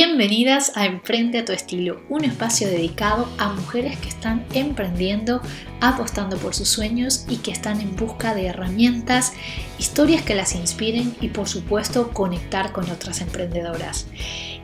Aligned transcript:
Bienvenidas 0.00 0.76
a 0.76 0.86
Emprende 0.86 1.40
a 1.40 1.44
tu 1.44 1.50
estilo, 1.50 2.02
un 2.08 2.24
espacio 2.24 2.68
dedicado 2.68 3.28
a 3.36 3.48
mujeres 3.48 3.98
que 3.98 4.08
están 4.08 4.46
emprendiendo, 4.54 5.42
apostando 5.80 6.36
por 6.36 6.54
sus 6.54 6.68
sueños 6.68 7.26
y 7.28 7.38
que 7.38 7.50
están 7.50 7.80
en 7.80 7.96
busca 7.96 8.32
de 8.32 8.46
herramientas, 8.46 9.32
historias 9.78 10.22
que 10.22 10.34
las 10.34 10.54
inspiren 10.54 11.14
y 11.20 11.28
por 11.28 11.48
supuesto 11.48 12.10
conectar 12.10 12.72
con 12.72 12.90
otras 12.90 13.20
emprendedoras. 13.20 14.06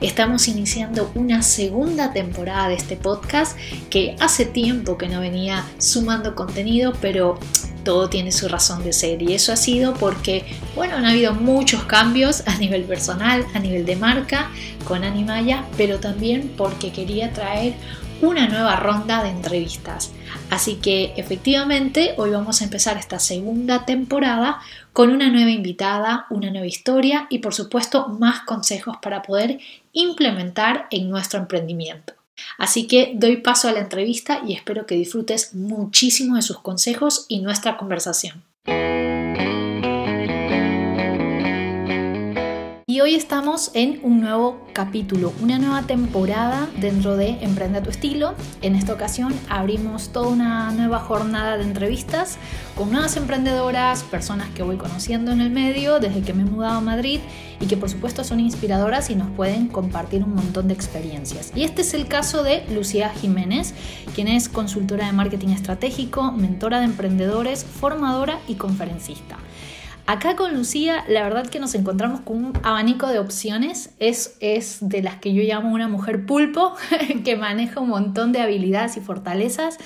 Estamos 0.00 0.48
iniciando 0.48 1.10
una 1.14 1.42
segunda 1.42 2.12
temporada 2.12 2.68
de 2.68 2.74
este 2.74 2.96
podcast 2.96 3.56
que 3.90 4.16
hace 4.20 4.44
tiempo 4.44 4.98
que 4.98 5.08
no 5.08 5.20
venía 5.20 5.64
sumando 5.78 6.34
contenido, 6.34 6.92
pero 7.00 7.38
todo 7.84 8.08
tiene 8.08 8.32
su 8.32 8.48
razón 8.48 8.82
de 8.82 8.92
ser 8.92 9.22
y 9.22 9.34
eso 9.34 9.52
ha 9.52 9.56
sido 9.56 9.94
porque, 9.94 10.44
bueno, 10.74 10.96
han 10.96 11.04
habido 11.04 11.34
muchos 11.34 11.84
cambios 11.84 12.42
a 12.46 12.56
nivel 12.58 12.82
personal, 12.84 13.46
a 13.54 13.58
nivel 13.60 13.86
de 13.86 13.96
marca 13.96 14.50
con 14.84 15.04
Animaya, 15.04 15.64
pero 15.76 16.00
también 16.00 16.52
porque 16.56 16.92
quería 16.92 17.32
traer 17.32 17.74
una 18.20 18.48
nueva 18.48 18.76
ronda 18.76 19.22
de 19.22 19.30
entrevistas. 19.30 20.12
Así 20.50 20.76
que 20.76 21.14
efectivamente 21.16 22.14
hoy 22.16 22.30
vamos 22.30 22.60
a 22.60 22.64
empezar 22.64 22.96
esta 22.96 23.18
segunda 23.18 23.84
temporada 23.84 24.60
con 24.92 25.10
una 25.10 25.30
nueva 25.30 25.50
invitada, 25.50 26.26
una 26.30 26.50
nueva 26.50 26.66
historia 26.66 27.26
y 27.30 27.38
por 27.38 27.54
supuesto 27.54 28.08
más 28.08 28.40
consejos 28.42 28.96
para 29.02 29.22
poder 29.22 29.58
implementar 29.92 30.86
en 30.90 31.10
nuestro 31.10 31.40
emprendimiento. 31.40 32.14
Así 32.58 32.86
que 32.86 33.12
doy 33.14 33.38
paso 33.38 33.68
a 33.68 33.72
la 33.72 33.80
entrevista 33.80 34.40
y 34.46 34.54
espero 34.54 34.86
que 34.86 34.94
disfrutes 34.96 35.54
muchísimo 35.54 36.36
de 36.36 36.42
sus 36.42 36.58
consejos 36.60 37.26
y 37.28 37.40
nuestra 37.40 37.76
conversación. 37.76 38.42
Y 42.94 43.00
hoy 43.00 43.16
estamos 43.16 43.72
en 43.74 43.98
un 44.04 44.20
nuevo 44.20 44.60
capítulo, 44.72 45.32
una 45.42 45.58
nueva 45.58 45.82
temporada 45.82 46.68
dentro 46.80 47.16
de 47.16 47.30
Emprende 47.40 47.78
a 47.78 47.82
tu 47.82 47.90
estilo. 47.90 48.36
En 48.62 48.76
esta 48.76 48.92
ocasión 48.92 49.34
abrimos 49.48 50.10
toda 50.10 50.28
una 50.28 50.70
nueva 50.70 51.00
jornada 51.00 51.56
de 51.56 51.64
entrevistas 51.64 52.38
con 52.76 52.92
nuevas 52.92 53.16
emprendedoras, 53.16 54.04
personas 54.04 54.48
que 54.50 54.62
voy 54.62 54.76
conociendo 54.76 55.32
en 55.32 55.40
el 55.40 55.50
medio 55.50 55.98
desde 55.98 56.22
que 56.22 56.34
me 56.34 56.42
he 56.42 56.46
mudado 56.46 56.78
a 56.78 56.80
Madrid 56.80 57.18
y 57.58 57.66
que 57.66 57.76
por 57.76 57.90
supuesto 57.90 58.22
son 58.22 58.38
inspiradoras 58.38 59.10
y 59.10 59.16
nos 59.16 59.28
pueden 59.32 59.66
compartir 59.66 60.22
un 60.22 60.36
montón 60.36 60.68
de 60.68 60.74
experiencias. 60.74 61.50
Y 61.56 61.64
este 61.64 61.82
es 61.82 61.94
el 61.94 62.06
caso 62.06 62.44
de 62.44 62.64
Lucía 62.72 63.08
Jiménez, 63.08 63.74
quien 64.14 64.28
es 64.28 64.48
consultora 64.48 65.06
de 65.06 65.12
marketing 65.12 65.48
estratégico, 65.48 66.30
mentora 66.30 66.78
de 66.78 66.84
emprendedores, 66.84 67.64
formadora 67.64 68.38
y 68.46 68.54
conferencista. 68.54 69.38
Acá 70.06 70.36
con 70.36 70.52
Lucía, 70.54 71.02
la 71.08 71.22
verdad 71.22 71.46
que 71.46 71.58
nos 71.58 71.74
encontramos 71.74 72.20
con 72.20 72.44
un 72.44 72.52
abanico 72.62 73.08
de 73.08 73.18
opciones. 73.18 73.94
Es, 73.98 74.36
es 74.40 74.78
de 74.82 75.02
las 75.02 75.16
que 75.16 75.32
yo 75.32 75.42
llamo 75.42 75.72
una 75.72 75.88
mujer 75.88 76.26
pulpo, 76.26 76.74
que 77.24 77.36
maneja 77.36 77.80
un 77.80 77.88
montón 77.88 78.30
de 78.30 78.40
habilidades 78.40 78.98
y 78.98 79.00
fortalezas, 79.00 79.78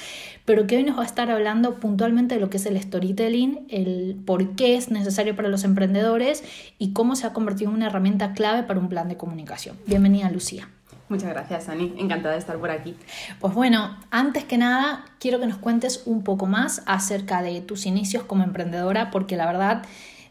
pero 0.45 0.67
que 0.67 0.77
hoy 0.77 0.83
nos 0.83 0.99
va 0.99 1.03
a 1.03 1.07
estar 1.07 1.31
hablando 1.31 1.79
puntualmente 1.79 2.35
de 2.35 2.41
lo 2.41 2.51
que 2.51 2.57
es 2.57 2.67
el 2.67 2.81
storytelling, 2.83 3.67
el 3.69 4.17
por 4.27 4.57
qué 4.57 4.75
es 4.75 4.91
necesario 4.91 5.37
para 5.37 5.49
los 5.49 5.63
emprendedores 5.63 6.43
y 6.79 6.93
cómo 6.93 7.15
se 7.15 7.29
ha 7.29 7.33
convertido 7.33 7.71
en 7.71 7.77
una 7.77 7.87
herramienta 7.87 8.33
clave 8.33 8.65
para 8.65 8.81
un 8.81 8.89
plan 8.89 9.09
de 9.09 9.17
comunicación. 9.17 9.77
Bienvenida, 9.87 10.29
Lucía. 10.31 10.69
Muchas 11.09 11.31
gracias, 11.31 11.69
Ani. 11.69 11.95
Encantada 11.97 12.35
de 12.35 12.41
estar 12.41 12.59
por 12.59 12.71
aquí. 12.71 12.97
Pues 13.41 13.55
bueno, 13.55 13.97
antes 14.11 14.45
que 14.45 14.59
nada, 14.59 15.05
quiero 15.19 15.41
que 15.41 15.47
nos 15.47 15.59
cuentes 15.59 16.03
un 16.05 16.23
poco 16.23 16.47
más 16.47 16.83
acerca 16.87 17.43
de 17.43 17.61
tus 17.61 17.87
inicios 17.87 18.25
como 18.25 18.45
emprendedora, 18.45 19.11
porque 19.11 19.37
la 19.37 19.47
verdad 19.47 19.83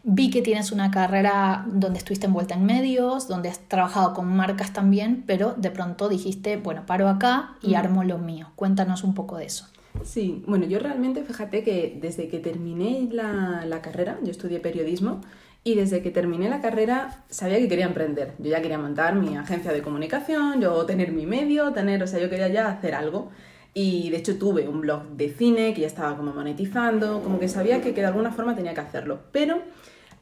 vi 0.04 0.30
que 0.30 0.42
tienes 0.42 0.72
una 0.72 0.92
carrera 0.92 1.66
donde 1.68 1.98
estuviste 1.98 2.28
envuelta 2.28 2.56
en 2.56 2.66
medios, 2.66 3.28
donde 3.28 3.50
has 3.50 3.60
trabajado 3.68 4.14
con 4.14 4.28
marcas 4.28 4.72
también, 4.72 5.24
pero 5.26 5.54
de 5.58 5.72
pronto 5.72 6.10
dijiste, 6.10 6.58
bueno, 6.58 6.86
paro 6.86 7.10
acá 7.10 7.56
y 7.62 7.74
armo 7.74 8.04
lo 8.04 8.18
mío. 8.18 8.52
Cuéntanos 8.56 9.04
un 9.04 9.14
poco 9.14 9.38
de 9.38 9.46
eso. 9.46 9.68
Sí, 10.04 10.44
bueno, 10.48 10.66
yo 10.66 10.80
realmente, 10.80 11.24
fíjate 11.24 11.64
que 11.64 11.98
desde 12.00 12.28
que 12.28 12.40
terminé 12.40 13.10
la, 13.12 13.66
la 13.66 13.82
carrera, 13.82 14.20
yo 14.24 14.30
estudié 14.30 14.60
periodismo, 14.60 15.22
y 15.64 15.76
desde 15.76 16.02
que 16.02 16.12
terminé 16.12 16.50
la 16.50 16.62
carrera 16.62 17.24
sabía 17.30 17.58
que 17.58 17.68
quería 17.68 17.86
emprender. 17.86 18.34
Yo 18.40 18.50
ya 18.50 18.62
quería 18.62 18.78
montar 18.78 19.16
mi 19.16 19.36
agencia 19.36 19.74
de 19.74 19.82
comunicación, 19.82 20.62
yo 20.62 20.86
tener 20.86 21.12
mi 21.12 21.26
medio, 21.26 21.74
tener, 21.74 22.02
o 22.04 22.08
sea, 22.08 22.20
yo 22.20 22.30
quería 22.30 22.48
ya 22.48 22.70
hacer 22.70 22.96
algo. 22.96 23.32
Y 23.74 24.10
de 24.10 24.18
hecho 24.18 24.38
tuve 24.38 24.68
un 24.68 24.82
blog 24.82 25.04
de 25.10 25.30
cine 25.30 25.74
que 25.74 25.82
ya 25.82 25.88
estaba 25.88 26.18
como 26.18 26.34
monetizando, 26.34 27.22
como 27.22 27.40
que 27.40 27.48
sabía 27.48 27.82
que, 27.82 27.94
que 27.94 28.02
de 28.02 28.08
alguna 28.08 28.32
forma 28.32 28.56
tenía 28.56 28.74
que 28.74 28.82
hacerlo. 28.82 29.20
Pero 29.32 29.62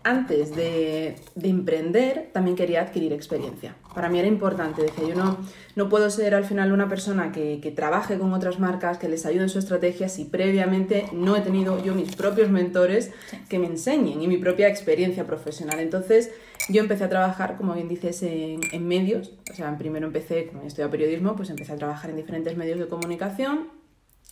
antes 0.06 0.56
de, 0.56 1.16
emprender 1.42 2.30
también 2.32 2.56
quería 2.56 2.82
adquirir 2.82 3.12
experiencia. 3.12 3.76
Para 3.96 4.08
mí 4.08 4.20
era 4.20 4.28
importante, 4.28 4.84
decía 4.84 5.04
yo 5.08 5.16
no, 5.16 5.40
no 5.76 5.90
puedo 5.90 6.12
ser 6.12 6.36
al 6.36 6.46
final 6.46 6.72
una 6.72 6.88
persona 6.88 7.32
que, 7.32 7.60
que, 7.60 7.72
trabaje 7.72 8.20
con 8.20 8.32
otras 8.32 8.60
marcas, 8.60 9.00
que 9.00 9.10
les 9.10 9.26
ayude 9.26 9.44
en 9.44 9.50
su 9.50 9.58
estrategia 9.58 10.08
si 10.08 10.26
previamente 10.26 11.08
no 11.12 11.36
he 11.36 11.42
tenido 11.42 11.84
yo 11.84 11.96
mis 11.96 12.16
propios 12.16 12.52
mentores 12.52 13.12
que 13.50 13.58
me 13.58 13.66
enseñen 13.66 14.22
y 14.22 14.28
mi 14.28 14.38
propia 14.38 14.68
experiencia 14.68 15.26
profesional. 15.26 15.80
Entonces 15.80 16.30
yo 16.70 16.82
empecé 16.82 17.06
a 17.06 17.10
trabajar, 17.10 17.58
como 17.58 17.74
bien 17.74 17.88
dices, 17.88 18.22
en, 18.22 18.62
en 18.72 18.88
medios. 18.88 19.34
O 19.52 19.56
sea, 19.56 19.76
primero 19.76 20.06
empecé, 20.06 20.48
como 20.48 20.62
estudiado 20.62 20.92
periodismo, 20.92 21.36
pues 21.36 21.50
empecé 21.50 21.74
a 21.74 21.78
trabajar 21.78 22.12
en 22.12 22.18
diferentes 22.18 22.56
medios 22.56 22.78
de 22.78 22.88
comunicación, 22.88 23.70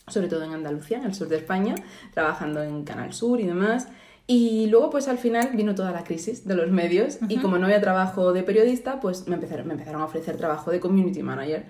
sobre 0.06 0.28
todo 0.28 0.44
en 0.44 0.52
Andalucía, 0.52 0.98
en 0.98 1.04
el 1.04 1.14
sur 1.14 1.26
de 1.26 1.38
España, 1.38 1.74
trabajando 2.12 2.62
en 2.62 2.84
Canal 2.84 3.12
Sur 3.12 3.40
y 3.40 3.46
demás. 3.46 3.88
Y 4.26 4.68
luego, 4.68 4.88
pues 4.88 5.06
al 5.08 5.18
final 5.18 5.50
vino 5.52 5.74
toda 5.74 5.90
la 5.90 6.02
crisis 6.02 6.46
de 6.46 6.54
los 6.54 6.70
medios 6.70 7.18
y 7.28 7.38
como 7.40 7.58
no 7.58 7.66
había 7.66 7.82
trabajo 7.82 8.32
de 8.32 8.42
periodista, 8.42 8.98
pues 8.98 9.28
me 9.28 9.34
empezaron, 9.34 9.66
me 9.66 9.74
empezaron 9.74 10.00
a 10.00 10.06
ofrecer 10.06 10.38
trabajo 10.38 10.70
de 10.70 10.80
community 10.80 11.22
manager. 11.22 11.66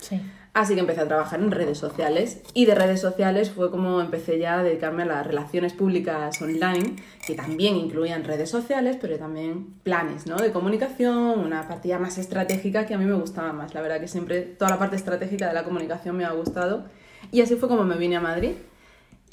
Así 0.53 0.75
que 0.75 0.81
empecé 0.81 1.01
a 1.01 1.09
trabajar 1.09 1.41
en 1.41 1.51
redes 1.51 1.79
sociales 1.79 2.43
y 2.55 2.67
de 2.67 2.77
redes 2.77 3.01
sociales 3.01 3.51
fue 3.51 3.73
como 3.73 4.01
empecé 4.01 4.39
ya 4.39 4.61
a 4.61 4.63
dedicarme 4.63 5.03
a 5.03 5.07
las 5.07 5.27
relaciones 5.27 5.73
públicas 5.73 6.41
online, 6.41 6.95
que 7.27 7.35
también 7.35 7.75
incluían 7.75 8.23
redes 8.23 8.51
sociales, 8.51 8.99
pero 9.01 9.19
también 9.19 9.75
planes 9.83 10.29
¿no? 10.29 10.37
de 10.37 10.53
comunicación, 10.53 11.41
una 11.41 11.67
partida 11.67 11.99
más 11.99 12.19
estratégica 12.19 12.87
que 12.87 12.95
a 12.95 12.99
mí 12.99 13.05
me 13.05 13.15
gustaba 13.15 13.53
más. 13.53 13.75
La 13.75 13.83
verdad 13.83 13.99
que 13.99 14.07
siempre 14.07 14.43
toda 14.43 14.71
la 14.71 14.79
parte 14.79 14.95
estratégica 14.95 15.49
de 15.49 15.55
la 15.55 15.65
comunicación 15.65 16.17
me 16.17 16.25
ha 16.25 16.31
gustado. 16.31 16.85
Y 17.33 17.41
así 17.41 17.57
fue 17.57 17.69
como 17.69 17.83
me 17.83 17.97
vine 17.97 18.15
a 18.15 18.21
Madrid 18.21 18.53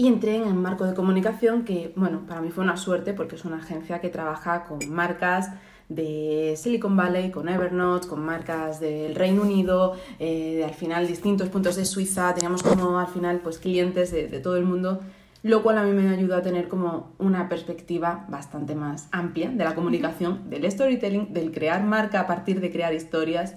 y 0.02 0.08
entré 0.08 0.36
en 0.36 0.48
el 0.48 0.56
marco 0.56 0.88
de 0.88 0.96
comunicación 0.96 1.64
que, 1.64 1.94
bueno, 1.96 2.22
para 2.28 2.42
mí 2.42 2.50
fue 2.50 2.64
una 2.64 2.76
suerte 2.76 3.14
porque 3.14 3.36
es 3.36 3.46
una 3.46 3.58
agencia 3.58 4.02
que 4.02 4.10
trabaja 4.10 4.64
con 4.64 4.80
marcas 4.90 5.52
de 5.90 6.56
Silicon 6.58 6.98
Valley, 6.98 7.30
con 7.30 7.48
Evernote, 7.48 8.08
con 8.08 8.26
marcas 8.26 8.80
del 8.80 9.14
Reino 9.14 9.44
Unido, 9.44 9.96
eh, 10.18 10.56
de 10.56 10.66
al 10.66 10.74
final 10.74 11.06
distintos 11.06 11.50
puntos 11.50 11.76
de 11.76 11.86
Suiza, 11.86 12.34
teníamos 12.34 12.64
como 12.64 12.98
al 12.98 13.10
final 13.10 13.42
pues 13.44 13.60
clientes 13.60 14.10
de, 14.10 14.28
de, 14.28 14.40
todo 14.40 14.58
el 14.58 14.66
mundo, 14.66 15.02
lo 15.44 15.62
cual 15.62 15.78
a 15.78 15.84
mí 15.84 15.92
me 15.92 16.10
ayudó 16.10 16.36
a 16.36 16.42
tener 16.42 16.68
como 16.68 17.14
una 17.20 17.48
perspectiva 17.48 18.26
bastante 18.28 18.74
más 18.74 19.08
amplia 19.12 19.52
de 19.52 19.64
la 19.64 19.76
comunicación, 19.76 20.50
del 20.50 20.72
storytelling, 20.72 21.32
del 21.32 21.52
crear 21.52 21.84
marca 21.84 22.22
a 22.22 22.26
partir 22.26 22.60
de 22.60 22.72
crear 22.72 22.92
historias. 22.92 23.56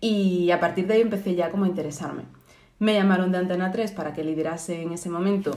Y 0.00 0.50
a 0.50 0.58
partir 0.58 0.88
de 0.88 0.94
ahí 0.94 1.02
empecé 1.02 1.36
ya 1.36 1.50
como 1.50 1.66
a 1.66 1.68
interesarme. 1.68 2.24
Me 2.80 2.94
llamaron 2.94 3.30
de 3.30 3.38
Antena 3.38 3.70
3 3.70 3.92
para 3.92 4.12
que 4.12 4.24
liderase 4.24 4.82
en 4.82 4.92
ese 4.92 5.08
momento 5.08 5.52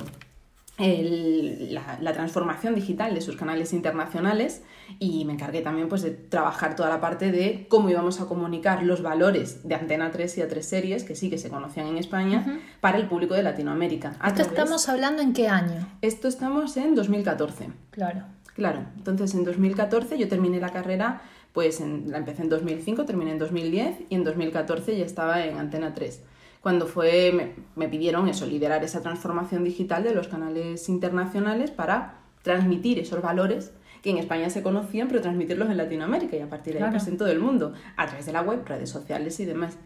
la, 0.77 2.13
transformación 2.13 2.75
digital 2.75 3.13
de 3.15 3.21
sus 3.21 3.35
canales 3.35 3.73
internacionales 3.73 4.61
y 4.99 5.25
me 5.25 5.33
encargué 5.33 5.61
también 5.61 5.89
pues, 5.89 6.03
de 6.03 6.11
trabajar 6.11 6.75
toda 6.75 6.89
la 6.89 7.01
parte 7.01 7.31
de 7.31 7.65
cómo 7.67 7.89
íbamos 7.89 8.21
a 8.21 8.25
comunicar 8.25 8.83
los 8.83 9.01
valores 9.01 9.67
de 9.67 9.75
Antena 9.75 10.11
3 10.11 10.37
y 10.37 10.41
A3 10.41 10.61
series, 10.61 11.03
que 11.03 11.15
sí 11.15 11.29
que 11.29 11.37
se 11.37 11.49
conocían 11.49 11.87
en 11.87 11.97
España, 11.97 12.59
para 12.79 12.97
el 12.97 13.07
público 13.07 13.33
de 13.33 13.43
Latinoamérica. 13.43 14.15
¿Esto 14.25 14.43
estamos 14.43 14.87
hablando 14.87 15.21
en 15.21 15.33
qué 15.33 15.47
año? 15.47 15.87
Esto 16.01 16.27
estamos 16.27 16.77
en 16.77 16.93
2014. 16.93 17.69
Claro. 17.91 18.25
Claro, 18.53 18.85
entonces 18.97 19.35
en 19.35 19.43
2014 19.43 20.17
yo 20.17 20.27
terminé 20.27 20.59
la 20.59 20.71
carrera, 20.71 21.21
pues 21.53 21.79
la 21.79 22.17
empecé 22.17 22.41
en 22.41 22.49
2005, 22.49 23.05
terminé 23.05 23.31
en 23.31 23.39
2010 23.39 23.97
y 24.09 24.15
en 24.15 24.23
2014 24.23 24.97
ya 24.97 25.05
estaba 25.05 25.43
en 25.45 25.57
Antena 25.57 25.93
3 25.93 26.23
cuando 26.67 26.85
fue, 26.85 27.55
me, 27.77 27.87
pidieron 27.87 28.27
eso, 28.27 28.45
liderar 28.45 28.83
esa 28.83 29.01
transformación 29.01 29.63
digital 29.63 30.03
de 30.03 30.13
los 30.13 30.27
canales 30.27 30.89
internacionales 30.89 31.71
para 31.71 32.15
transmitir 32.41 32.99
esos 32.99 33.21
valores 33.21 33.71
que 34.01 34.09
en 34.09 34.17
España 34.17 34.49
se 34.49 34.63
conocían, 34.63 35.07
pero 35.07 35.21
transmitirlos 35.21 35.69
en 35.69 35.77
Latinoamérica 35.77 36.35
y 36.35 36.41
a 36.41 36.49
partir 36.49 36.73
de 36.73 36.83
ahí 36.83 36.91
pues, 36.91 37.07
en 37.07 37.15
todo 37.15 37.29
el 37.29 37.39
mundo, 37.39 37.71
a 37.95 38.05
través 38.07 38.25
de 38.25 38.33
la 38.33 38.41
web, 38.41 38.65
redes 38.65 38.89
sociales 38.89 39.39
y 39.39 39.45
demás. 39.45 39.77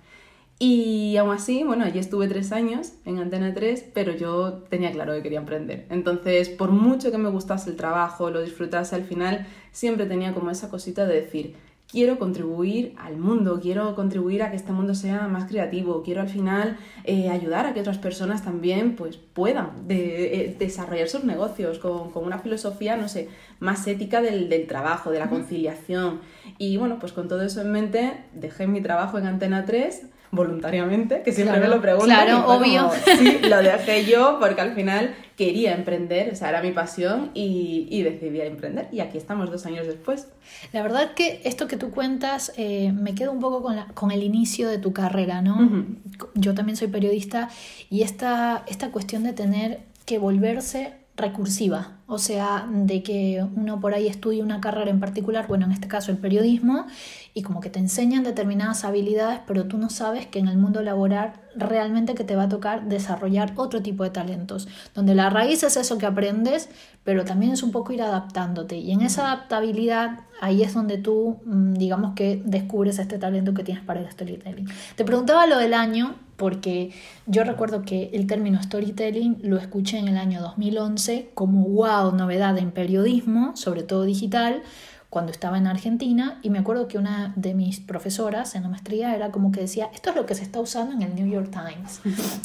Y 0.58 1.18
aún 1.18 1.30
así, 1.36 1.64
bueno, 1.64 1.86
allí 1.86 2.00
estuve 2.00 2.28
tres 2.28 2.52
años 2.52 2.94
en 3.06 3.20
Antena 3.20 3.54
3, 3.54 3.92
pero 3.94 4.14
yo 4.14 4.64
tenía 4.68 4.92
claro 4.92 5.14
que 5.14 5.22
quería 5.22 5.38
emprender. 5.38 5.86
Entonces, 5.92 6.50
por 6.50 6.72
mucho 6.72 7.12
que 7.12 7.20
me 7.20 7.30
gustase 7.30 7.70
el 7.70 7.76
trabajo, 7.76 8.32
lo 8.32 8.42
disfrutase 8.42 8.96
al 8.96 9.04
final, 9.04 9.46
siempre 9.72 10.08
tenía 10.08 10.34
como 10.34 10.50
esa 10.50 10.72
cosita 10.72 11.06
de 11.06 11.22
decir, 11.22 11.56
quiero 11.92 12.18
contribuir 12.18 12.96
al 12.98 13.18
mundo, 13.18 13.60
quiero 13.62 13.96
contribuir 13.96 14.44
a 14.44 14.50
que 14.50 14.56
este 14.56 14.72
mundo 14.72 14.96
sea 14.96 15.28
más 15.28 15.50
creativo, 15.50 16.04
quiero 16.04 16.22
al 16.22 16.30
final 16.30 16.78
eh, 17.04 17.30
ayudar 17.30 17.66
a 17.66 17.74
que 17.74 17.82
otras 17.82 17.98
personas 17.98 18.44
también 18.44 18.96
pues, 18.96 19.18
puedan 19.18 19.72
eh, 19.90 20.56
desarrollar 20.58 21.10
sus 21.10 21.26
negocios 21.26 21.80
con, 21.80 22.10
una 22.16 22.40
filosofía, 22.40 22.96
no 22.96 23.10
sé, 23.10 23.28
más 23.60 23.86
ética 23.88 24.22
del, 24.22 24.66
trabajo, 24.68 25.12
de 25.12 25.20
la 25.20 25.30
conciliación. 25.30 26.22
Y 26.58 26.78
bueno, 26.78 26.98
pues 27.00 27.12
con 27.12 27.28
todo 27.28 27.42
eso 27.42 27.62
en 27.62 27.72
mente, 27.72 28.14
dejé 28.34 28.68
mi 28.68 28.82
trabajo 28.82 29.18
en 29.18 29.28
Antena 29.28 29.66
3 29.66 30.04
voluntariamente, 30.32 31.24
que 31.24 31.34
siempre 31.34 31.60
me 31.60 31.68
lo 31.68 31.82
preguntan. 31.82 32.26
Claro, 32.26 32.48
obvio. 32.48 32.90
sí, 33.20 33.40
lo 33.50 33.58
dejé 33.58 34.06
yo 34.06 34.38
porque 34.40 34.62
al 34.62 34.74
final 34.74 35.14
quería 35.42 35.74
emprender, 35.74 36.32
o 36.32 36.36
sea, 36.36 36.50
era 36.50 36.62
mi 36.62 36.72
pasión 36.72 37.32
y, 37.34 38.04
decidí 38.04 38.42
emprender. 38.42 38.90
Y 38.92 39.00
aquí 39.00 39.18
estamos 39.18 39.50
dos 39.50 39.66
años 39.66 39.88
después. 39.88 40.28
La 40.72 40.84
verdad 40.84 41.16
que 41.16 41.42
esto 41.46 41.68
que 41.68 41.78
tú 41.78 41.90
cuentas 41.90 42.54
eh, 42.58 42.92
me 42.92 43.16
queda 43.16 43.32
un 43.32 43.40
poco 43.40 43.64
con, 43.64 43.76
con, 43.96 44.12
el 44.12 44.22
inicio 44.22 44.70
de 44.70 44.78
tu 44.78 44.94
carrera, 44.94 45.42
¿no? 45.42 45.88
Yo 46.36 46.54
también 46.54 46.76
soy 46.76 46.90
periodista 46.90 47.50
y 47.90 48.04
esta, 48.04 48.64
esta 48.68 48.92
cuestión 48.92 49.24
de 49.24 49.34
tener 49.34 49.80
que 50.06 50.20
volverse 50.20 50.94
recursiva, 51.18 51.98
o 52.12 52.18
sea, 52.18 52.68
de 52.70 53.04
que 53.04 53.42
uno 53.56 53.80
por 53.80 53.94
ahí 53.94 54.08
estudie 54.08 54.44
una 54.44 54.60
carrera 54.60 54.92
en 54.92 55.00
particular, 55.00 55.48
bueno, 55.48 55.66
en 55.66 55.72
este 55.72 55.88
caso 55.88 56.12
el 56.12 56.18
periodismo, 56.18 56.86
y 57.34 57.42
como 57.42 57.62
que 57.62 57.70
te 57.70 57.80
enseñan 57.80 58.26
determinadas 58.26 58.84
habilidades, 58.84 59.40
pero 59.48 59.64
tú 59.64 59.78
no 59.78 59.90
sabes 59.90 60.28
que 60.28 60.40
en 60.40 60.50
el 60.50 60.58
mundo 60.58 60.82
laboral 60.82 61.32
realmente 61.56 62.14
que 62.14 62.26
te 62.26 62.36
va 62.36 62.44
a 62.44 62.50
tocar 62.50 62.90
desarrollar 62.90 63.54
otro 63.56 63.82
tipo 63.82 64.04
de 64.04 64.10
talentos, 64.10 64.68
donde 64.94 65.16
la 65.16 65.30
raíz 65.30 65.64
es 65.64 65.78
eso 65.78 65.98
que 65.98 66.06
aprendes, 66.06 66.68
pero 67.06 67.24
también 67.24 67.54
es 67.54 67.64
un 67.64 67.72
poco 67.72 67.94
ir 67.94 68.02
adaptándote, 68.02 68.76
y 68.76 68.92
en 68.92 69.00
esa 69.00 69.28
adaptabilidad 69.32 70.20
ahí 70.42 70.64
es 70.64 70.74
donde 70.74 70.98
tú, 70.98 71.40
mm, 71.46 71.76
digamos 71.76 72.14
que 72.14 72.42
descubres 72.44 73.00
este 73.00 73.20
talento 73.20 73.54
que 73.54 73.64
tienes 73.64 73.86
para 73.86 74.02
el 74.02 74.12
storytelling. 74.12 74.68
Te 74.98 75.06
preguntaba 75.06 75.48
lo 75.48 75.58
del 75.58 75.74
año, 75.74 76.16
porque 76.42 76.90
yo 77.28 77.44
recuerdo 77.44 77.84
que 77.84 78.10
el 78.14 78.26
término 78.26 78.64
storytelling 78.64 79.38
lo 79.44 79.58
escuché 79.58 80.00
en 80.00 80.08
el 80.08 80.18
año 80.18 80.42
2011 80.42 81.30
como 81.36 81.66
wow, 81.66 82.01
novedad 82.12 82.58
en 82.58 82.72
periodismo, 82.72 83.56
sobre 83.56 83.84
todo 83.84 84.04
digital, 84.04 84.64
cuando 85.12 85.34
estaba 85.34 85.58
en 85.58 85.68
Argentina 85.68 86.40
y 86.42 86.50
me 86.50 86.60
acuerdo 86.60 86.88
que 86.88 86.98
una 86.98 87.34
de 87.36 87.54
mis 87.54 87.82
profesoras 87.82 88.56
en 88.56 88.64
la 88.64 88.70
maestría 88.70 89.14
era 89.14 89.30
como 89.30 89.52
que 89.52 89.60
decía, 89.60 89.90
esto 89.94 90.12
es 90.12 90.16
lo 90.16 90.26
que 90.26 90.36
se 90.36 90.44
está 90.44 90.62
usando 90.62 90.94
en 90.94 91.02
el 91.02 91.14
New 91.16 91.28
York 91.28 91.52
Times 91.52 92.00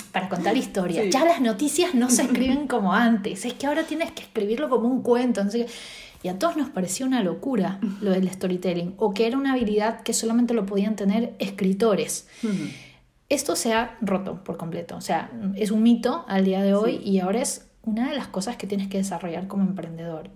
para 0.13 0.29
contar 0.29 0.57
historias. 0.57 1.07
Ya 1.11 1.25
las 1.25 1.41
noticias 1.41 1.95
no 1.95 2.11
se 2.11 2.23
escriben 2.23 2.67
como 2.67 2.93
antes, 2.93 3.45
es 3.45 3.55
que 3.55 3.69
ahora 3.69 3.85
tienes 3.85 4.11
que 4.11 4.23
escribirlo 4.23 4.69
como 4.69 4.89
un 4.89 5.03
cuento. 5.03 5.43
y 6.25 6.29
a 6.29 6.41
todos 6.41 6.57
nos 6.57 6.69
pareció 6.71 7.07
una 7.07 7.23
locura 7.23 7.79
lo 8.01 8.11
del 8.11 8.29
storytelling, 8.29 8.95
o 8.97 9.15
que 9.15 9.29
era 9.29 9.39
una 9.39 9.53
habilidad 9.53 10.01
que 10.01 10.13
solamente 10.13 10.53
lo 10.53 10.67
podían 10.67 10.97
tener 10.97 11.37
escritores. 11.39 12.27
Esto 13.29 13.55
se 13.55 13.75
ha 13.75 13.97
roto 14.01 14.43
por 14.43 14.57
completo, 14.57 14.97
o 14.97 15.01
sea, 15.01 15.31
es 15.55 15.71
un 15.71 15.85
mito 15.85 16.25
al 16.27 16.45
día 16.45 16.63
de 16.63 16.75
hoy 16.75 16.97
y 16.97 17.21
ahora 17.21 17.43
es 17.43 17.66
una 17.87 18.11
de 18.11 18.17
las 18.17 18.27
cosas 18.27 18.57
que 18.57 18.67
tienes 18.67 18.89
que 18.89 18.99
desarrollar 18.99 19.47
como 19.47 19.65
emprendedor. 19.65 20.29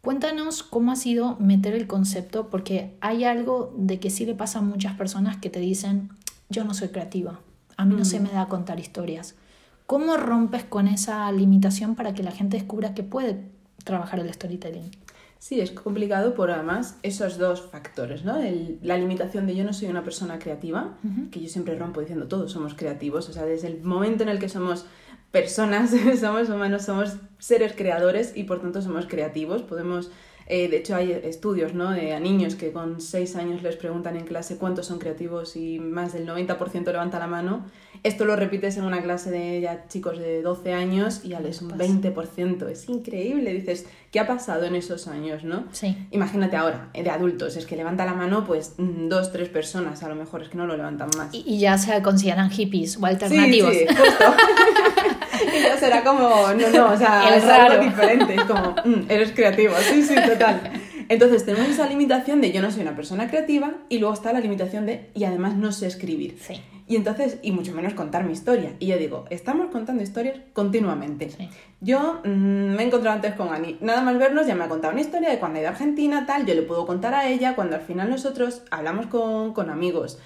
Cuéntanos 0.00 0.62
cómo 0.62 0.92
ha 0.92 0.96
sido 0.96 1.36
meter 1.38 1.74
el 1.74 1.86
concepto, 1.86 2.48
porque 2.48 2.96
hay 3.00 3.24
algo 3.24 3.72
de 3.76 4.00
que 4.00 4.10
sí 4.10 4.24
le 4.26 4.34
pasa 4.34 4.58
a 4.58 4.62
muchas 4.62 4.96
personas 4.96 5.36
que 5.36 5.50
te 5.50 5.60
dicen, 5.60 6.08
yo 6.48 6.64
no 6.64 6.74
soy 6.74 6.88
creativa, 6.88 7.38
a 7.76 7.84
mí 7.84 7.94
no 7.94 8.04
se 8.04 8.18
mm. 8.18 8.22
me 8.24 8.30
da 8.30 8.48
contar 8.48 8.80
historias. 8.80 9.34
¿Cómo 9.86 10.16
rompes 10.16 10.64
con 10.64 10.88
esa 10.88 11.30
limitación 11.32 11.96
para 11.96 12.14
que 12.14 12.22
la 12.22 12.32
gente 12.32 12.56
descubra 12.56 12.94
que 12.94 13.02
puede 13.02 13.44
trabajar 13.84 14.20
el 14.20 14.32
storytelling? 14.32 14.90
Sí, 15.38 15.60
es 15.60 15.70
complicado 15.70 16.34
por 16.34 16.50
además 16.50 16.98
esos 17.02 17.38
dos 17.38 17.62
factores, 17.62 18.24
¿no? 18.24 18.38
la 18.82 18.98
limitación 18.98 19.46
de 19.46 19.56
yo 19.56 19.64
no 19.64 19.72
soy 19.72 19.88
una 19.88 20.04
persona 20.04 20.38
creativa, 20.38 20.98
que 21.30 21.40
yo 21.40 21.48
siempre 21.48 21.78
rompo 21.78 22.00
diciendo 22.00 22.28
todos 22.28 22.52
somos 22.52 22.74
creativos, 22.74 23.28
o 23.30 23.32
sea, 23.32 23.46
desde 23.46 23.68
el 23.68 23.82
momento 23.82 24.22
en 24.22 24.28
el 24.28 24.38
que 24.38 24.50
somos 24.50 24.84
personas, 25.30 25.90
somos 26.20 26.48
humanos, 26.48 26.82
somos 26.82 27.16
seres 27.38 27.72
creadores 27.76 28.32
y 28.34 28.44
por 28.44 28.60
tanto 28.60 28.82
somos 28.82 29.06
creativos, 29.06 29.62
podemos 29.62 30.10
eh, 30.50 30.68
de 30.68 30.78
hecho, 30.78 30.96
hay 30.96 31.12
estudios 31.12 31.74
¿no? 31.74 31.90
a 31.90 32.18
niños 32.18 32.56
que 32.56 32.72
con 32.72 33.00
6 33.00 33.36
años 33.36 33.62
les 33.62 33.76
preguntan 33.76 34.16
en 34.16 34.24
clase 34.24 34.56
cuántos 34.56 34.86
son 34.86 34.98
creativos 34.98 35.54
y 35.54 35.78
más 35.78 36.12
del 36.12 36.26
90% 36.26 36.86
levanta 36.86 37.20
la 37.20 37.28
mano. 37.28 37.66
Esto 38.02 38.24
lo 38.24 38.34
repites 38.34 38.76
en 38.76 38.84
una 38.84 39.00
clase 39.00 39.30
de 39.30 39.60
ya 39.60 39.86
chicos 39.86 40.18
de 40.18 40.42
12 40.42 40.72
años 40.72 41.20
y 41.22 41.28
ya 41.28 41.40
les 41.40 41.62
un 41.62 41.70
20%. 41.70 42.68
Es 42.68 42.88
increíble. 42.88 43.54
Dices, 43.54 43.86
¿qué 44.10 44.18
ha 44.18 44.26
pasado 44.26 44.64
en 44.64 44.74
esos 44.74 45.06
años? 45.06 45.44
¿no? 45.44 45.66
Sí. 45.70 45.96
Imagínate 46.10 46.56
ahora, 46.56 46.90
eh, 46.94 47.04
de 47.04 47.10
adultos, 47.10 47.56
es 47.56 47.64
que 47.64 47.76
levanta 47.76 48.04
la 48.04 48.14
mano 48.14 48.44
pues 48.44 48.74
mm, 48.76 49.06
dos, 49.06 49.30
tres 49.30 49.50
personas, 49.50 50.02
a 50.02 50.08
lo 50.08 50.16
mejor 50.16 50.42
es 50.42 50.48
que 50.48 50.58
no 50.58 50.66
lo 50.66 50.76
levantan 50.76 51.10
más. 51.16 51.32
Y, 51.32 51.60
ya 51.60 51.78
se 51.78 52.02
consideran 52.02 52.50
hippies 52.50 52.96
o 53.00 53.06
alternativos. 53.06 53.72
Sí, 53.72 53.86
sí, 53.88 53.94
justo. 53.94 54.24
y 55.58 55.62
ya 55.62 55.76
será 55.76 56.02
como, 56.02 56.28
no, 56.28 56.70
no, 56.70 56.92
o 56.92 56.96
sea, 56.96 57.22
es 57.36 57.44
algo 57.44 57.82
diferente, 57.82 58.34
es 58.34 58.44
como, 58.44 58.74
mm, 58.84 59.10
eres 59.10 59.32
creativo, 59.32 59.74
sí, 59.88 60.02
sí, 60.02 60.14
total. 60.14 60.60
Entonces 61.08 61.44
tenemos 61.44 61.68
esa 61.68 61.86
limitación 61.88 62.40
de 62.40 62.52
yo 62.52 62.62
no 62.62 62.70
soy 62.70 62.82
una 62.82 62.94
persona 62.94 63.28
creativa 63.28 63.72
y 63.88 63.98
luego 63.98 64.14
está 64.14 64.32
la 64.32 64.40
limitación 64.40 64.86
de 64.86 65.10
y 65.14 65.24
además 65.24 65.56
no 65.56 65.72
sé 65.72 65.88
escribir. 65.88 66.38
Sí. 66.40 66.60
Y 66.86 66.96
entonces, 66.96 67.38
y 67.42 67.52
mucho 67.52 67.72
menos 67.72 67.94
contar 67.94 68.24
mi 68.24 68.32
historia. 68.32 68.74
Y 68.80 68.86
yo 68.86 68.98
digo, 68.98 69.24
estamos 69.30 69.70
contando 69.70 70.02
historias 70.02 70.38
continuamente. 70.52 71.30
Sí. 71.30 71.48
Yo 71.80 72.20
mm, 72.24 72.28
me 72.74 72.82
he 72.82 72.86
encontrado 72.86 73.14
antes 73.14 73.34
con 73.34 73.52
Ani. 73.52 73.76
Nada 73.80 74.02
más 74.02 74.18
vernos, 74.18 74.46
ya 74.46 74.54
me 74.56 74.64
ha 74.64 74.68
contado 74.68 74.92
una 74.92 75.00
historia 75.00 75.30
de 75.30 75.38
cuando 75.38 75.58
ha 75.58 75.62
ido 75.62 75.68
a 75.68 75.72
Argentina, 75.72 76.26
tal. 76.26 76.46
Yo 76.46 76.54
le 76.54 76.62
puedo 76.62 76.86
contar 76.86 77.14
a 77.14 77.28
ella 77.28 77.54
cuando 77.54 77.76
al 77.76 77.82
final 77.82 78.10
nosotros 78.10 78.62
hablamos 78.70 79.06
con, 79.06 79.52
con 79.52 79.70
amigos 79.70 80.18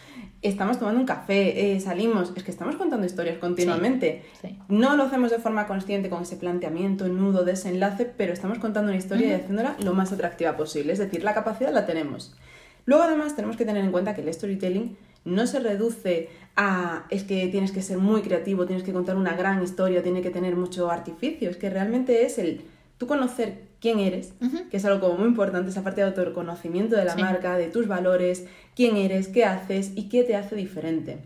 estamos 0.48 0.78
tomando 0.78 1.00
un 1.00 1.06
café, 1.06 1.74
eh, 1.74 1.80
salimos, 1.80 2.32
es 2.36 2.42
que 2.42 2.50
estamos 2.50 2.76
contando 2.76 3.06
historias 3.06 3.38
continuamente. 3.38 4.22
No 4.68 4.94
lo 4.94 5.04
hacemos 5.04 5.30
de 5.30 5.38
forma 5.38 5.66
consciente 5.66 6.10
con 6.10 6.22
ese 6.22 6.36
planteamiento, 6.36 7.08
nudo, 7.08 7.44
desenlace, 7.44 8.04
pero 8.04 8.34
estamos 8.34 8.58
contando 8.58 8.90
una 8.90 8.98
historia 8.98 9.28
y 9.28 9.32
haciéndola 9.32 9.76
lo 9.82 9.94
más 9.94 10.12
atractiva 10.12 10.56
posible. 10.56 10.92
Es 10.92 10.98
decir, 10.98 11.24
la 11.24 11.32
capacidad 11.32 11.72
la 11.72 11.86
tenemos. 11.86 12.36
Luego 12.84 13.04
además 13.04 13.34
tenemos 13.34 13.56
que 13.56 13.64
tener 13.64 13.82
en 13.82 13.90
cuenta 13.90 14.14
que 14.14 14.20
el 14.20 14.32
storytelling 14.32 14.96
no 15.24 15.46
se 15.46 15.60
reduce 15.60 16.28
a 16.56 17.06
es 17.08 17.24
que 17.24 17.48
tienes 17.48 17.72
que 17.72 17.80
ser 17.80 17.96
muy 17.96 18.20
creativo, 18.20 18.66
tienes 18.66 18.84
que 18.84 18.92
contar 18.92 19.16
una 19.16 19.34
gran 19.34 19.62
historia, 19.62 20.02
tiene 20.02 20.20
que 20.20 20.30
tener 20.30 20.56
mucho 20.56 20.90
artificio, 20.90 21.48
es 21.48 21.56
que 21.56 21.70
realmente 21.70 22.26
es 22.26 22.38
el 22.38 22.60
tú 22.98 23.06
conocer 23.06 23.62
quién 23.84 24.00
eres, 24.00 24.32
que 24.70 24.78
es 24.78 24.84
algo 24.86 24.98
como 24.98 25.18
muy 25.18 25.28
importante, 25.28 25.68
esa 25.68 25.84
parte 25.84 26.00
de 26.00 26.06
autoconocimiento 26.06 26.96
de 26.96 27.04
la 27.04 27.16
marca, 27.16 27.58
de 27.58 27.66
tus 27.66 27.86
valores, 27.86 28.46
quién 28.74 28.96
eres, 28.96 29.28
qué 29.28 29.44
haces 29.44 29.92
y 29.94 30.08
qué 30.08 30.24
te 30.24 30.36
hace 30.36 30.56
diferente. 30.56 31.18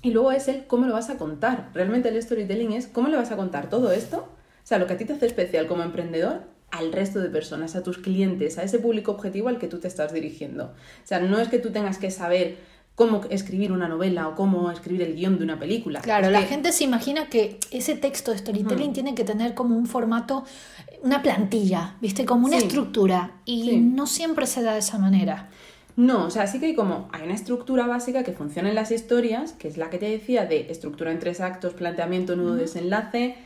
Y 0.00 0.12
luego 0.12 0.30
es 0.30 0.46
el 0.46 0.64
cómo 0.68 0.86
lo 0.86 0.92
vas 0.92 1.10
a 1.10 1.18
contar. 1.18 1.70
Realmente 1.74 2.08
el 2.08 2.22
storytelling 2.22 2.70
es 2.70 2.86
cómo 2.86 3.08
le 3.08 3.16
vas 3.16 3.32
a 3.32 3.36
contar 3.36 3.68
todo 3.68 3.90
esto, 3.90 4.18
o 4.18 4.62
sea, 4.62 4.78
lo 4.78 4.86
que 4.86 4.92
a 4.92 4.96
ti 4.96 5.06
te 5.06 5.14
hace 5.14 5.26
especial 5.26 5.66
como 5.66 5.82
emprendedor 5.82 6.42
al 6.70 6.92
resto 6.92 7.18
de 7.18 7.30
personas, 7.30 7.74
a 7.74 7.82
tus 7.82 7.98
clientes, 7.98 8.58
a 8.58 8.62
ese 8.62 8.78
público 8.78 9.10
objetivo 9.10 9.48
al 9.48 9.58
que 9.58 9.66
tú 9.66 9.80
te 9.80 9.88
estás 9.88 10.12
dirigiendo. 10.12 10.66
O 10.66 11.06
sea, 11.06 11.18
no 11.18 11.40
es 11.40 11.48
que 11.48 11.58
tú 11.58 11.70
tengas 11.70 11.98
que 11.98 12.12
saber 12.12 12.58
cómo 12.98 13.20
escribir 13.30 13.70
una 13.70 13.86
novela 13.86 14.26
o 14.26 14.34
cómo 14.34 14.72
escribir 14.72 15.02
el 15.02 15.14
guion 15.14 15.38
de 15.38 15.44
una 15.44 15.56
película. 15.56 16.00
Claro, 16.00 16.30
la 16.30 16.42
gente 16.42 16.72
se 16.72 16.82
imagina 16.82 17.28
que 17.28 17.60
ese 17.70 17.94
texto 17.94 18.32
de 18.32 18.38
storytelling 18.38 18.92
tiene 18.92 19.14
que 19.14 19.22
tener 19.22 19.54
como 19.54 19.76
un 19.76 19.86
formato, 19.86 20.44
una 21.04 21.22
plantilla, 21.22 21.94
¿viste? 22.00 22.26
Como 22.26 22.46
una 22.46 22.56
estructura. 22.56 23.36
Y 23.44 23.76
no 23.76 24.08
siempre 24.08 24.48
se 24.48 24.64
da 24.64 24.72
de 24.72 24.80
esa 24.80 24.98
manera. 24.98 25.48
No, 25.94 26.24
o 26.24 26.30
sea, 26.30 26.48
sí 26.48 26.58
que 26.58 26.66
hay 26.66 26.74
como, 26.74 27.08
hay 27.12 27.22
una 27.22 27.34
estructura 27.34 27.86
básica 27.86 28.24
que 28.24 28.32
funciona 28.32 28.68
en 28.68 28.74
las 28.74 28.90
historias, 28.90 29.52
que 29.52 29.68
es 29.68 29.76
la 29.76 29.90
que 29.90 29.98
te 29.98 30.10
decía 30.10 30.46
de 30.46 30.66
estructura 30.68 31.12
en 31.12 31.20
tres 31.20 31.40
actos, 31.40 31.74
planteamiento, 31.74 32.34
nudo, 32.34 32.56
desenlace. 32.56 33.36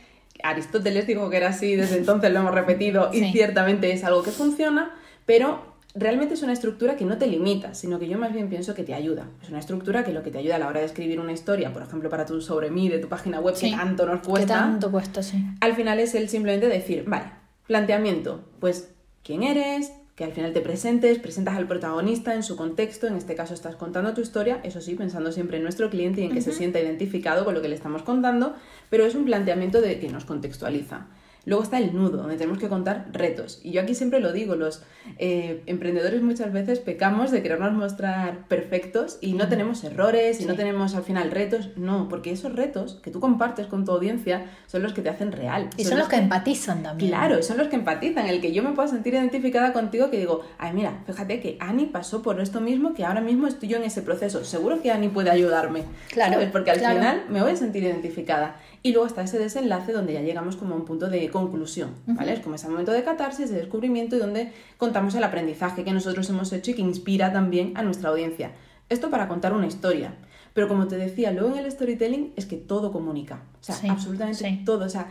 Aristóteles 0.41 1.05
dijo 1.05 1.29
que 1.29 1.37
era 1.37 1.49
así, 1.49 1.75
desde 1.75 1.97
entonces 1.97 2.31
lo 2.31 2.39
hemos 2.39 2.55
repetido 2.55 3.11
y 3.13 3.31
ciertamente 3.31 3.91
es 3.91 4.03
algo 4.03 4.23
que 4.23 4.31
funciona, 4.31 4.95
pero 5.27 5.72
realmente 5.95 6.33
es 6.33 6.41
una 6.41 6.53
estructura 6.53 6.95
que 6.95 7.05
no 7.05 7.17
te 7.17 7.27
limita, 7.27 7.73
sino 7.73 7.99
que 7.99 8.07
yo 8.07 8.17
más 8.17 8.33
bien 8.33 8.49
pienso 8.49 8.73
que 8.73 8.83
te 8.83 8.93
ayuda. 8.93 9.27
Es 9.41 9.49
una 9.49 9.59
estructura 9.59 10.03
que 10.03 10.11
lo 10.11 10.23
que 10.23 10.31
te 10.31 10.39
ayuda 10.39 10.55
a 10.55 10.59
la 10.59 10.67
hora 10.67 10.79
de 10.79 10.85
escribir 10.85 11.19
una 11.19 11.31
historia, 11.31 11.71
por 11.71 11.83
ejemplo, 11.83 12.09
para 12.09 12.25
tu 12.25 12.41
sobre 12.41 12.71
mí, 12.71 12.89
de 12.89 12.99
tu 12.99 13.07
página 13.07 13.39
web, 13.39 13.55
que 13.55 13.71
tanto 13.71 14.05
nos 14.05 14.21
cuesta. 14.21 14.53
Que 14.53 14.59
tanto 14.59 14.91
cuesta, 14.91 15.23
sí. 15.23 15.43
Al 15.61 15.75
final 15.75 15.99
es 15.99 16.15
el 16.15 16.29
simplemente 16.29 16.67
decir, 16.67 17.05
vale, 17.07 17.31
planteamiento, 17.67 18.43
pues 18.59 18.89
quién 19.23 19.43
eres, 19.43 19.91
que 20.15 20.23
al 20.23 20.31
final 20.31 20.53
te 20.53 20.61
presentes, 20.61 21.17
presentas 21.17 21.55
al 21.55 21.67
protagonista 21.67 22.35
en 22.35 22.43
su 22.43 22.55
contexto, 22.55 23.07
en 23.07 23.15
este 23.15 23.35
caso 23.35 23.53
estás 23.53 23.75
contando 23.75 24.13
tu 24.13 24.21
historia, 24.21 24.59
eso 24.63 24.79
sí, 24.79 24.93
pensando 24.93 25.31
siempre 25.31 25.57
en 25.57 25.63
nuestro 25.63 25.89
cliente 25.89 26.21
y 26.21 26.25
en 26.25 26.33
que 26.33 26.41
se 26.41 26.51
sienta 26.53 26.79
identificado 26.79 27.45
con 27.45 27.55
lo 27.55 27.61
que 27.61 27.69
le 27.69 27.75
estamos 27.75 28.03
contando, 28.03 28.55
pero 28.89 29.05
es 29.05 29.15
un 29.15 29.25
planteamiento 29.25 29.81
de 29.81 29.99
que 29.99 30.09
nos 30.09 30.25
contextualiza. 30.25 31.07
Luego 31.45 31.63
está 31.63 31.77
el 31.77 31.93
nudo, 31.93 32.17
donde 32.17 32.37
tenemos 32.37 32.57
que 32.57 32.69
contar 32.69 33.07
retos. 33.11 33.59
Y 33.63 33.71
yo 33.71 33.81
aquí 33.81 33.95
siempre 33.95 34.21
lo 34.21 34.31
digo, 34.31 34.55
los 34.55 34.81
eh, 35.19 35.61
emprendedores 35.65 36.21
muchas 36.21 36.53
veces 36.53 36.79
pecamos 36.79 37.31
de 37.31 37.43
querernos 37.43 37.73
mostrar 37.73 38.47
perfectos 38.47 39.17
y 39.19 39.33
no 39.33 39.49
tenemos 39.49 39.83
errores 39.83 40.39
y 40.39 40.45
no 40.45 40.55
tenemos 40.55 40.95
al 40.95 41.03
final 41.03 41.31
retos. 41.31 41.71
No, 41.75 42.07
porque 42.07 42.31
esos 42.31 42.55
retos 42.55 42.99
que 43.03 43.11
tú 43.11 43.19
compartes 43.19 43.67
con 43.67 43.83
tu 43.83 43.91
audiencia 43.91 44.45
son 44.67 44.83
los 44.83 44.93
que 44.93 45.01
te 45.01 45.09
hacen 45.09 45.33
real. 45.33 45.69
Y 45.75 45.83
son, 45.83 45.99
los 45.99 46.07
que, 46.07 46.15
empatizan 46.15 46.81
también. 46.81 47.11
Claro, 47.11 47.43
son 47.43 47.57
los 47.57 47.67
que 47.67 47.75
empatizan. 47.75 48.27
El 48.27 48.39
que 48.39 48.53
yo 48.53 48.63
me 48.63 48.71
pueda 48.71 48.87
sentir 48.87 49.13
identificada 49.13 49.73
contigo, 49.73 50.09
que 50.09 50.19
digo, 50.19 50.45
ay, 50.57 50.71
mira, 50.73 51.03
fíjate 51.05 51.41
que 51.41 51.57
Ani 51.59 51.87
pasó 51.87 52.21
por 52.21 52.39
esto 52.39 52.61
mismo, 52.61 52.93
que 52.93 53.03
ahora 53.03 53.19
mismo 53.19 53.47
estoy 53.47 53.67
yo 53.67 53.77
en 53.77 53.83
ese 53.83 54.01
proceso. 54.01 54.45
Seguro 54.45 54.81
que 54.81 54.91
Ani 54.91 55.09
puede 55.09 55.29
ayudarme. 55.29 55.83
Claro. 56.09 56.39
Porque 56.53 56.71
al 56.71 56.79
final 56.79 57.25
me 57.29 57.41
voy 57.41 57.51
a 57.51 57.55
sentir 57.57 57.83
identificada. 57.83 58.55
Y 58.85 58.91
luego 58.91 59.07
está 59.07 59.21
ese 59.21 59.39
desenlace 59.39 59.93
donde 59.93 60.11
ya 60.11 60.21
llegamos 60.21 60.57
como 60.57 60.75
a 60.75 60.77
un 60.77 60.83
punto 60.83 61.09
de 61.09 61.29
conclusión, 61.29 61.91
¿vale? 62.05 62.33
Es 62.33 62.41
como 62.41 62.55
ese 62.55 62.67
momento 62.67 62.91
de 62.91 63.01
catarsis, 63.01 63.49
de 63.49 63.55
descubrimiento 63.55 64.17
y 64.17 64.19
donde 64.19 64.51
contamos 64.77 65.15
el 65.15 65.23
aprendizaje 65.23 65.85
que 65.85 65.93
nosotros 65.93 66.29
hemos 66.29 66.51
hecho 66.51 66.71
y 66.71 66.73
que 66.73 66.81
inspira 66.81 67.31
también 67.31 67.71
a 67.77 67.81
nuestra 67.83 68.09
audiencia. 68.09 68.51
Esto 68.89 69.09
para 69.09 69.29
contar 69.29 69.53
una 69.53 69.67
historia. 69.67 70.13
Pero 70.53 70.67
como 70.67 70.87
te 70.87 70.97
decía, 70.97 71.31
luego 71.31 71.55
en 71.55 71.63
el 71.63 71.71
storytelling 71.71 72.33
es 72.35 72.45
que 72.45 72.57
todo 72.57 72.91
comunica. 72.91 73.43
O 73.61 73.63
sea, 73.63 73.77
absolutamente 73.89 74.61
todo. 74.65 74.85
O 74.85 74.89
sea, 74.89 75.07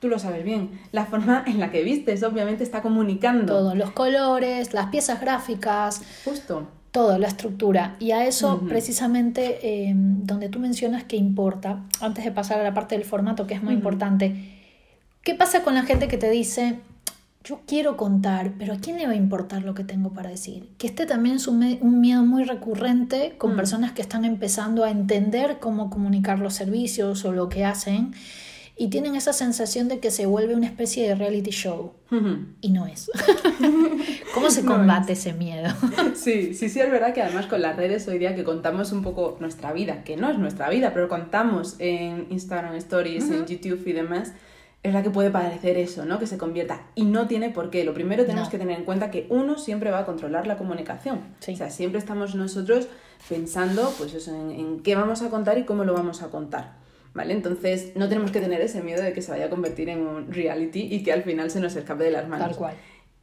tú 0.00 0.08
lo 0.08 0.18
sabes 0.18 0.44
bien. 0.44 0.78
La 0.92 1.06
forma 1.06 1.44
en 1.46 1.58
la 1.58 1.70
que 1.70 1.82
vistes, 1.82 2.22
obviamente, 2.22 2.62
está 2.62 2.82
comunicando. 2.82 3.54
Todos 3.54 3.74
los 3.74 3.90
colores, 3.92 4.74
las 4.74 4.88
piezas 4.88 5.20
gráficas. 5.22 6.02
Justo 6.26 6.68
todo, 6.94 7.18
la 7.18 7.26
estructura. 7.26 7.96
Y 7.98 8.12
a 8.12 8.24
eso 8.24 8.60
precisamente 8.68 9.58
eh, 9.64 9.92
donde 9.96 10.48
tú 10.48 10.60
mencionas 10.60 11.02
que 11.02 11.16
importa, 11.16 11.80
antes 12.00 12.24
de 12.24 12.30
pasar 12.30 12.60
a 12.60 12.62
la 12.62 12.72
parte 12.72 12.94
del 12.94 13.04
formato 13.04 13.48
que 13.48 13.54
es 13.54 13.62
muy 13.64 13.74
importante, 13.74 14.32
¿qué 15.22 15.34
pasa 15.34 15.64
con 15.64 15.74
la 15.74 15.82
gente 15.82 16.06
que 16.06 16.18
te 16.18 16.30
dice, 16.30 16.78
yo 17.42 17.62
quiero 17.66 17.96
contar, 17.96 18.52
pero 18.60 18.74
¿a 18.74 18.76
quién 18.76 18.96
le 18.96 19.06
va 19.06 19.12
a 19.12 19.16
importar 19.16 19.64
lo 19.64 19.74
que 19.74 19.82
tengo 19.82 20.10
para 20.10 20.30
decir? 20.30 20.68
Que 20.78 20.86
este 20.86 21.04
también 21.04 21.34
es 21.34 21.48
un, 21.48 21.64
un 21.80 22.00
miedo 22.00 22.24
muy 22.24 22.44
recurrente 22.44 23.34
con 23.38 23.56
personas 23.56 23.90
que 23.90 24.00
están 24.00 24.24
empezando 24.24 24.84
a 24.84 24.90
entender 24.92 25.58
cómo 25.58 25.90
comunicar 25.90 26.38
los 26.38 26.54
servicios 26.54 27.24
o 27.24 27.32
lo 27.32 27.48
que 27.48 27.64
hacen 27.64 28.14
y 28.76 28.88
tienen 28.88 29.14
esa 29.14 29.32
sensación 29.32 29.88
de 29.88 30.00
que 30.00 30.10
se 30.10 30.26
vuelve 30.26 30.54
una 30.54 30.66
especie 30.66 31.06
de 31.06 31.14
reality 31.14 31.50
show. 31.50 31.92
Y 32.60 32.70
no 32.70 32.86
es. 32.86 33.10
¿Cómo 34.34 34.50
se 34.50 34.64
combate 34.64 35.14
ese 35.14 35.32
miedo? 35.32 35.68
sí, 36.14 36.54
sí, 36.54 36.68
sí, 36.68 36.80
es 36.80 36.90
verdad 36.90 37.12
que 37.12 37.22
además 37.22 37.46
con 37.46 37.60
las 37.60 37.76
redes 37.76 38.06
hoy 38.06 38.18
día 38.18 38.36
que 38.36 38.44
contamos 38.44 38.92
un 38.92 39.02
poco 39.02 39.36
nuestra 39.40 39.72
vida, 39.72 40.04
que 40.04 40.16
no 40.16 40.30
es 40.30 40.38
nuestra 40.38 40.68
vida, 40.70 40.92
pero 40.92 41.08
contamos 41.08 41.76
en 41.78 42.26
Instagram 42.30 42.76
Stories, 42.76 43.30
en 43.30 43.46
YouTube 43.46 43.82
y 43.86 43.92
demás, 43.92 44.32
es 44.84 44.92
la 44.92 45.02
que 45.02 45.10
puede 45.10 45.30
parecer 45.30 45.76
eso, 45.76 46.04
¿no? 46.04 46.18
Que 46.18 46.26
se 46.26 46.38
convierta. 46.38 46.82
Y 46.94 47.04
no 47.04 47.26
tiene 47.26 47.50
por 47.50 47.70
qué. 47.70 47.84
Lo 47.84 47.94
primero 47.94 48.24
tenemos 48.26 48.48
que 48.48 48.58
tener 48.58 48.78
en 48.78 48.84
cuenta 48.84 49.10
que 49.10 49.26
uno 49.30 49.56
siempre 49.58 49.90
va 49.90 50.00
a 50.00 50.04
controlar 50.04 50.46
la 50.46 50.56
comunicación. 50.56 51.20
O 51.40 51.56
sea, 51.56 51.70
siempre 51.70 51.98
estamos 51.98 52.34
nosotros 52.34 52.88
pensando 53.28 53.92
pues 53.98 54.14
eso, 54.14 54.32
en 54.50 54.80
qué 54.80 54.94
vamos 54.94 55.22
a 55.22 55.30
contar 55.30 55.58
y 55.58 55.64
cómo 55.64 55.84
lo 55.84 55.94
vamos 55.94 56.22
a 56.22 56.30
contar. 56.30 56.83
¿Vale? 57.14 57.32
Entonces 57.32 57.92
no 57.94 58.08
tenemos 58.08 58.30
que 58.30 58.40
tener 58.40 58.60
ese 58.60 58.82
miedo 58.82 59.02
de 59.02 59.12
que 59.12 59.22
se 59.22 59.30
vaya 59.30 59.46
a 59.46 59.50
convertir 59.50 59.88
en 59.88 60.00
un 60.00 60.32
reality 60.32 60.88
y 60.90 61.02
que 61.02 61.12
al 61.12 61.22
final 61.22 61.50
se 61.50 61.60
nos 61.60 61.74
escape 61.76 62.04
de 62.04 62.10
las 62.10 62.28
manos. 62.28 62.48
Tal 62.48 62.56
cual. 62.56 62.74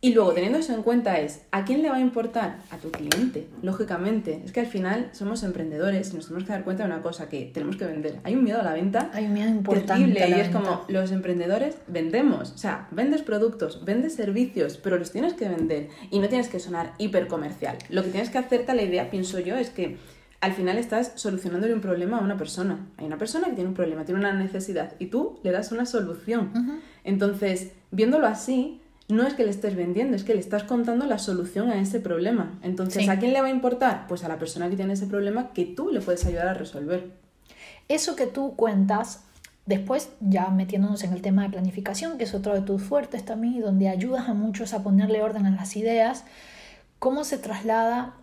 Y 0.03 0.15
luego, 0.15 0.33
teniendo 0.33 0.57
eso 0.57 0.73
en 0.73 0.81
cuenta, 0.81 1.19
es 1.19 1.43
¿a 1.51 1.63
quién 1.63 1.83
le 1.83 1.89
va 1.91 1.97
a 1.97 1.99
importar? 1.99 2.57
A 2.71 2.77
tu 2.77 2.89
cliente, 2.89 3.45
lógicamente. 3.61 4.41
Es 4.43 4.51
que 4.51 4.61
al 4.61 4.65
final 4.65 5.09
somos 5.11 5.43
emprendedores 5.43 6.11
y 6.11 6.15
nos 6.15 6.25
tenemos 6.25 6.47
que 6.47 6.53
dar 6.53 6.63
cuenta 6.63 6.83
de 6.83 6.91
una 6.91 7.03
cosa, 7.03 7.29
que 7.29 7.51
tenemos 7.53 7.75
que 7.75 7.85
vender. 7.85 8.17
Hay 8.23 8.33
un 8.33 8.43
miedo 8.43 8.59
a 8.59 8.63
la 8.63 8.73
venta. 8.73 9.11
Hay 9.13 9.25
un 9.25 9.33
miedo 9.33 9.49
importante. 9.49 10.03
Terrible, 10.03 10.37
y 10.37 10.41
es 10.41 10.49
como, 10.49 10.85
los 10.87 11.11
emprendedores 11.11 11.75
vendemos. 11.85 12.51
O 12.51 12.57
sea, 12.57 12.87
vendes 12.89 13.21
productos, 13.21 13.85
vendes 13.85 14.15
servicios, 14.15 14.77
pero 14.77 14.97
los 14.97 15.11
tienes 15.11 15.35
que 15.35 15.47
vender. 15.47 15.89
Y 16.09 16.17
no 16.17 16.27
tienes 16.29 16.47
que 16.47 16.59
sonar 16.59 16.93
hiper 16.97 17.27
comercial. 17.27 17.77
Lo 17.89 18.01
que 18.01 18.09
tienes 18.09 18.31
que 18.31 18.39
hacerte 18.39 18.73
la 18.73 18.81
idea, 18.81 19.11
pienso 19.11 19.37
yo, 19.37 19.55
es 19.55 19.69
que 19.69 19.97
al 20.41 20.53
final 20.53 20.77
estás 20.79 21.13
solucionándole 21.15 21.73
un 21.73 21.81
problema 21.81 22.17
a 22.17 22.21
una 22.21 22.35
persona. 22.35 22.87
Hay 22.97 23.05
una 23.05 23.19
persona 23.19 23.47
que 23.47 23.53
tiene 23.53 23.69
un 23.69 23.75
problema, 23.75 24.05
tiene 24.05 24.19
una 24.19 24.33
necesidad 24.33 24.93
y 24.97 25.05
tú 25.05 25.39
le 25.43 25.51
das 25.51 25.71
una 25.71 25.85
solución. 25.85 26.81
Entonces, 27.03 27.73
viéndolo 27.91 28.25
así, 28.25 28.81
no 29.07 29.25
es 29.27 29.35
que 29.35 29.43
le 29.43 29.51
estés 29.51 29.75
vendiendo, 29.75 30.15
es 30.15 30.23
que 30.23 30.33
le 30.33 30.39
estás 30.39 30.63
contando 30.63 31.05
la 31.05 31.19
solución 31.19 31.69
a 31.69 31.79
ese 31.79 31.99
problema. 31.99 32.57
Entonces, 32.63 33.07
¿a 33.07 33.19
quién 33.19 33.33
le 33.33 33.41
va 33.41 33.47
a 33.47 33.51
importar? 33.51 34.07
Pues 34.07 34.23
a 34.23 34.27
la 34.27 34.39
persona 34.39 34.67
que 34.67 34.75
tiene 34.75 34.93
ese 34.93 35.05
problema 35.05 35.53
que 35.53 35.65
tú 35.65 35.91
le 35.91 36.01
puedes 36.01 36.25
ayudar 36.25 36.47
a 36.47 36.53
resolver. 36.55 37.11
Eso 37.87 38.15
que 38.15 38.25
tú 38.25 38.55
cuentas, 38.55 39.25
después 39.67 40.09
ya 40.21 40.49
metiéndonos 40.49 41.03
en 41.03 41.13
el 41.13 41.21
tema 41.21 41.43
de 41.43 41.49
planificación, 41.49 42.17
que 42.17 42.23
es 42.23 42.33
otro 42.33 42.55
de 42.55 42.61
tus 42.61 42.81
fuertes 42.81 43.25
también 43.25 43.61
donde 43.61 43.89
ayudas 43.89 44.27
a 44.27 44.33
muchos 44.33 44.73
a 44.73 44.81
ponerle 44.81 45.21
orden 45.21 45.45
a 45.45 45.51
las 45.51 45.75
ideas, 45.75 46.23
¿cómo 46.97 47.23
se 47.25 47.37
traslada 47.37 48.15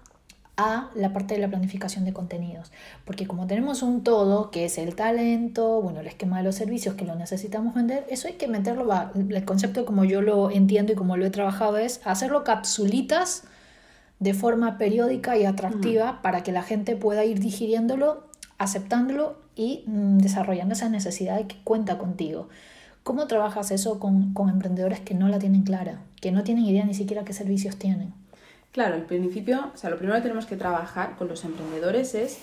a 0.59 0.91
la 0.97 1.13
parte 1.13 1.35
de 1.35 1.41
la 1.41 1.49
planificación 1.49 2.05
de 2.05 2.13
contenidos. 2.13 2.73
Porque 3.05 3.27
como 3.27 3.47
tenemos 3.47 3.83
un 3.83 4.03
todo, 4.03 4.51
que 4.51 4.65
es 4.65 4.77
el 4.77 4.97
talento, 4.97 5.81
bueno, 5.81 6.01
el 6.01 6.09
esquema 6.09 6.39
de 6.39 6.43
los 6.43 6.57
servicios 6.57 6.97
que 6.97 7.05
lo 7.05 7.15
necesitamos 7.15 7.75
vender, 7.75 8.05
eso 8.11 8.27
hay 8.27 8.35
que 8.35 8.49
meterlo, 8.49 8.85
va, 8.87 9.13
el 9.15 9.45
concepto 9.45 9.87
como 9.87 10.05
yo 10.05 10.21
lo 10.21 10.51
entiendo 10.51 10.93
y 10.93 10.97
como 10.97 11.17
lo 11.17 11.25
he 11.25 11.31
trabajado 11.31 11.79
es 11.79 12.01
hacerlo 12.05 12.43
capsulitas 12.43 13.45
de 14.19 14.35
forma 14.35 14.79
periódica 14.79 15.39
y 15.39 15.45
atractiva 15.45 16.21
para 16.23 16.43
que 16.43 16.51
la 16.51 16.65
gente 16.65 16.97
pueda 16.97 17.25
ir 17.25 17.39
digiriéndolo, 17.39 18.27
aceptándolo 18.59 19.39
y 19.55 19.85
mm, 19.87 20.19
desarrollando 20.19 20.75
esa 20.75 20.89
necesidad 20.89 21.37
de 21.37 21.47
que 21.47 21.57
cuenta 21.63 21.99
contigo. 21.99 22.49
¿Cómo 23.05 23.29
trabajas 23.29 23.71
eso 23.71 24.01
con, 24.01 24.35
con 24.35 24.49
emprendedores 24.49 24.99
que 24.99 25.15
no 25.15 25.29
la 25.29 25.39
tienen 25.39 25.63
clara, 25.63 26.03
que 26.21 26.33
no 26.33 26.43
tienen 26.43 26.65
idea 26.65 26.85
ni 26.85 26.95
siquiera 26.95 27.25
qué 27.25 27.33
servicios 27.33 27.77
tienen? 27.77 28.13
Claro, 28.73 28.95
al 28.95 29.07
principio, 29.07 29.71
o 29.75 29.77
sea, 29.77 29.91
lo 29.91 29.97
primero 29.97 30.17
que 30.17 30.23
tenemos 30.23 30.47
que 30.47 30.57
trabajar 30.57 31.17
con 31.17 31.29
los 31.29 31.45
emprendedores 31.45 32.15
es 32.15 32.39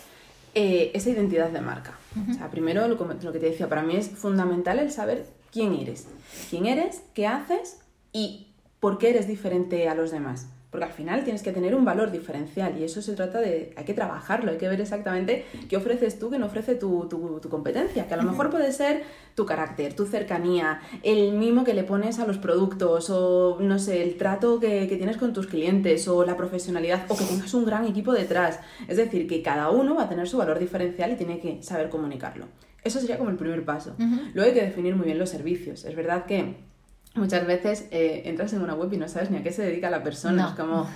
eh, 0.53 0.91
esa 0.93 1.09
identidad 1.09 1.49
de 1.49 1.61
marca. 1.61 1.97
O 2.29 2.33
sea, 2.33 2.49
primero 2.49 2.87
lo, 2.87 2.95
lo 2.95 3.33
que 3.33 3.39
te 3.39 3.47
decía, 3.47 3.69
para 3.69 3.83
mí 3.83 3.95
es 3.95 4.09
fundamental 4.09 4.79
el 4.79 4.91
saber 4.91 5.25
quién 5.51 5.73
eres. 5.75 6.07
Quién 6.49 6.65
eres, 6.65 7.03
qué 7.13 7.27
haces 7.27 7.79
y 8.11 8.47
por 8.79 8.97
qué 8.97 9.09
eres 9.09 9.27
diferente 9.27 9.87
a 9.89 9.95
los 9.95 10.11
demás 10.11 10.47
porque 10.69 10.85
al 10.85 10.91
final 10.91 11.23
tienes 11.23 11.41
que 11.41 11.51
tener 11.51 11.73
un 11.75 11.85
valor 11.85 12.11
diferencial 12.11 12.77
y 12.77 12.83
eso 12.83 13.01
se 13.01 13.13
trata 13.13 13.39
de, 13.39 13.73
hay 13.77 13.85
que 13.85 13.93
trabajarlo, 13.93 14.51
hay 14.51 14.57
que 14.57 14.67
ver 14.67 14.81
exactamente 14.81 15.45
qué 15.69 15.77
ofreces 15.77 16.19
tú 16.19 16.29
que 16.29 16.37
no 16.37 16.47
ofrece 16.47 16.75
tu, 16.75 17.07
competencia, 17.49 18.07
que 18.07 18.13
a 18.13 18.17
lo 18.17 18.23
mejor 18.23 18.49
puede 18.49 18.71
ser 18.71 19.03
tu 19.35 19.45
carácter, 19.45 19.93
tu 19.93 20.05
cercanía, 20.05 20.81
el 21.03 21.33
mimo 21.33 21.63
que 21.63 21.73
le 21.73 21.83
pones 21.83 22.19
a 22.19 22.27
los 22.27 22.37
productos 22.37 23.09
o 23.09 23.57
no 23.61 23.79
sé, 23.79 24.03
el 24.03 24.17
trato 24.17 24.59
que, 24.59 24.87
que 24.87 24.97
tienes 24.97 25.17
con 25.17 25.33
tus 25.33 25.47
clientes 25.47 26.07
o 26.07 26.25
la 26.25 26.35
profesionalidad 26.35 27.05
o 27.07 27.17
que 27.17 27.23
tengas 27.23 27.53
un 27.53 27.65
gran 27.65 27.85
equipo 27.85 28.13
detrás. 28.13 28.59
Es 28.87 28.97
decir, 28.97 29.27
que 29.27 29.41
cada 29.41 29.69
uno 29.69 29.95
va 29.95 30.03
a 30.03 30.09
tener 30.09 30.27
su 30.27 30.37
valor 30.37 30.59
diferencial 30.59 31.11
y 31.11 31.15
tiene 31.15 31.39
que 31.39 31.63
saber 31.63 31.89
comunicarlo. 31.89 32.47
Eso 32.83 32.99
sería 32.99 33.17
como 33.17 33.31
el 33.31 33.35
primer 33.35 33.65
paso. 33.65 33.95
Luego 34.33 34.47
hay 34.47 34.53
que 34.53 34.65
definir 34.65 34.95
muy 34.95 35.05
bien 35.05 35.17
los 35.17 35.29
servicios. 35.29 35.85
Es 35.85 35.95
verdad 35.95 36.25
que 36.25 36.57
muchas 37.15 37.47
veces 37.47 37.87
eh, 37.91 38.23
entras 38.25 38.53
en 38.53 38.61
una 38.61 38.75
web 38.75 38.91
y 38.93 38.97
no 38.97 39.07
sabes 39.07 39.31
ni 39.31 39.37
a 39.37 39.43
qué 39.43 39.51
se 39.51 39.63
dedica 39.63 39.89
la 39.89 40.03
persona. 40.03 40.49
Es 40.49 40.59
como, 40.59 40.87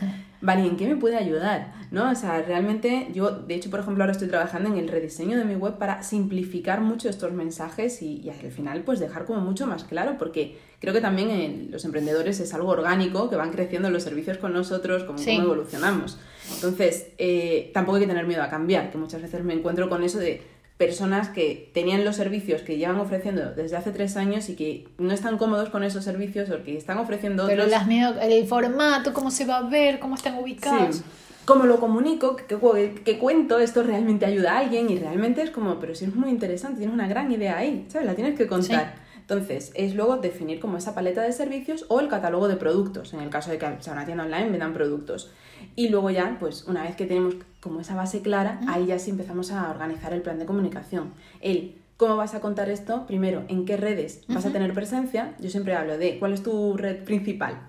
vale, 0.42 0.66
¿en 0.66 0.78
qué 0.78 0.88
me 0.88 0.96
puede 0.96 1.18
ayudar? 1.18 1.74
¿No? 1.92 2.12
O 2.12 2.16
sea, 2.16 2.42
realmente 2.42 3.08
yo, 3.14 3.32
de 3.32 3.56
hecho, 3.56 3.70
por 3.70 3.80
ejemplo, 3.80 4.04
ahora 4.04 4.12
estoy 4.12 4.28
trabajando 4.28 4.70
en 4.70 4.78
el 4.78 4.88
rediseño 4.88 5.38
de 5.38 5.46
mi 5.46 5.56
web 5.56 5.78
para 5.78 6.04
simplificar 6.04 6.82
mucho 6.82 7.10
estos 7.10 7.32
mensajes 7.32 8.02
y, 8.02 8.22
y 8.22 8.30
al 8.30 8.52
final, 8.52 8.84
pues 8.84 9.00
dejar 9.00 9.26
como 9.26 9.42
mucho 9.42 9.66
más 9.66 9.86
claro, 9.86 10.18
porque 10.20 10.58
creo 10.80 10.94
que 10.94 11.02
también 11.02 11.30
en 11.30 11.72
los 11.72 11.86
emprendedores 11.86 12.40
es 12.40 12.54
algo 12.54 12.70
orgánico, 12.70 13.30
que 13.30 13.36
van 13.36 13.52
creciendo 13.52 13.90
los 13.90 14.04
servicios 14.04 14.38
con 14.38 14.54
nosotros, 14.54 15.04
como 15.04 15.18
cómo 15.24 15.42
evolucionamos. 15.42 16.20
Entonces, 16.56 17.08
eh, 17.18 17.72
tampoco 17.74 17.98
hay 17.98 18.04
que 18.04 18.08
tener 18.08 18.26
miedo 18.26 18.44
a 18.44 18.50
cambiar, 18.50 18.92
que 18.92 18.98
muchas 18.98 19.22
veces 19.22 19.44
me 19.44 19.54
encuentro 19.54 19.90
con 19.90 20.04
eso 20.04 20.20
de 20.20 20.59
personas 20.80 21.28
que 21.28 21.70
tenían 21.74 22.06
los 22.06 22.16
servicios 22.16 22.62
que 22.62 22.78
llevan 22.78 23.02
ofreciendo 23.02 23.52
desde 23.52 23.76
hace 23.76 23.92
tres 23.92 24.16
años 24.16 24.48
y 24.48 24.56
que 24.56 24.88
no 24.98 25.12
están 25.14 25.38
cómodos 25.38 25.68
con 25.70 25.84
esos 25.84 26.06
servicios 26.06 26.50
o 26.50 26.64
que 26.64 26.78
están 26.78 26.98
ofreciendo 26.98 27.48
Pero 27.48 27.68
las 27.68 27.86
miedo, 27.86 28.16
el 28.22 28.48
formato, 28.48 29.14
cómo 29.14 29.30
se 29.30 29.46
va 29.46 29.58
a 29.58 29.70
ver, 29.70 30.00
cómo 30.00 30.16
están 30.16 30.38
ubicados. 30.38 30.96
Sí. 30.96 31.04
Cómo 31.44 31.66
lo 31.66 31.82
comunico, 31.82 32.38
que, 32.38 33.18
cuento, 33.18 33.60
esto 33.60 33.84
realmente 33.84 34.26
ayuda 34.26 34.54
a 34.54 34.60
alguien 34.60 34.90
y 34.90 34.98
realmente 34.98 35.42
es 35.42 35.50
como, 35.50 35.80
pero 35.80 35.96
si 35.96 36.06
es 36.06 36.16
muy 36.16 36.30
interesante, 36.30 36.78
tienes 36.78 36.94
una 36.94 37.10
gran 37.10 37.30
idea 37.30 37.58
ahí, 37.58 37.86
¿sabes? 37.90 38.08
La 38.08 38.16
tienes 38.16 38.38
que 38.38 38.48
contar. 38.48 38.96
Entonces, 39.20 39.72
es 39.76 39.96
luego 39.96 40.18
definir 40.18 40.62
como 40.62 40.78
esa 40.78 40.96
paleta 40.96 41.24
de 41.24 41.34
servicios 41.34 41.86
o 41.90 42.00
el 42.00 42.08
catálogo 42.08 42.48
de 42.48 42.56
productos, 42.56 43.14
en 43.14 43.20
el 43.20 43.30
caso 43.30 43.52
de 43.52 43.58
que 43.58 43.68
sea 43.80 43.94
una 43.94 44.06
tienda 44.06 44.24
online, 44.24 44.50
vendan 44.50 44.74
productos. 44.74 45.30
Y 45.76 45.90
luego 45.90 46.10
ya, 46.10 46.38
pues 46.40 46.66
una 46.68 46.84
vez 46.84 46.96
que 46.96 47.06
tenemos 47.06 47.36
como 47.60 47.82
esa 47.82 47.96
base 47.96 48.22
clara, 48.22 48.60
ahí 48.68 48.88
ya 48.88 49.00
sí 49.00 49.12
empezamos 49.12 49.52
a 49.52 49.70
organizar 49.70 50.14
el 50.14 50.22
plan 50.22 50.40
de 50.40 50.46
comunicación. 50.46 51.14
El 51.42 51.76
cómo 51.98 52.16
vas 52.16 52.34
a 52.34 52.40
contar 52.40 52.70
esto, 52.70 53.06
primero, 53.08 53.44
en 53.50 53.66
qué 53.66 53.76
redes 53.76 54.22
vas 54.30 54.46
a 54.46 54.52
tener 54.52 54.74
presencia. 54.74 55.36
Yo 55.40 55.50
siempre 55.50 55.76
hablo 55.76 55.98
de 55.98 56.18
cuál 56.18 56.34
es 56.34 56.44
tu 56.44 56.78
red 56.78 57.04
principal. 57.04 57.60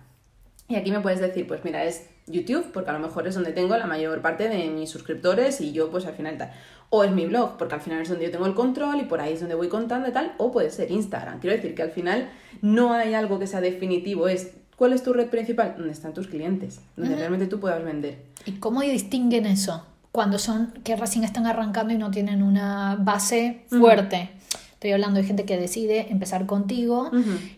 Y 0.68 0.76
aquí 0.76 0.92
me 0.92 1.00
puedes 1.00 1.18
decir, 1.18 1.49
pues 1.49 1.64
mira, 1.64 1.85
es 1.85 2.09
YouTube, 2.28 2.70
porque 2.73 2.90
a 2.90 2.92
lo 2.92 3.00
mejor 3.00 3.26
es 3.26 3.35
donde 3.35 3.52
tengo 3.52 3.76
la 3.76 3.87
mayor 3.87 4.23
parte 4.23 4.49
de 4.49 4.68
mis 4.68 4.88
suscriptores 4.88 5.61
y 5.61 5.73
yo 5.73 5.90
pues 5.90 6.06
al 6.06 6.14
final 6.14 6.38
tal. 6.38 6.52
O 6.90 7.02
es 7.02 7.11
mi 7.11 7.26
blog, 7.26 7.56
porque 7.56 7.75
al 7.75 7.80
final 7.80 8.02
es 8.02 8.09
donde 8.09 8.26
yo 8.26 8.30
tengo 8.30 8.47
el 8.47 8.54
control 8.54 9.00
y 9.00 9.04
por 9.04 9.20
ahí 9.20 9.32
es 9.32 9.40
donde 9.40 9.56
voy 9.56 9.68
contando 9.68 10.09
y 10.09 10.12
tal. 10.12 10.35
O 10.38 10.52
puede 10.52 10.70
ser 10.70 10.92
Instagram. 10.92 11.40
Quiero 11.40 11.56
decir 11.56 11.75
que 11.75 11.82
al 11.82 11.90
final 11.90 12.30
no 12.62 12.92
hay 12.92 13.14
algo 13.14 13.40
que 13.40 13.49
sea 13.49 13.61
definitivo, 13.61 14.28
es 14.28 14.52
¿cuál 14.80 14.94
es 14.94 15.02
tu 15.02 15.12
red 15.12 15.28
principal? 15.28 15.75
Donde 15.76 15.92
están 15.92 16.14
tus 16.14 16.26
clientes, 16.26 16.80
donde 16.96 17.14
realmente 17.14 17.46
tú 17.46 17.60
puedas 17.60 17.84
vender. 17.84 18.16
¿Y 18.46 18.52
cómo 18.52 18.80
distinguen 18.80 19.44
eso? 19.44 19.84
Cuando 20.10 20.38
son 20.38 20.72
que 20.82 20.96
recién 20.96 21.22
están 21.22 21.46
arrancando 21.46 21.92
y 21.92 21.99
no 21.99 22.10
tienen 22.10 22.42
una 22.42 22.96
base 22.99 23.66
fuerte. 23.68 24.30
Estoy 24.72 24.92
hablando 24.92 25.20
de 25.20 25.26
gente 25.26 25.44
que 25.44 25.58
decide 25.58 26.10
empezar 26.10 26.46
contigo 26.46 27.10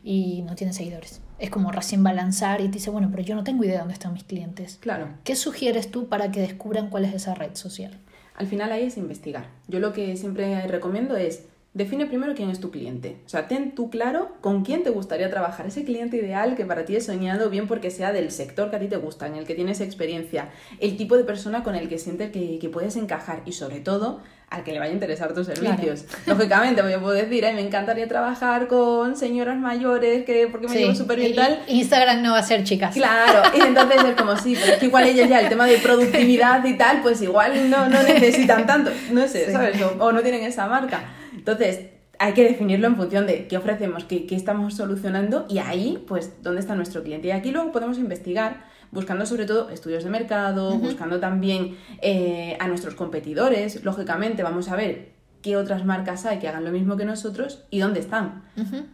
y 0.02 0.43
no 0.43 0.57
tiene 0.57 0.73
seguidores. 0.73 1.21
Es 1.38 1.49
como 1.49 1.71
recién 1.71 2.05
va 2.05 2.11
a 2.11 2.14
lanzar 2.14 2.61
y 2.61 2.64
te 2.64 2.73
dice, 2.79 2.91
bueno, 2.91 3.07
pero 3.09 3.23
yo 3.23 3.37
no 3.37 3.45
tengo 3.45 3.62
idea 3.62 3.75
de 3.75 3.79
dónde 3.79 3.95
están 3.95 4.14
mis 4.14 4.25
clientes. 4.25 4.79
Claro. 4.81 5.07
¿Qué 5.23 5.37
sugieres 5.37 5.93
tú 5.93 6.09
para 6.09 6.33
que 6.33 6.41
descubran 6.41 6.91
cuál 6.91 7.05
es 7.05 7.14
esa 7.14 7.37
red 7.37 7.55
social? 7.55 8.00
Al 8.35 8.49
final 8.49 8.73
ahí 8.73 8.87
es 8.87 8.97
investigar. 8.97 9.47
Yo 9.69 9.79
lo 9.79 9.93
que 9.93 10.17
siempre 10.17 10.67
recomiendo 10.67 11.17
es 11.17 11.45
Define 11.75 12.05
primero 12.05 12.35
quién 12.35 12.50
es 12.50 12.61
tu 12.61 12.71
cliente. 12.71 13.17
O 13.25 13.29
sea, 13.31 13.49
ten 13.49 13.75
tú 13.75 13.88
claro 13.88 14.37
con 14.43 14.62
quién 14.62 14.83
te 14.83 14.91
gustaría 14.91 15.31
trabajar. 15.31 15.67
Ese 15.67 15.85
cliente 15.85 16.19
ideal 16.19 16.55
que 16.55 16.67
para 16.67 16.85
ti 16.85 16.97
es 16.97 17.07
soñado, 17.07 17.49
bien 17.49 17.67
porque 17.67 17.91
sea 17.91 18.12
del 18.12 18.31
sector 18.31 18.69
que 18.69 18.76
a 18.76 18.79
ti 18.79 18.88
te 18.88 18.99
gusta, 18.99 19.26
en 19.26 19.37
el 19.37 19.47
que 19.47 19.55
tienes 19.55 19.81
experiencia, 19.81 20.50
el 20.81 20.99
tipo 20.99 21.17
de 21.17 21.25
persona 21.25 21.62
con 21.62 21.75
el 21.75 21.88
que 21.88 21.99
sientes 21.99 22.31
que, 22.31 22.69
puedes 22.71 22.97
encajar 22.97 23.41
y 23.47 23.52
sobre 23.52 23.81
todo 23.81 24.21
al 24.50 24.64
que 24.64 24.73
le 24.73 24.81
vaya 24.81 24.91
a 24.91 24.95
interesar 24.95 25.33
tus 25.33 25.47
servicios. 25.47 26.05
Lógicamente, 26.26 26.83
yo 26.91 27.00
puedo 27.00 27.14
decir, 27.14 27.43
me 27.55 27.62
encantaría 27.62 28.07
trabajar 28.07 28.69
con 28.69 29.17
señoras 29.17 29.57
mayores 29.57 30.26
que 30.26 30.49
porque 30.49 30.69
me 30.69 30.75
llevo 30.75 30.95
súper 30.95 31.21
bien 31.21 31.35
tal. 31.35 31.62
Instagram 31.69 32.23
no 32.23 32.33
va 32.33 32.38
a 32.41 32.43
ser 32.43 32.64
chicas. 32.64 32.95
Claro, 32.95 33.43
y 33.57 33.62
entonces 33.62 34.05
es 34.05 34.14
como 34.14 34.37
sí, 34.37 34.59
pero 34.61 34.75
es 34.75 34.79
que 34.79 34.87
igual 34.87 35.07
ellas 35.07 35.26
ya 35.26 35.41
el 35.41 35.49
tema 35.49 35.64
de 35.64 35.79
productividad 35.79 36.62
y 36.67 36.76
tal, 36.76 37.00
pues 37.00 37.23
igual 37.23 37.71
no, 37.71 37.88
no 37.88 38.02
necesitan 38.02 38.67
tanto, 38.67 38.91
no 39.11 39.26
sé, 39.26 39.50
¿sabes? 39.50 39.81
o 39.99 40.12
no 40.12 40.21
tienen 40.21 40.43
esa 40.43 40.67
marca. 40.67 41.02
Entonces, 41.43 41.87
hay 42.21 42.35
que 42.35 42.45
definirlo 42.45 42.87
en 42.87 42.95
función 42.95 43.27
de 43.27 43.49
qué 43.49 43.57
ofrecemos, 43.57 44.05
qué, 44.05 44.27
estamos 44.31 44.75
solucionando 44.75 45.45
y 45.49 45.59
ahí, 45.59 46.05
pues, 46.07 46.41
dónde 46.41 46.61
está 46.61 46.77
nuestro 46.77 47.03
cliente. 47.03 47.27
Y 47.27 47.31
aquí 47.33 47.51
luego 47.51 47.73
podemos 47.73 47.99
investigar 47.99 48.65
buscando 48.93 49.27
sobre 49.27 49.45
todo 49.45 49.71
estudios 49.71 50.05
de 50.05 50.11
mercado, 50.11 50.79
buscando 50.79 51.19
también 51.19 51.77
eh, 52.01 52.57
a 52.61 52.69
nuestros 52.69 52.95
competidores. 52.95 53.85
Lógicamente, 53.85 54.45
vamos 54.45 54.69
a 54.69 54.77
ver 54.77 55.11
qué 55.43 55.57
otras 55.57 55.85
marcas 55.85 56.25
hay 56.25 56.39
que 56.39 56.47
hagan 56.47 56.65
lo 56.65 56.71
mismo 56.71 56.97
que 56.97 57.05
nosotros 57.05 57.65
y 57.71 57.81
dónde 57.81 57.99
están. 57.99 58.45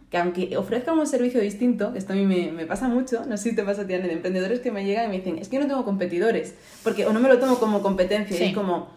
Que 0.09 0.17
aunque 0.17 0.57
ofrezcan 0.57 0.97
un 0.97 1.05
servicio 1.05 1.39
distinto, 1.39 1.93
esto 1.95 2.13
a 2.13 2.15
mí 2.15 2.25
me, 2.25 2.65
pasa 2.65 2.87
mucho, 2.87 3.25
no 3.27 3.37
sé 3.37 3.51
si 3.51 3.55
te 3.55 3.63
pasa 3.63 3.83
a 3.83 3.85
ti, 3.87 3.93
de 3.93 4.11
emprendedores 4.11 4.59
que 4.59 4.71
me 4.71 4.85
llegan 4.85 5.05
y 5.05 5.09
me 5.09 5.17
dicen, 5.17 5.37
es 5.37 5.49
que 5.49 5.59
no 5.59 5.67
tengo 5.67 5.85
competidores, 5.85 6.55
porque 6.83 7.05
o 7.05 7.13
no 7.13 7.19
me 7.19 7.29
lo 7.29 7.37
tomo 7.37 7.59
como 7.59 7.83
competencia, 7.83 8.39
y 8.39 8.49
es 8.49 8.55
como 8.55 8.89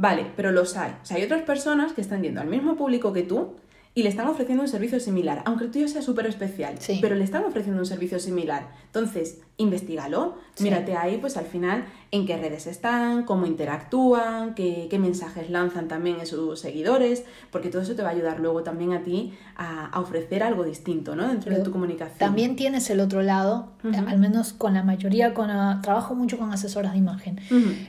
Vale, 0.00 0.32
pero 0.34 0.50
los 0.50 0.78
hay. 0.78 0.92
O 1.02 1.04
sea, 1.04 1.18
hay 1.18 1.24
otras 1.24 1.42
personas 1.42 1.92
que 1.92 2.00
están 2.00 2.22
yendo 2.22 2.40
al 2.40 2.48
mismo 2.48 2.74
público 2.74 3.12
que 3.12 3.22
tú 3.22 3.56
y 3.94 4.02
le 4.02 4.08
están 4.08 4.28
ofreciendo 4.28 4.62
un 4.62 4.68
servicio 4.68 4.98
similar, 4.98 5.42
aunque 5.44 5.64
el 5.64 5.70
tuyo 5.70 5.86
sea 5.88 6.00
súper 6.00 6.24
especial, 6.26 6.76
pero 7.02 7.16
le 7.16 7.24
están 7.24 7.44
ofreciendo 7.44 7.80
un 7.80 7.86
servicio 7.86 8.18
similar. 8.18 8.68
Entonces, 8.86 9.42
investigalo, 9.58 10.36
mírate 10.60 10.96
ahí, 10.96 11.18
pues 11.18 11.36
al 11.36 11.44
final, 11.44 11.84
en 12.12 12.24
qué 12.24 12.38
redes 12.38 12.66
están, 12.66 13.24
cómo 13.24 13.44
interactúan, 13.44 14.54
qué, 14.54 14.88
mensajes 14.98 15.50
lanzan 15.50 15.88
también 15.88 16.20
en 16.20 16.26
sus 16.26 16.60
seguidores, 16.60 17.24
porque 17.50 17.68
todo 17.68 17.82
eso 17.82 17.94
te 17.94 18.02
va 18.02 18.08
a 18.08 18.12
ayudar 18.12 18.40
luego 18.40 18.62
también 18.62 18.94
a 18.94 19.02
ti 19.02 19.34
a, 19.56 19.90
ofrecer 20.00 20.44
algo 20.44 20.64
distinto, 20.64 21.14
¿no? 21.14 21.28
Dentro 21.28 21.52
de 21.54 21.62
tu 21.62 21.72
comunicación. 21.72 22.18
También 22.18 22.56
tienes 22.56 22.88
el 22.88 23.00
otro 23.00 23.20
lado, 23.20 23.72
al 23.82 24.18
menos 24.18 24.54
con 24.54 24.72
la 24.72 24.82
mayoría, 24.82 25.34
con 25.34 25.48
trabajo 25.82 26.14
mucho 26.14 26.38
con 26.38 26.52
asesoras 26.52 26.92
de 26.92 26.98
imagen. 26.98 27.40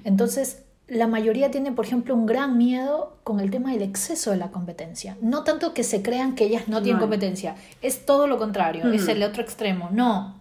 Entonces, 0.03 0.63
la 0.91 1.07
mayoría 1.07 1.51
tiene, 1.51 1.71
por 1.71 1.85
ejemplo, 1.85 2.13
un 2.13 2.25
gran 2.25 2.57
miedo 2.57 3.15
con 3.23 3.39
el 3.39 3.49
tema 3.49 3.71
del 3.71 3.81
exceso 3.81 4.31
de 4.31 4.35
la 4.35 4.51
competencia. 4.51 5.17
No 5.21 5.45
tanto 5.45 5.73
que 5.73 5.85
se 5.85 6.01
crean 6.01 6.35
que 6.35 6.43
ellas 6.43 6.67
no 6.67 6.81
tienen 6.81 6.99
competencia, 6.99 7.55
es 7.81 8.05
todo 8.05 8.27
lo 8.27 8.37
contrario, 8.37 8.91
es 8.91 9.07
el 9.07 9.23
otro 9.23 9.41
extremo. 9.41 9.87
No, 9.93 10.35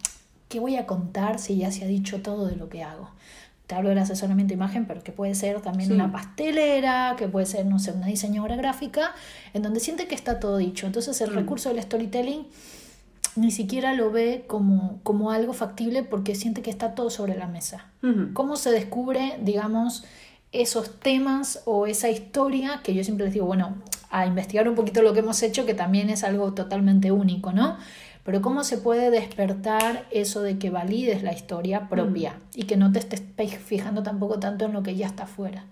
¿qué 0.49 0.59
voy 0.59 0.75
a 0.75 0.87
contar 0.87 1.39
si 1.39 1.57
ya 1.59 1.71
se 1.71 1.85
ha 1.85 1.87
dicho 1.87 2.21
todo 2.21 2.47
de 2.47 2.57
lo 2.57 2.69
que 2.69 2.83
hago? 2.83 3.11
Te 3.69 3.77
hablo 3.77 3.91
del 3.91 3.99
asesoramiento 3.99 4.49
de 4.49 4.55
imagen, 4.57 4.87
pero 4.87 5.05
que 5.05 5.13
puede 5.13 5.37
ser 5.37 5.61
también 5.61 5.93
una 5.93 6.11
pastelera, 6.11 7.15
que 7.17 7.29
puede 7.29 7.47
ser, 7.47 7.67
no 7.67 7.79
sé, 7.79 7.93
una 7.93 8.07
diseñadora 8.07 8.57
gráfica, 8.57 9.15
en 9.55 9.63
donde 9.63 9.79
siente 9.79 10.09
que 10.09 10.17
está 10.17 10.41
todo 10.41 10.57
dicho. 10.57 10.85
Entonces 10.85 11.21
el 11.21 11.33
recurso 11.33 11.69
del 11.69 11.81
storytelling 11.81 12.49
ni 13.37 13.53
siquiera 13.53 13.95
lo 13.95 14.11
ve 14.11 14.45
como, 14.49 14.99
como 15.05 15.31
algo 15.31 15.53
factible 15.53 16.03
porque 16.03 16.35
siente 16.35 16.63
que 16.63 16.71
está 16.71 16.97
todo 16.97 17.09
sobre 17.09 17.37
la 17.37 17.47
mesa. 17.47 17.87
¿Cómo 18.33 18.57
se 18.57 18.73
descubre, 18.73 19.39
digamos, 19.43 20.05
esos 20.53 20.99
temas 20.99 21.63
o 21.65 21.87
esa 21.87 22.11
historia 22.11 22.81
que 22.83 22.95
yo 22.95 23.05
siempre 23.05 23.27
les 23.27 23.35
digo, 23.35 23.47
bueno, 23.47 23.77
a 24.11 24.27
investigar 24.27 24.69
un 24.69 24.75
poquito 24.75 25.03
lo 25.03 25.13
que 25.13 25.21
hemos 25.21 25.43
hecho, 25.43 25.67
que 25.67 25.75
también 25.75 26.11
es 26.11 26.25
algo 26.25 26.53
totalmente 26.53 27.13
único, 27.13 27.53
¿no? 27.53 27.77
Pero 28.25 28.43
cómo 28.43 28.65
se 28.65 28.77
puede 28.77 29.11
despertar 29.11 30.07
eso 30.11 30.43
de 30.43 30.59
que 30.59 30.71
valides 30.71 31.23
la 31.23 31.33
historia 31.33 31.89
propia 31.89 32.33
mm. 32.33 32.61
y 32.61 32.63
que 32.65 32.77
no 32.77 32.93
te 32.93 32.99
estés 32.99 33.23
fijando 33.59 34.03
tampoco 34.03 34.39
tanto 34.39 34.65
en 34.67 34.73
lo 34.73 34.83
que 34.83 34.97
ya 34.97 35.07
está 35.07 35.25
afuera. 35.25 35.65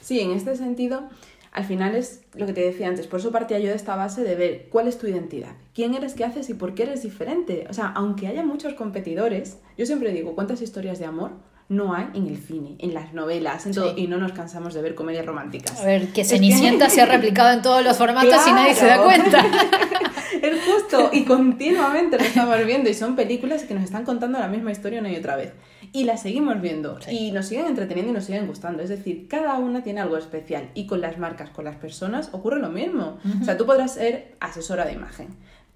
Sí, 0.00 0.20
en 0.20 0.32
este 0.32 0.56
sentido, 0.56 1.04
al 1.52 1.64
final 1.64 1.94
es 1.94 2.22
lo 2.34 2.44
que 2.46 2.52
te 2.52 2.62
decía 2.62 2.88
antes, 2.88 3.06
por 3.06 3.20
eso 3.20 3.30
partía 3.30 3.58
yo 3.58 3.68
de 3.68 3.76
esta 3.76 3.96
base 3.96 4.22
de 4.22 4.34
ver 4.34 4.68
cuál 4.70 4.88
es 4.88 4.98
tu 4.98 5.06
identidad, 5.06 5.52
quién 5.74 5.94
eres, 5.94 6.14
qué 6.14 6.24
haces 6.24 6.50
y 6.50 6.54
por 6.54 6.74
qué 6.74 6.82
eres 6.84 7.02
diferente. 7.02 7.66
O 7.70 7.72
sea, 7.72 7.86
aunque 7.88 8.26
haya 8.26 8.44
muchos 8.44 8.74
competidores, 8.74 9.58
yo 9.78 9.86
siempre 9.86 10.12
digo, 10.12 10.34
¿cuántas 10.34 10.60
historias 10.60 10.98
de 10.98 11.06
amor 11.06 11.32
no 11.68 11.94
hay 11.94 12.06
en 12.14 12.26
el 12.26 12.38
cine, 12.38 12.76
en 12.78 12.94
las 12.94 13.14
novelas, 13.14 13.66
en 13.66 13.74
todo, 13.74 13.96
y 13.96 14.06
no 14.06 14.18
nos 14.18 14.32
cansamos 14.32 14.74
de 14.74 14.82
ver 14.82 14.94
comedias 14.94 15.24
románticas. 15.24 15.80
A 15.80 15.84
ver, 15.84 16.12
que 16.12 16.24
Cenicienta 16.24 16.88
se 16.90 17.00
ha 17.00 17.06
replicado 17.06 17.52
en 17.52 17.62
todos 17.62 17.82
los 17.82 17.96
formatos 17.96 18.46
y 18.46 18.52
nadie 18.52 18.74
se 18.74 18.86
da 18.86 19.02
cuenta. 19.02 19.44
es 20.42 20.64
justo, 20.64 21.10
y 21.12 21.24
continuamente 21.24 22.18
lo 22.18 22.24
estamos 22.24 22.64
viendo, 22.66 22.90
y 22.90 22.94
son 22.94 23.16
películas 23.16 23.64
que 23.64 23.74
nos 23.74 23.84
están 23.84 24.04
contando 24.04 24.38
la 24.38 24.48
misma 24.48 24.72
historia 24.72 25.00
una 25.00 25.10
y 25.10 25.16
otra 25.16 25.36
vez. 25.36 25.52
Y 25.92 26.04
las 26.04 26.22
seguimos 26.22 26.60
viendo, 26.60 26.98
y 27.10 27.32
nos 27.32 27.46
siguen 27.46 27.66
entreteniendo 27.66 28.12
y 28.12 28.14
nos 28.14 28.24
siguen 28.24 28.46
gustando. 28.46 28.82
Es 28.82 28.88
decir, 28.88 29.28
cada 29.28 29.58
una 29.58 29.82
tiene 29.82 30.00
algo 30.00 30.16
especial, 30.16 30.70
y 30.74 30.86
con 30.86 31.00
las 31.00 31.18
marcas, 31.18 31.50
con 31.50 31.64
las 31.64 31.76
personas, 31.76 32.30
ocurre 32.32 32.60
lo 32.60 32.70
mismo. 32.70 33.18
O 33.40 33.44
sea, 33.44 33.56
tú 33.56 33.66
podrás 33.66 33.94
ser 33.94 34.34
asesora 34.40 34.84
de 34.84 34.92
imagen, 34.92 35.28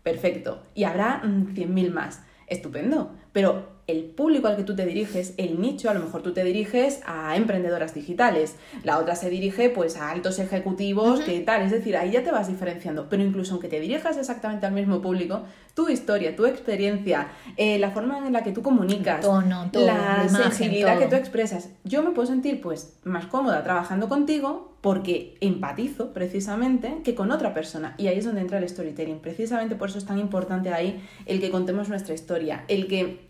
perfecto, 0.02 0.62
y 0.74 0.84
habrá 0.84 1.22
100.000 1.22 1.90
mm, 1.90 1.94
más, 1.94 2.22
estupendo, 2.48 3.12
pero 3.32 3.75
el 3.86 4.04
público 4.04 4.48
al 4.48 4.56
que 4.56 4.64
tú 4.64 4.74
te 4.74 4.84
diriges, 4.84 5.34
el 5.36 5.60
nicho, 5.60 5.88
a 5.88 5.94
lo 5.94 6.00
mejor 6.00 6.22
tú 6.22 6.32
te 6.32 6.42
diriges 6.42 7.00
a 7.06 7.36
emprendedoras 7.36 7.94
digitales, 7.94 8.56
la 8.82 8.98
otra 8.98 9.14
se 9.14 9.30
dirige 9.30 9.70
pues 9.70 9.96
a 9.96 10.10
altos 10.10 10.40
ejecutivos, 10.40 11.20
que 11.20 11.40
tal, 11.40 11.62
es 11.62 11.70
decir, 11.70 11.96
ahí 11.96 12.10
ya 12.10 12.24
te 12.24 12.32
vas 12.32 12.48
diferenciando, 12.48 13.08
pero 13.08 13.22
incluso 13.22 13.52
aunque 13.52 13.68
te 13.68 13.78
dirijas 13.78 14.16
exactamente 14.16 14.66
al 14.66 14.72
mismo 14.72 15.00
público, 15.00 15.42
tu 15.74 15.88
historia, 15.88 16.34
tu 16.34 16.46
experiencia, 16.46 17.28
eh, 17.56 17.78
la 17.78 17.90
forma 17.90 18.26
en 18.26 18.32
la 18.32 18.42
que 18.42 18.50
tú 18.50 18.62
comunicas, 18.62 19.24
la 19.72 20.28
sensibilidad 20.28 20.98
que 20.98 21.06
tú 21.06 21.14
expresas, 21.14 21.68
yo 21.84 22.02
me 22.02 22.10
puedo 22.10 22.26
sentir 22.26 22.60
pues 22.60 22.96
más 23.04 23.26
cómoda 23.26 23.62
trabajando 23.62 24.08
contigo 24.08 24.76
porque 24.80 25.36
empatizo 25.40 26.12
precisamente 26.12 27.00
que 27.04 27.14
con 27.14 27.30
otra 27.30 27.52
persona. 27.54 27.94
Y 27.98 28.06
ahí 28.06 28.18
es 28.18 28.24
donde 28.24 28.40
entra 28.40 28.58
el 28.58 28.68
storytelling, 28.68 29.18
precisamente 29.18 29.74
por 29.74 29.88
eso 29.88 29.98
es 29.98 30.06
tan 30.06 30.18
importante 30.18 30.72
ahí 30.72 31.04
el 31.26 31.40
que 31.40 31.50
contemos 31.50 31.88
nuestra 31.88 32.14
historia, 32.14 32.64
el 32.68 32.86
que 32.86 33.25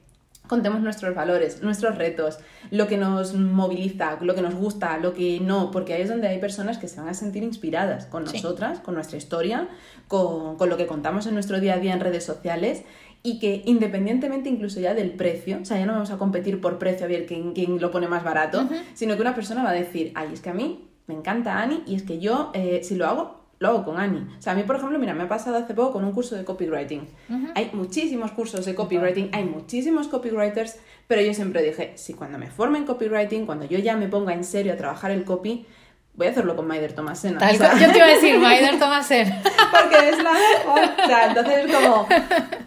contemos 0.46 0.80
nuestros 0.80 1.14
valores, 1.14 1.62
nuestros 1.62 1.96
retos, 1.96 2.38
lo 2.70 2.86
que 2.86 2.96
nos 2.96 3.34
moviliza, 3.34 4.18
lo 4.20 4.34
que 4.34 4.42
nos 4.42 4.54
gusta, 4.54 4.98
lo 4.98 5.14
que 5.14 5.40
no, 5.40 5.70
porque 5.70 5.94
ahí 5.94 6.02
es 6.02 6.08
donde 6.08 6.28
hay 6.28 6.38
personas 6.38 6.78
que 6.78 6.88
se 6.88 7.00
van 7.00 7.08
a 7.08 7.14
sentir 7.14 7.42
inspiradas 7.42 8.06
con 8.06 8.24
nosotras, 8.24 8.80
con 8.80 8.94
nuestra 8.94 9.18
historia, 9.18 9.68
con, 10.08 10.56
lo 10.58 10.76
que 10.76 10.86
contamos 10.86 11.26
en 11.26 11.34
nuestro 11.34 11.60
día 11.60 11.74
a 11.74 11.78
día 11.78 11.92
en 11.92 12.00
redes 12.00 12.24
sociales 12.24 12.82
y 13.22 13.38
que 13.38 13.62
independientemente 13.66 14.48
incluso 14.48 14.80
ya 14.80 14.94
del 14.94 15.10
precio, 15.10 15.58
o 15.62 15.64
sea, 15.64 15.78
ya 15.78 15.86
no 15.86 15.92
vamos 15.92 16.10
a 16.10 16.18
competir 16.18 16.60
por 16.60 16.78
precio 16.78 17.06
a 17.06 17.08
ver 17.08 17.26
quién, 17.26 17.52
quién 17.52 17.80
lo 17.80 17.90
pone 17.90 18.08
más 18.08 18.22
barato, 18.22 18.68
sino 18.94 19.16
que 19.16 19.22
una 19.22 19.34
persona 19.34 19.64
va 19.64 19.70
a 19.70 19.74
decir, 19.74 20.12
ay, 20.14 20.28
es 20.32 20.40
que 20.40 20.50
a 20.50 20.54
mí 20.54 20.88
me 21.06 21.14
encanta 21.14 21.60
Ani 21.60 21.82
y 21.86 21.94
es 21.94 22.02
que 22.02 22.18
yo, 22.18 22.50
eh, 22.54 22.80
si 22.82 22.94
lo 22.94 23.06
hago, 23.06 23.35
lo 23.58 23.68
hago 23.68 23.84
con 23.84 23.98
Ani. 23.98 24.26
O 24.38 24.42
sea, 24.42 24.52
a 24.52 24.56
mí, 24.56 24.62
por 24.64 24.76
ejemplo, 24.76 24.98
mira, 24.98 25.14
me 25.14 25.24
ha 25.24 25.28
pasado 25.28 25.56
hace 25.56 25.74
poco 25.74 25.94
con 25.94 26.04
un 26.04 26.12
curso 26.12 26.36
de 26.36 26.44
copywriting. 26.44 27.08
Hay 27.54 27.70
muchísimos 27.72 28.32
cursos 28.32 28.66
de 28.66 28.74
copywriting, 28.74 29.30
hay 29.32 29.44
muchísimos 29.44 30.08
copywriters, 30.08 30.76
pero 31.06 31.22
yo 31.22 31.32
siempre 31.32 31.62
dije, 31.62 31.92
si 31.96 32.14
cuando 32.14 32.38
me 32.38 32.50
forme 32.50 32.78
en 32.78 32.84
copywriting, 32.84 33.46
cuando 33.46 33.64
yo 33.64 33.78
ya 33.78 33.96
me 33.96 34.08
ponga 34.08 34.34
en 34.34 34.44
serio 34.44 34.74
a 34.74 34.76
trabajar 34.76 35.10
el 35.10 35.24
copy, 35.24 35.66
voy 36.14 36.26
a 36.26 36.30
hacerlo 36.30 36.56
con 36.56 36.66
Maider 36.66 36.94
Tomasena. 36.94 37.38
Tal 37.38 37.56
yo 37.56 37.92
te 37.92 37.98
iba 37.98 38.06
a 38.06 38.10
decir 38.10 38.38
Maider 38.38 38.78
Tomasena. 38.78 39.42
Porque 39.70 40.08
es 40.08 40.22
la 40.22 40.32
mejor. 40.32 40.90
O 41.02 41.06
sea, 41.06 41.28
entonces 41.28 41.66
es 41.66 41.74
como, 41.74 42.08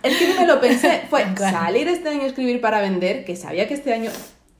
es 0.03 0.17
que 0.17 0.39
me 0.39 0.47
lo 0.47 0.59
pensé, 0.59 1.03
fue 1.09 1.25
salir 1.37 1.87
este 1.87 2.09
año 2.09 2.23
a 2.23 2.27
escribir 2.27 2.61
para 2.61 2.81
vender, 2.81 3.25
que 3.25 3.35
sabía 3.35 3.67
que 3.67 3.75
este 3.75 3.93
año 3.93 4.11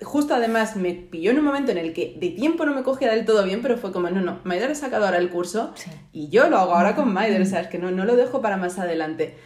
justo 0.02 0.34
además 0.34 0.76
me 0.76 0.94
pilló 0.94 1.32
en 1.32 1.40
un 1.40 1.46
momento 1.46 1.72
en 1.72 1.78
el 1.78 1.94
que 1.94 2.16
de 2.20 2.30
tiempo 2.30 2.66
no 2.66 2.74
me 2.74 2.84
cogía 2.84 3.12
del 3.12 3.26
todo 3.26 3.44
bien, 3.44 3.62
pero 3.62 3.78
fue 3.78 3.92
como, 3.92 4.10
no, 4.10 4.22
no, 4.22 4.40
Maider 4.44 4.72
ha 4.72 4.76
sacado 4.76 5.06
ahora 5.06 5.18
el 5.18 5.30
curso 5.30 5.74
y 6.14 6.30
yo 6.30 6.50
lo 6.50 6.58
hago 6.58 6.74
ahora 6.74 6.96
con 6.96 7.14
Maider, 7.14 7.42
o 7.42 7.46
sea, 7.46 7.62
es 7.62 7.68
que 7.68 7.78
no, 7.78 7.92
no 7.92 8.06
lo 8.06 8.16
dejo 8.16 8.42
para 8.42 8.58
más 8.58 8.80
adelante. 8.80 9.38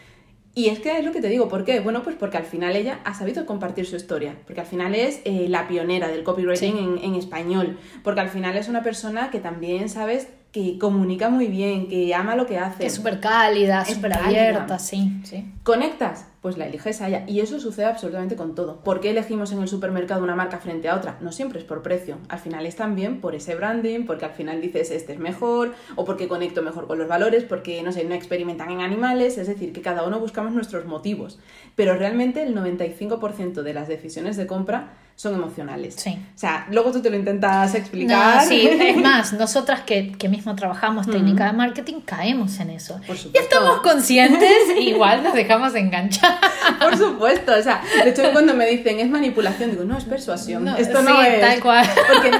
Y 0.55 0.69
es 0.69 0.79
que 0.79 0.99
es 0.99 1.03
lo 1.03 1.11
que 1.11 1.19
te 1.19 1.29
digo, 1.29 1.49
¿por 1.49 1.65
qué? 1.65 1.79
Bueno, 1.79 2.03
pues 2.03 2.15
porque 2.15 2.37
al 2.37 2.43
final 2.43 2.75
ella 2.75 2.99
ha 3.05 3.15
sabido 3.15 3.47
compartir 3.47 3.87
su 3.87 3.95
historia, 3.95 4.35
porque 4.45 4.61
al 4.61 4.67
final 4.67 4.93
es 4.93 5.21
eh, 5.25 5.47
la 5.49 5.67
pionera 5.67 6.07
del 6.09 6.23
copywriting 6.23 6.77
en, 6.77 6.97
en, 7.03 7.15
español, 7.15 7.79
porque 8.03 8.21
al 8.21 8.29
final 8.29 8.55
es 8.55 8.69
una 8.69 8.83
persona 8.83 9.31
que 9.31 9.39
también, 9.39 9.89
¿sabes? 9.89 10.27
que 10.53 10.77
comunica 10.77 11.31
muy 11.31 11.47
bien, 11.47 11.89
que 11.89 12.13
ama 12.13 12.35
lo 12.35 12.45
que 12.45 12.59
hace. 12.59 12.85
es 12.85 12.93
súper 12.93 13.19
cálida, 13.19 13.83
súper 13.83 14.13
abierta, 14.13 14.77
sí, 14.77 15.11
sí. 15.23 15.51
¿Conectas? 15.63 16.27
Pues 16.43 16.57
la 16.57 16.67
eliges 16.67 17.01
a 17.01 17.07
ella. 17.07 17.23
Y 17.25 17.39
eso 17.39 17.57
sucede 17.57 17.85
absolutamente 17.85 18.35
con 18.35 18.53
todo. 18.53 18.81
¿Por 18.81 18.99
qué 18.99 19.11
elegimos 19.11 19.53
en 19.53 19.61
el 19.61 19.69
supermercado 19.69 20.21
una 20.21 20.35
marca 20.35 20.59
frente 20.59 20.89
a 20.89 20.95
otra? 20.95 21.17
No 21.21 21.31
siempre 21.31 21.57
es 21.57 21.63
por 21.65 21.81
precio. 21.81 22.17
Al 22.27 22.37
final 22.37 22.65
es 22.65 22.75
también 22.75 23.21
por 23.21 23.33
ese 23.33 23.55
branding, 23.55 24.05
porque 24.05 24.25
al 24.25 24.33
final 24.33 24.59
dices 24.59 24.91
este 24.91 25.13
es 25.13 25.19
mejor, 25.19 25.73
o 25.95 26.03
porque 26.03 26.27
conecto 26.27 26.61
mejor 26.61 26.85
con 26.85 26.99
los 26.99 27.07
valores, 27.07 27.45
porque, 27.45 27.81
no 27.81 27.93
sé, 27.93 28.03
no 28.03 28.13
experimentan 28.13 28.69
en 28.71 28.81
animales. 28.81 29.37
Es 29.37 29.47
decir, 29.47 29.71
que 29.71 29.81
cada 29.81 30.05
uno 30.05 30.19
buscamos 30.19 30.51
nuestros 30.51 30.85
motivos. 30.85 31.39
Pero 31.75 31.95
realmente 31.95 32.43
el 32.43 32.53
95% 32.53 33.63
de 33.63 33.73
las 33.73 33.87
decisiones 33.87 34.35
de 34.35 34.45
compra 34.45 34.97
son 35.15 35.35
emocionales. 35.35 35.95
Sí. 35.97 36.17
O 36.35 36.37
sea, 36.37 36.67
luego 36.71 36.91
tú 36.91 37.01
te 37.01 37.09
lo 37.09 37.15
intentas 37.15 37.75
explicar. 37.75 38.43
No, 38.43 38.49
sí, 38.49 38.67
es 38.67 38.97
más, 39.01 39.33
nosotras 39.33 39.81
que, 39.81 40.11
que 40.11 40.27
mismo 40.27 40.55
trabajamos 40.55 41.07
técnica 41.07 41.45
de 41.45 41.53
marketing, 41.53 42.01
caemos 42.01 42.59
en 42.59 42.71
eso. 42.71 42.99
Por 43.07 43.17
supuesto. 43.17 43.31
Y 43.33 43.37
estamos 43.37 43.81
conscientes, 43.81 44.57
igual 44.79 45.23
nos 45.23 45.33
dejamos 45.33 45.75
enganchar. 45.75 46.32
Por 46.79 46.97
supuesto, 46.97 47.53
o 47.57 47.61
sea, 47.61 47.81
de 48.03 48.09
hecho 48.09 48.23
cuando 48.31 48.53
me 48.53 48.65
dicen 48.67 48.99
es 48.99 49.09
manipulación, 49.09 49.71
digo, 49.71 49.83
no, 49.83 49.97
es 49.97 50.05
persuasión. 50.05 50.67
Esto 50.67 51.01
no 51.01 51.21
sí, 51.21 51.27
es. 51.27 51.41
tal 51.41 51.61
cual. 51.61 51.85
Porque 52.13 52.31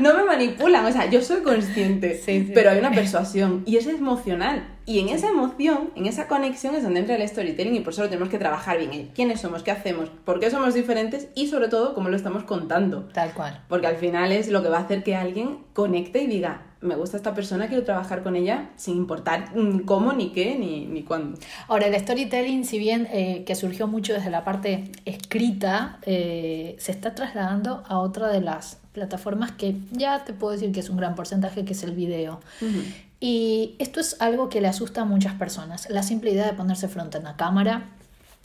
no 0.00 0.14
me 0.14 0.24
manipulan, 0.24 0.84
o 0.86 0.92
sea, 0.92 1.08
yo 1.08 1.20
soy 1.22 1.42
consciente, 1.42 2.14
Sí, 2.14 2.44
sí. 2.46 2.50
pero 2.54 2.70
hay 2.70 2.78
una 2.78 2.90
persuasión 2.92 3.62
y 3.66 3.76
es 3.76 3.86
emocional. 3.86 4.68
Y 4.84 4.98
en 4.98 5.10
esa 5.10 5.28
emoción, 5.28 5.90
en 5.94 6.06
esa 6.06 6.26
conexión 6.26 6.74
es 6.74 6.82
donde 6.82 7.00
entra 7.00 7.14
el 7.14 7.28
storytelling 7.28 7.76
y 7.76 7.80
por 7.80 7.92
eso 7.92 8.02
lo 8.02 8.08
tenemos 8.08 8.28
que 8.28 8.38
trabajar 8.38 8.78
bien. 8.78 8.92
El 8.92 9.08
quiénes 9.14 9.40
somos, 9.40 9.62
qué 9.62 9.70
hacemos, 9.70 10.08
por 10.24 10.40
qué 10.40 10.50
somos 10.50 10.74
diferentes 10.74 11.28
y 11.36 11.46
sobre 11.46 11.68
todo 11.68 11.94
cómo 11.94 12.08
lo 12.08 12.16
estamos 12.16 12.42
contando. 12.42 13.08
Tal 13.12 13.32
cual. 13.32 13.62
Porque 13.68 13.86
al 13.86 13.96
final 13.96 14.32
es 14.32 14.48
lo 14.48 14.60
que 14.62 14.68
va 14.68 14.78
a 14.78 14.82
hacer 14.82 15.04
que 15.04 15.14
alguien 15.14 15.58
conecte 15.72 16.22
y 16.22 16.26
diga, 16.26 16.62
me 16.82 16.96
gusta 16.96 17.16
esta 17.16 17.34
persona, 17.34 17.68
quiero 17.68 17.84
trabajar 17.84 18.22
con 18.22 18.36
ella 18.36 18.70
sin 18.76 18.96
importar 18.96 19.52
cómo, 19.86 20.12
ni 20.12 20.32
qué, 20.32 20.56
ni, 20.56 20.84
ni 20.86 21.02
cuándo. 21.02 21.38
Ahora, 21.68 21.86
el 21.86 21.98
storytelling, 21.98 22.64
si 22.64 22.78
bien 22.78 23.08
eh, 23.12 23.44
que 23.46 23.54
surgió 23.54 23.86
mucho 23.86 24.12
desde 24.12 24.30
la 24.30 24.44
parte 24.44 24.90
escrita, 25.04 25.98
eh, 26.02 26.76
se 26.78 26.92
está 26.92 27.14
trasladando 27.14 27.84
a 27.86 27.98
otra 27.98 28.28
de 28.28 28.40
las 28.40 28.78
plataformas 28.92 29.52
que 29.52 29.76
ya 29.92 30.24
te 30.24 30.32
puedo 30.32 30.52
decir 30.52 30.72
que 30.72 30.80
es 30.80 30.90
un 30.90 30.96
gran 30.96 31.14
porcentaje, 31.14 31.64
que 31.64 31.72
es 31.72 31.82
el 31.84 31.92
video. 31.92 32.40
Y 33.20 33.76
esto 33.78 34.00
es 34.00 34.20
algo 34.20 34.48
que 34.48 34.60
le 34.60 34.66
asusta 34.66 35.02
a 35.02 35.04
muchas 35.04 35.34
personas. 35.34 35.88
La 35.88 36.02
simple 36.02 36.32
idea 36.32 36.46
de 36.46 36.54
ponerse 36.54 36.88
frente 36.88 37.16
a 37.16 37.20
una 37.20 37.36
cámara, 37.36 37.90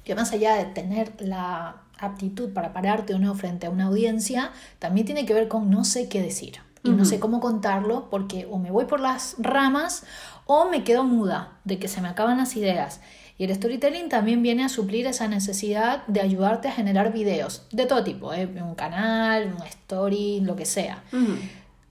que 0.03 0.13
más 0.13 0.31
allá 0.31 0.55
de 0.55 0.65
tener 0.65 1.11
la 1.19 1.77
aptitud 1.99 2.53
para 2.53 2.71
pararte 2.71 3.15
o 3.15 3.19
no 3.19 3.33
frente 3.33 3.65
a 3.65 3.71
una 3.71 3.85
audiencia, 3.85 4.51
también 4.77 5.07
tiene 5.07 5.25
que 5.25 5.33
ver 5.33 5.47
con 5.47 5.71
no 5.71 5.83
sé 5.83 6.07
qué 6.07 6.21
decir. 6.21 6.66
Y 6.83 6.91
no 6.91 7.05
sé 7.05 7.19
cómo 7.19 7.39
contarlo 7.39 8.09
porque 8.09 8.47
o 8.49 8.59
me 8.59 8.71
voy 8.71 8.85
por 8.85 8.99
las 8.99 9.35
ramas 9.39 10.03
o 10.45 10.69
me 10.69 10.83
quedo 10.83 11.03
muda 11.03 11.59
de 11.63 11.79
que 11.79 11.87
se 11.87 12.01
me 12.01 12.07
acaban 12.07 12.37
las 12.37 12.55
ideas. 12.55 13.01
Y 13.37 13.43
el 13.43 13.53
storytelling 13.53 14.09
también 14.09 14.41
viene 14.41 14.63
a 14.63 14.69
suplir 14.69 15.05
esa 15.05 15.27
necesidad 15.27 16.05
de 16.07 16.21
ayudarte 16.21 16.69
a 16.69 16.71
generar 16.71 17.13
videos 17.13 17.67
de 17.71 17.85
todo 17.85 18.03
tipo, 18.03 18.33
¿eh? 18.33 18.47
un 18.47 18.75
canal, 18.75 19.53
un 19.55 19.67
story, 19.67 20.39
lo 20.41 20.55
que 20.55 20.65
sea. 20.65 21.03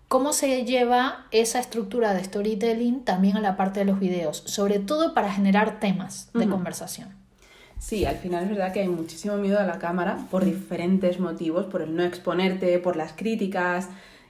¿Cómo 0.08 0.32
se 0.32 0.64
lleva 0.64 1.26
esa 1.30 1.60
estructura 1.60 2.14
de 2.14 2.24
storytelling 2.24 3.04
también 3.04 3.36
a 3.36 3.40
la 3.40 3.56
parte 3.56 3.80
de 3.80 3.86
los 3.86 4.00
videos? 4.00 4.42
Sobre 4.46 4.78
todo 4.78 5.14
para 5.14 5.32
generar 5.32 5.78
temas 5.78 6.30
de 6.32 6.48
conversación. 6.48 7.08
Sí, 7.78 8.06
al 8.06 8.16
final 8.16 8.44
es 8.44 8.50
verdad 8.50 8.72
que 8.72 8.80
hay 8.80 8.88
muchísimo 8.88 9.36
miedo 9.36 9.58
a 9.60 9.64
la 9.64 9.78
cámara 9.78 10.26
por 10.30 10.44
diferentes 10.44 11.20
motivos, 11.20 11.66
por 11.66 11.82
el 11.82 11.94
no 11.94 12.02
exponerte, 12.02 12.78
por 12.78 12.96
las 12.96 13.12
críticas 13.12 13.88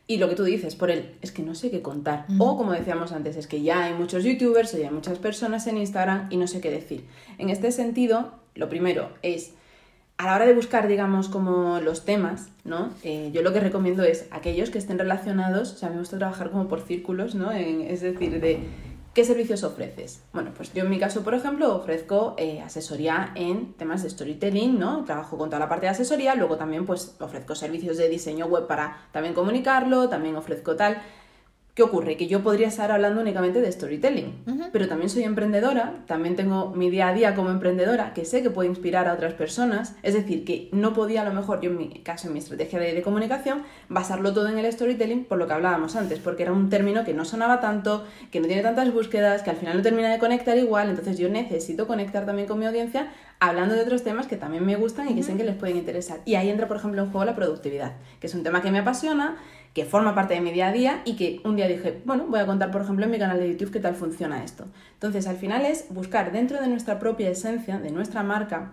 y 0.09 0.19
lo 0.19 0.29
que 0.29 0.37
tú 0.37 0.45
dices, 0.45 0.77
por 0.77 0.91
el 0.91 1.11
es 1.21 1.33
que 1.33 1.43
no 1.43 1.55
sé 1.55 1.71
qué 1.71 1.83
contar. 1.83 2.27
O 2.39 2.57
como 2.57 2.73
decíamos 2.73 3.13
antes, 3.13 3.37
es 3.37 3.47
que 3.47 3.63
ya 3.63 3.85
hay 3.85 3.95
muchos 3.95 4.23
youtubers 4.25 4.73
o 4.75 4.79
ya 4.79 4.89
hay 4.89 4.95
muchas 4.95 5.19
personas 5.19 5.67
en 5.67 5.79
Instagram 5.79 6.29
y 6.31 6.37
no 6.37 6.47
sé 6.47 6.61
qué 6.61 6.71
decir. 6.71 7.05
En 7.39 7.51
este 7.51 7.73
sentido, 7.73 8.33
lo 8.55 8.69
primero 8.69 9.11
es 9.23 9.53
a 10.19 10.27
la 10.27 10.35
hora 10.37 10.47
de 10.47 10.55
buscar, 10.55 10.89
digamos, 10.89 11.29
como 11.29 11.79
los 11.81 12.05
temas, 12.07 12.49
¿no? 12.65 12.91
Eh, 13.05 13.31
yo 13.35 13.43
lo 13.43 13.53
que 13.53 13.61
recomiendo 13.61 14.03
es 14.03 14.27
aquellos 14.31 14.71
que 14.71 14.79
estén 14.79 14.99
relacionados, 14.99 15.73
o 15.75 15.77
sea, 15.77 15.91
me 15.91 15.99
gusta 15.99 16.17
trabajar 16.17 16.51
como 16.51 16.69
por 16.69 16.81
círculos, 16.81 17.35
¿no? 17.35 17.53
En- 17.53 17.83
es 17.83 18.01
decir, 18.01 18.41
de 18.41 18.61
qué 19.17 19.25
servicios 19.25 19.65
ofreces. 19.65 20.23
Bueno, 20.35 20.53
pues 20.55 20.75
yo 20.75 20.83
en 20.83 20.91
mi 20.91 20.99
caso, 20.99 21.25
por 21.25 21.33
ejemplo, 21.33 21.75
ofrezco 21.75 22.35
eh, 22.37 22.61
asesoría 22.61 23.33
en 23.35 23.73
temas 23.73 24.03
de 24.03 24.11
storytelling, 24.11 24.79
¿no? 24.79 25.07
Trabajo 25.07 25.39
con 25.39 25.49
toda 25.49 25.59
la 25.59 25.71
parte 25.71 25.87
de 25.87 25.93
asesoría, 25.93 26.35
luego 26.35 26.59
también 26.59 26.85
pues 26.85 27.17
ofrezco 27.19 27.55
servicios 27.55 27.97
de 27.97 28.11
diseño 28.11 28.45
web 28.45 28.67
para 28.67 29.09
también 29.13 29.33
comunicarlo, 29.33 30.11
también 30.11 30.37
ofrezco 30.37 30.77
tal. 30.77 31.01
¿Qué 31.77 31.83
ocurre? 31.83 32.17
Que 32.17 32.27
yo 32.27 32.43
podría 32.43 32.69
estar 32.69 32.91
hablando 32.91 33.21
únicamente 33.21 33.61
de 33.61 33.71
storytelling, 33.71 34.33
pero 34.73 34.89
también 34.89 35.11
soy 35.11 35.25
emprendedora, 35.25 35.93
también 36.07 36.35
tengo 36.35 36.71
mi 36.71 36.89
día 36.89 37.09
a 37.09 37.13
día 37.13 37.35
como 37.35 37.51
emprendedora, 37.51 38.15
que 38.15 38.25
sé 38.25 38.43
que 38.43 38.49
puede 38.49 38.71
inspirar 38.71 39.07
a 39.09 39.13
otras 39.13 39.35
personas, 39.35 39.95
es 40.03 40.15
decir, 40.15 40.47
que 40.47 40.71
no 40.73 40.95
podía 40.95 41.21
a 41.21 41.25
lo 41.27 41.35
mejor, 41.35 41.61
yo 41.61 41.69
en 41.69 41.77
mi 41.77 41.89
caso, 42.01 42.29
en 42.29 42.33
mi 42.33 42.39
estrategia 42.39 42.79
de, 42.79 42.95
de 42.95 43.03
comunicación, 43.03 43.63
basarlo 43.91 44.33
todo 44.33 44.49
en 44.49 44.57
el 44.57 44.73
storytelling 44.73 45.27
por 45.27 45.37
lo 45.37 45.47
que 45.47 45.53
hablábamos 45.53 45.97
antes, 45.97 46.19
porque 46.19 46.45
era 46.45 46.53
un 46.53 46.71
término 46.71 47.05
que 47.05 47.13
no 47.13 47.27
sonaba 47.27 47.61
tanto, 47.61 48.07
que 48.31 48.41
no 48.41 48.47
tiene 48.47 48.63
tantas 48.63 48.91
búsquedas, 48.91 49.43
que 49.43 49.51
al 49.51 49.57
final 49.57 49.77
no 49.77 49.83
termina 49.83 50.11
de 50.11 50.19
conectar 50.19 50.57
igual, 50.57 50.89
entonces 50.89 51.19
yo 51.19 51.29
necesito 51.29 51.87
conectar 51.87 52.25
también 52.25 52.49
con 52.49 52.59
mi 52.59 52.65
audiencia 52.65 53.13
hablando 53.39 53.75
de 53.75 53.83
otros 53.83 54.03
temas 54.03 54.27
que 54.27 54.39
también 54.39 54.65
me 54.65 54.77
gustan 54.77 55.11
y 55.11 55.15
que 55.15 55.23
sé 55.23 55.37
que 55.37 55.45
les 55.45 55.57
pueden 55.57 55.77
interesar. 55.77 56.21
Y 56.25 56.37
ahí 56.37 56.49
entra, 56.49 56.69
por 56.69 56.79
ejemplo, 56.79 57.03
en 57.03 57.11
juego 57.11 57.27
la 57.27 57.37
productividad, 57.37 57.97
que 58.19 58.29
es 58.29 58.35
un 58.35 58.43
tema 58.43 58.63
que 58.63 58.71
me 58.71 58.79
apasiona, 58.79 59.37
que 59.77 59.85
forma 59.85 60.15
parte 60.15 60.33
de 60.33 60.41
mi 60.41 60.53
día 60.53 60.69
a 60.69 60.73
día 60.73 61.03
y 61.05 61.17
que 61.17 61.43
un 61.45 61.55
día 61.55 61.69
dije, 61.69 62.01
bueno, 62.07 62.25
voy 62.31 62.41
a 62.41 62.47
contar, 62.47 62.71
por 62.71 62.81
ejemplo, 62.81 63.05
en 63.05 63.11
mi 63.11 63.19
canal 63.19 63.39
de 63.39 63.51
YouTube 63.51 63.71
qué 63.71 63.79
tal 63.79 63.95
funciona 63.95 64.43
esto. 64.43 64.65
Entonces, 64.95 65.27
al 65.27 65.37
final 65.37 65.67
es 65.67 65.89
buscar 65.91 66.33
dentro 66.33 66.59
de 66.59 66.67
nuestra 66.67 66.99
propia 66.99 67.29
esencia, 67.29 67.79
de 67.79 67.91
nuestra 67.91 68.23
marca, 68.23 68.73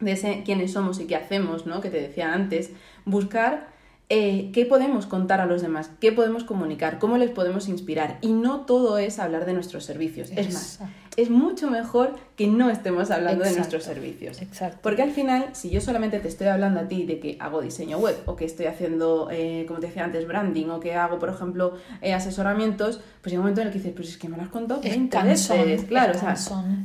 de 0.00 0.10
ese 0.10 0.42
quiénes 0.44 0.72
somos 0.72 0.98
y 0.98 1.06
qué 1.06 1.14
hacemos, 1.14 1.64
¿no? 1.64 1.80
Que 1.80 1.90
te 1.90 2.00
decía 2.00 2.34
antes, 2.34 2.72
buscar 3.04 3.68
eh, 4.14 4.50
qué 4.52 4.66
podemos 4.66 5.06
contar 5.06 5.40
a 5.40 5.46
los 5.46 5.62
demás, 5.62 5.90
qué 5.98 6.12
podemos 6.12 6.44
comunicar, 6.44 6.98
cómo 6.98 7.16
les 7.16 7.30
podemos 7.30 7.66
inspirar. 7.66 8.18
Y 8.20 8.34
no 8.34 8.66
todo 8.66 8.98
es 8.98 9.18
hablar 9.18 9.46
de 9.46 9.54
nuestros 9.54 9.86
servicios. 9.86 10.30
Es 10.36 10.52
más, 10.52 10.80
es 11.16 11.30
mucho 11.30 11.70
mejor 11.70 12.16
que 12.36 12.46
no 12.46 12.68
estemos 12.68 13.10
hablando 13.10 13.42
de 13.42 13.52
nuestros 13.52 13.84
servicios. 13.84 14.42
Exacto. 14.42 14.80
Porque 14.82 15.00
al 15.00 15.12
final, 15.12 15.46
si 15.54 15.70
yo 15.70 15.80
solamente 15.80 16.20
te 16.20 16.28
estoy 16.28 16.48
hablando 16.48 16.80
a 16.80 16.88
ti 16.88 17.06
de 17.06 17.20
que 17.20 17.38
hago 17.40 17.62
diseño 17.62 17.96
web 18.00 18.18
o 18.26 18.36
que 18.36 18.44
estoy 18.44 18.66
haciendo, 18.66 19.28
eh, 19.30 19.64
como 19.66 19.80
te 19.80 19.86
decía 19.86 20.04
antes, 20.04 20.28
branding 20.28 20.66
o 20.66 20.78
que 20.78 20.94
hago, 20.94 21.18
por 21.18 21.30
ejemplo, 21.30 21.78
eh, 22.02 22.12
asesoramientos, 22.12 23.00
pues 23.22 23.32
llega 23.32 23.40
un 23.40 23.44
momento 23.44 23.62
en 23.62 23.68
el 23.68 23.72
que 23.72 23.78
dices, 23.78 23.94
pues 23.96 24.08
es 24.10 24.18
que 24.18 24.28
me 24.28 24.36
lo 24.36 24.42
has 24.42 24.50
contado 24.50 24.82
Es 24.84 24.90
20 24.90 25.08
cansón, 25.16 25.56
veces. 25.64 25.88
Claro, 25.88 26.12
o 26.14 26.20
sea, 26.20 26.36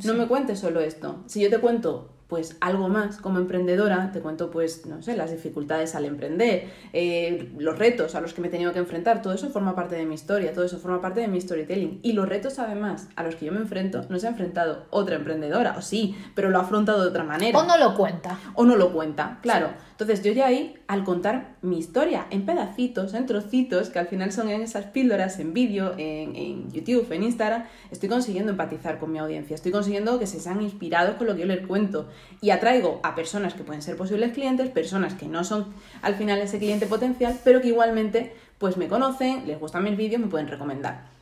no 0.06 0.14
me 0.14 0.28
cuentes 0.28 0.60
solo 0.60 0.80
esto. 0.80 1.24
Si 1.26 1.42
yo 1.42 1.50
te 1.50 1.58
cuento 1.58 2.17
pues 2.28 2.58
algo 2.60 2.90
más 2.90 3.18
como 3.18 3.40
emprendedora, 3.40 4.12
te 4.12 4.20
cuento 4.20 4.52
pues, 4.52 4.86
no 4.86 5.02
sé, 5.02 5.16
las 5.16 5.32
dificultades 5.32 5.96
al 5.96 6.06
emprender, 6.06 6.70
eh, 6.94 7.52
los 7.58 7.78
retos 7.78 8.16
a 8.16 8.22
los 8.22 8.34
que 8.34 8.42
me 8.42 8.48
he 8.48 8.52
tenido 8.52 8.74
que 8.74 8.80
enfrentar, 8.80 9.22
todo 9.22 9.34
eso 9.34 9.50
forma 9.50 9.76
parte 9.76 9.96
de 9.96 10.06
mi 10.06 10.16
historia, 10.16 10.54
todo 10.54 10.66
eso 10.66 10.78
forma 10.78 11.02
parte 11.02 11.22
de 11.22 11.28
mi 11.28 11.40
storytelling. 11.40 12.00
Y 12.04 12.14
los 12.14 12.28
retos 12.28 12.60
además 12.60 13.08
a 13.16 13.24
los 13.24 13.36
que 13.36 13.46
yo 13.46 13.52
me 13.54 13.60
enfrento 13.60 14.06
no 14.10 14.20
se 14.20 14.28
ha 14.28 14.32
enfrentado 14.32 14.86
otra 14.90 15.16
emprendedora, 15.16 15.76
o 15.78 15.82
sí, 15.82 16.16
pero 16.36 16.50
lo 16.50 16.60
ha 16.60 16.64
afrontado 16.64 17.02
de 17.02 17.10
otra 17.10 17.24
manera 17.24 17.58
O 17.58 17.66
no 17.66 17.78
lo 17.78 17.96
cuenta. 17.96 18.38
o 18.56 18.66
no 18.66 18.76
lo 18.76 18.92
cuenta, 18.92 19.40
claro. 19.42 19.70
Entonces 19.92 20.22
yo 20.22 20.32
ya 20.32 20.46
ahí, 20.48 20.76
al 20.88 21.04
contar 21.04 21.56
mi 21.64 21.80
historia 21.80 22.28
en 22.30 22.46
pedacitos, 22.46 23.16
en 23.16 23.26
trocitos, 23.26 23.90
que 23.90 23.98
al 23.98 24.08
final 24.08 24.32
son 24.32 24.50
en 24.50 24.62
esas 24.62 24.86
píldoras, 24.86 25.40
en 25.40 25.54
vídeo, 25.54 25.94
en, 25.98 26.36
en 26.36 26.72
YouTube, 26.72 27.12
en 27.12 27.24
Instagram, 27.24 27.64
estoy 27.90 28.08
consiguiendo 28.08 28.52
empatizar 28.52 29.00
con 29.00 29.12
mi 29.12 29.18
audiencia, 29.18 29.56
estoy 29.56 29.72
consiguiendo 29.72 30.20
que 30.20 30.28
se 30.28 30.40
sean 30.40 30.62
inspirados 30.62 31.16
con 31.16 31.26
lo 31.26 31.34
que 31.34 31.42
yo 31.42 31.48
les 31.48 31.66
cuento 31.66 32.10
y 32.42 32.52
atraigo 32.52 33.00
a 33.04 33.16
personas 33.16 33.54
que 33.54 33.64
pueden 33.64 33.82
ser 33.82 33.98
posibles 33.98 34.32
clientes, 34.34 34.70
personas 34.70 35.14
que 35.16 35.28
no 35.28 35.44
son 35.44 35.68
al 36.02 36.16
final 36.16 36.40
ese 36.40 36.60
cliente 36.60 36.86
potencial, 36.86 37.36
pero 37.44 37.62
que 37.62 37.70
igualmente 37.70 38.34
pues 38.58 38.78
me 38.78 38.88
conocen, 38.88 39.46
les 39.48 39.60
gustan 39.60 39.84
mis 39.84 39.98
vídeos, 39.98 40.22
me 40.22 40.28
pueden 40.28 40.48
recomendar. 40.48 41.16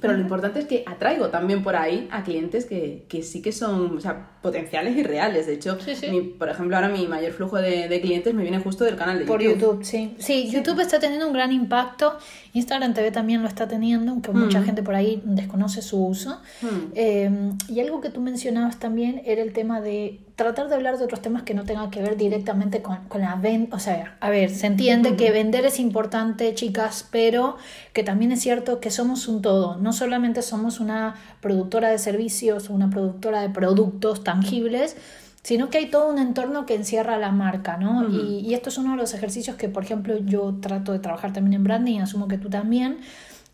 Pero 0.00 0.14
lo 0.14 0.20
importante 0.20 0.58
es 0.58 0.64
que 0.64 0.84
atraigo 0.86 1.28
también 1.28 1.62
por 1.62 1.76
ahí 1.76 2.08
a 2.10 2.24
clientes 2.24 2.64
que, 2.64 3.04
que 3.10 3.22
sí 3.22 3.42
que 3.42 3.52
son 3.52 3.94
o 3.98 4.00
sea, 4.00 4.30
potenciales 4.40 4.96
y 4.96 5.02
reales. 5.02 5.46
De 5.46 5.52
hecho, 5.52 5.78
Sí, 5.80 5.94
sí. 5.94 6.08
mi- 6.10 6.22
por 6.22 6.48
ejemplo, 6.48 6.74
ahora 6.76 6.88
mi 6.88 7.06
mayor 7.06 7.30
flujo 7.32 7.58
de, 7.58 7.88
de 7.88 8.00
clientes 8.00 8.32
me 8.32 8.40
viene 8.42 8.58
justo 8.58 8.84
del 8.84 8.96
canal 8.96 9.18
de 9.18 9.26
Por 9.26 9.42
YouTube. 9.42 9.60
YouTube, 9.60 9.84
sí. 9.84 10.16
sí. 10.18 10.50
YouTube 10.50 10.80
está 10.80 10.98
teniendo 10.98 11.26
un 11.26 11.34
gran 11.34 11.52
impacto. 11.52 12.16
Instagram 12.54 12.94
TV 12.94 13.10
también 13.12 13.42
lo 13.42 13.48
está 13.48 13.68
teniendo, 13.68 14.12
aunque 14.12 14.32
mucha 14.32 14.62
gente 14.62 14.82
por 14.82 14.94
ahí 14.94 15.20
desconoce 15.26 15.82
su 15.82 16.02
uso. 16.04 16.40
Mm. 16.62 16.66
Eh, 16.94 17.50
y 17.68 17.80
algo 17.80 18.00
que 18.00 18.08
tú 18.08 18.22
mencionabas 18.22 18.80
también 18.80 19.20
era 19.26 19.42
el 19.42 19.52
tema 19.52 19.82
de 19.82 20.20
tratar 20.36 20.68
de 20.68 20.74
hablar 20.74 20.98
de 20.98 21.04
otros 21.04 21.20
temas 21.20 21.42
que 21.42 21.54
no 21.54 21.64
tengan 21.64 21.90
que 21.90 22.00
ver 22.00 22.16
directamente 22.16 22.82
con, 22.82 22.96
con 23.08 23.20
la 23.20 23.34
venta. 23.36 23.76
O 23.76 23.78
sea, 23.78 24.16
a 24.20 24.30
ver, 24.30 24.50
se 24.50 24.66
entiende 24.66 25.16
que 25.16 25.30
vender 25.30 25.64
es 25.66 25.78
importante, 25.78 26.54
chicas, 26.54 27.06
pero 27.10 27.56
que 27.92 28.02
también 28.02 28.32
es 28.32 28.40
cierto 28.40 28.80
que 28.80 28.90
somos 28.90 29.28
un 29.28 29.42
todo. 29.42 29.76
No 29.76 29.92
solamente 29.92 30.42
somos 30.42 30.80
una 30.80 31.14
productora 31.40 31.90
de 31.90 31.98
servicios, 31.98 32.70
una 32.70 32.88
productora 32.90 33.42
de 33.42 33.50
productos 33.50 34.24
tangibles, 34.24 34.96
sino 35.42 35.70
que 35.70 35.78
hay 35.78 35.86
todo 35.86 36.08
un 36.08 36.18
entorno 36.18 36.66
que 36.66 36.74
encierra 36.74 37.18
la 37.18 37.32
marca, 37.32 37.76
¿no? 37.76 38.08
y, 38.08 38.40
y, 38.46 38.54
esto 38.54 38.68
es 38.68 38.78
uno 38.78 38.92
de 38.92 38.96
los 38.98 39.12
ejercicios 39.12 39.56
que, 39.56 39.68
por 39.68 39.82
ejemplo, 39.82 40.16
yo 40.18 40.54
trato 40.60 40.92
de 40.92 41.00
trabajar 41.00 41.32
también 41.32 41.54
en 41.54 41.64
branding, 41.64 41.98
asumo 41.98 42.28
que 42.28 42.38
tú 42.38 42.48
también, 42.48 42.98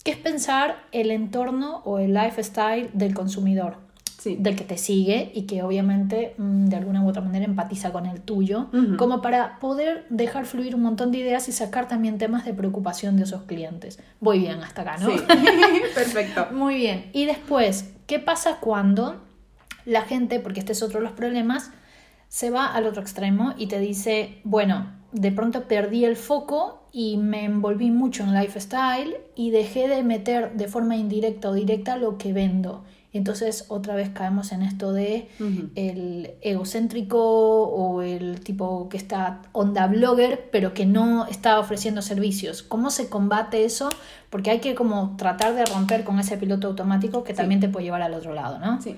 que 0.04 0.10
es 0.10 0.18
pensar 0.18 0.76
el 0.92 1.10
entorno 1.10 1.80
o 1.86 1.98
el 1.98 2.12
lifestyle 2.12 2.90
del 2.92 3.14
consumidor 3.14 3.87
del 4.24 4.56
que 4.56 4.64
te 4.64 4.76
sigue 4.76 5.30
y 5.34 5.42
que 5.42 5.62
obviamente 5.62 6.34
mm, 6.38 6.66
de 6.66 6.76
alguna 6.76 7.02
u 7.04 7.08
otra 7.08 7.22
manera 7.22 7.44
empatiza 7.44 7.92
con 7.92 8.06
el 8.06 8.20
tuyo, 8.20 8.68
como 8.96 9.22
para 9.22 9.58
poder 9.58 10.06
dejar 10.10 10.46
fluir 10.46 10.74
un 10.74 10.82
montón 10.82 11.12
de 11.12 11.18
ideas 11.18 11.48
y 11.48 11.52
sacar 11.52 11.88
también 11.88 12.18
temas 12.18 12.44
de 12.44 12.52
preocupación 12.52 13.16
de 13.16 13.24
esos 13.24 13.42
clientes. 13.42 14.00
Voy 14.20 14.40
bien 14.40 14.60
hasta 14.62 14.82
acá, 14.82 14.96
¿no? 14.98 15.10
Sí. 15.10 15.24
Perfecto. 15.94 16.48
Muy 16.52 16.76
bien. 16.76 17.10
Y 17.12 17.26
después, 17.26 17.92
¿qué 18.06 18.18
pasa 18.18 18.58
cuando 18.60 19.20
la 19.84 20.02
gente, 20.02 20.40
porque 20.40 20.60
este 20.60 20.72
es 20.72 20.82
otro 20.82 20.98
de 20.98 21.04
los 21.04 21.14
problemas, 21.14 21.70
se 22.28 22.50
va 22.50 22.66
al 22.66 22.86
otro 22.86 23.00
extremo 23.00 23.54
y 23.56 23.68
te 23.68 23.78
dice, 23.78 24.40
bueno, 24.44 24.92
de 25.12 25.32
pronto 25.32 25.66
perdí 25.66 26.04
el 26.04 26.16
foco 26.16 26.88
y 26.92 27.16
me 27.16 27.44
envolví 27.44 27.90
mucho 27.90 28.22
en 28.22 28.34
lifestyle 28.34 29.16
y 29.34 29.50
dejé 29.50 29.88
de 29.88 30.02
meter 30.02 30.52
de 30.52 30.68
forma 30.68 30.96
indirecta 30.96 31.48
o 31.48 31.54
directa 31.54 31.96
lo 31.96 32.18
que 32.18 32.32
vendo. 32.32 32.84
Entonces 33.12 33.64
otra 33.68 33.94
vez 33.94 34.10
caemos 34.10 34.52
en 34.52 34.62
esto 34.62 34.92
de 34.92 35.28
el 35.74 36.34
egocéntrico 36.42 37.18
o 37.64 38.02
el 38.02 38.40
tipo 38.40 38.88
que 38.88 38.98
está 38.98 39.40
onda 39.52 39.86
blogger 39.86 40.48
pero 40.52 40.74
que 40.74 40.84
no 40.84 41.26
está 41.26 41.58
ofreciendo 41.58 42.02
servicios. 42.02 42.62
¿Cómo 42.62 42.90
se 42.90 43.08
combate 43.08 43.64
eso? 43.64 43.88
Porque 44.28 44.50
hay 44.50 44.60
que 44.60 44.74
como 44.74 45.16
tratar 45.16 45.54
de 45.54 45.64
romper 45.64 46.04
con 46.04 46.20
ese 46.20 46.36
piloto 46.36 46.68
automático 46.68 47.24
que 47.24 47.32
también 47.32 47.60
te 47.60 47.68
puede 47.68 47.86
llevar 47.86 48.02
al 48.02 48.12
otro 48.12 48.34
lado, 48.34 48.58
¿no? 48.58 48.82
Sí. 48.82 48.96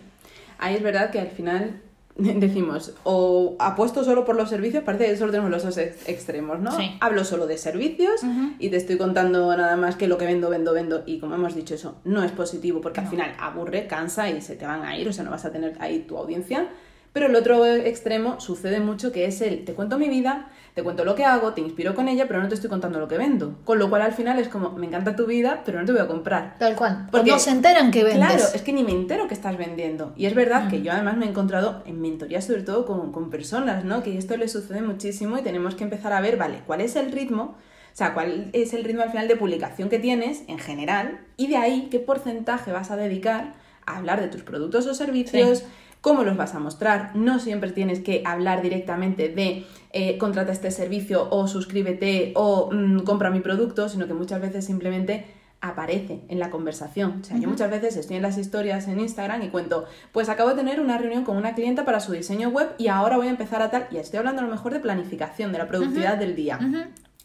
Ahí 0.58 0.74
es 0.74 0.82
verdad 0.82 1.10
que 1.10 1.20
al 1.20 1.28
final 1.28 1.80
decimos, 2.40 2.94
o 3.04 3.56
apuesto 3.58 4.04
solo 4.04 4.24
por 4.24 4.36
los 4.36 4.48
servicios, 4.48 4.84
parece 4.84 5.06
que 5.06 5.16
solo 5.16 5.32
tenemos 5.32 5.50
los 5.50 5.62
dos 5.62 5.78
extremos, 5.78 6.60
¿no? 6.60 6.70
Hablo 7.00 7.24
solo 7.24 7.46
de 7.46 7.58
servicios 7.58 8.20
y 8.58 8.68
te 8.68 8.76
estoy 8.76 8.96
contando 8.96 9.56
nada 9.56 9.76
más 9.76 9.96
que 9.96 10.06
lo 10.06 10.18
que 10.18 10.26
vendo, 10.26 10.50
vendo, 10.50 10.72
vendo. 10.72 11.02
Y 11.06 11.18
como 11.18 11.34
hemos 11.34 11.54
dicho, 11.54 11.74
eso 11.74 11.96
no 12.04 12.22
es 12.22 12.32
positivo 12.32 12.80
porque 12.80 13.00
al 13.00 13.08
final 13.08 13.34
aburre, 13.38 13.86
cansa 13.86 14.28
y 14.30 14.40
se 14.40 14.56
te 14.56 14.66
van 14.66 14.84
a 14.84 14.96
ir, 14.96 15.08
o 15.08 15.12
sea, 15.12 15.24
no 15.24 15.30
vas 15.30 15.44
a 15.44 15.52
tener 15.52 15.76
ahí 15.80 16.00
tu 16.00 16.16
audiencia. 16.16 16.68
Pero 17.12 17.26
el 17.26 17.34
otro 17.34 17.64
extremo 17.66 18.40
sucede 18.40 18.78
mucho 18.80 19.10
que 19.10 19.24
es 19.24 19.40
el 19.40 19.64
te 19.64 19.74
cuento 19.74 19.98
mi 19.98 20.08
vida, 20.08 20.48
te 20.74 20.84
cuento 20.84 21.04
lo 21.04 21.16
que 21.16 21.24
hago, 21.24 21.52
te 21.54 21.60
inspiro 21.60 21.94
con 21.96 22.08
ella, 22.08 22.28
pero 22.28 22.40
no 22.40 22.48
te 22.48 22.54
estoy 22.54 22.70
contando 22.70 23.00
lo 23.00 23.08
que 23.08 23.18
vendo. 23.18 23.58
Con 23.64 23.80
lo 23.80 23.90
cual 23.90 24.02
al 24.02 24.12
final 24.12 24.38
es 24.38 24.48
como, 24.48 24.70
me 24.70 24.86
encanta 24.86 25.16
tu 25.16 25.26
vida, 25.26 25.62
pero 25.64 25.80
no 25.80 25.86
te 25.86 25.92
voy 25.92 26.00
a 26.00 26.06
comprar. 26.06 26.56
Tal 26.58 26.76
cual. 26.76 27.08
Porque 27.10 27.30
no 27.30 27.38
se 27.40 27.50
enteran 27.50 27.90
que 27.90 28.04
vendes. 28.04 28.24
Claro, 28.24 28.44
es 28.54 28.62
que 28.62 28.72
ni 28.72 28.84
me 28.84 28.92
entero 28.92 29.26
que 29.26 29.34
estás 29.34 29.58
vendiendo. 29.58 30.12
Y 30.16 30.26
es 30.26 30.34
verdad 30.34 30.68
que 30.68 30.82
yo 30.82 30.92
además 30.92 31.16
me 31.16 31.26
he 31.26 31.28
encontrado 31.28 31.82
en 31.84 32.00
mentoría 32.00 32.40
sobre 32.40 32.62
todo 32.62 32.86
con, 32.86 33.10
con 33.10 33.28
personas, 33.30 33.84
¿no? 33.84 34.02
Que 34.04 34.16
esto 34.16 34.36
le 34.36 34.46
sucede 34.46 34.82
muchísimo 34.82 35.36
y 35.36 35.42
tenemos 35.42 35.74
que 35.74 35.82
empezar 35.84 36.12
a 36.12 36.20
ver, 36.20 36.36
vale, 36.36 36.62
¿cuál 36.66 36.80
es 36.80 36.94
el 36.94 37.10
ritmo? 37.10 37.56
O 37.92 37.96
sea, 37.96 38.14
cuál 38.14 38.50
es 38.52 38.72
el 38.72 38.84
ritmo 38.84 39.02
al 39.02 39.10
final 39.10 39.26
de 39.26 39.36
publicación 39.36 39.88
que 39.88 39.98
tienes 39.98 40.42
en 40.46 40.58
general 40.58 41.20
y 41.36 41.48
de 41.48 41.56
ahí 41.56 41.88
qué 41.90 41.98
porcentaje 41.98 42.70
vas 42.70 42.90
a 42.92 42.96
dedicar 42.96 43.54
a 43.84 43.96
hablar 43.96 44.20
de 44.20 44.28
tus 44.28 44.42
productos 44.42 44.86
o 44.86 44.94
servicios, 44.94 45.64
¿Cómo 46.00 46.24
los 46.24 46.36
vas 46.36 46.54
a 46.54 46.58
mostrar? 46.58 47.14
No 47.14 47.38
siempre 47.38 47.72
tienes 47.72 48.00
que 48.00 48.22
hablar 48.24 48.62
directamente 48.62 49.28
de 49.28 49.66
eh, 49.92 50.18
contrata 50.18 50.52
este 50.52 50.70
servicio 50.70 51.28
o 51.30 51.46
suscríbete 51.46 52.32
o 52.36 52.70
mm, 52.72 53.00
compra 53.00 53.30
mi 53.30 53.40
producto, 53.40 53.88
sino 53.88 54.06
que 54.06 54.14
muchas 54.14 54.40
veces 54.40 54.64
simplemente 54.64 55.26
aparece 55.60 56.22
en 56.28 56.38
la 56.38 56.50
conversación. 56.50 57.18
O 57.20 57.24
sea, 57.24 57.36
yo 57.36 57.48
muchas 57.48 57.70
veces 57.70 57.96
estoy 57.96 58.16
en 58.16 58.22
las 58.22 58.38
historias 58.38 58.88
en 58.88 58.98
Instagram 58.98 59.42
y 59.42 59.48
cuento, 59.48 59.84
pues 60.10 60.30
acabo 60.30 60.50
de 60.50 60.56
tener 60.56 60.80
una 60.80 60.96
reunión 60.96 61.24
con 61.24 61.36
una 61.36 61.54
clienta 61.54 61.84
para 61.84 62.00
su 62.00 62.12
diseño 62.12 62.48
web 62.48 62.70
y 62.78 62.88
ahora 62.88 63.18
voy 63.18 63.26
a 63.26 63.30
empezar 63.30 63.60
a 63.60 63.70
tal, 63.70 63.86
y 63.90 63.98
estoy 63.98 64.18
hablando 64.20 64.40
a 64.40 64.44
lo 64.46 64.50
mejor 64.50 64.72
de 64.72 64.80
planificación, 64.80 65.52
de 65.52 65.58
la 65.58 65.68
productividad 65.68 66.16
del 66.16 66.34
día 66.34 66.58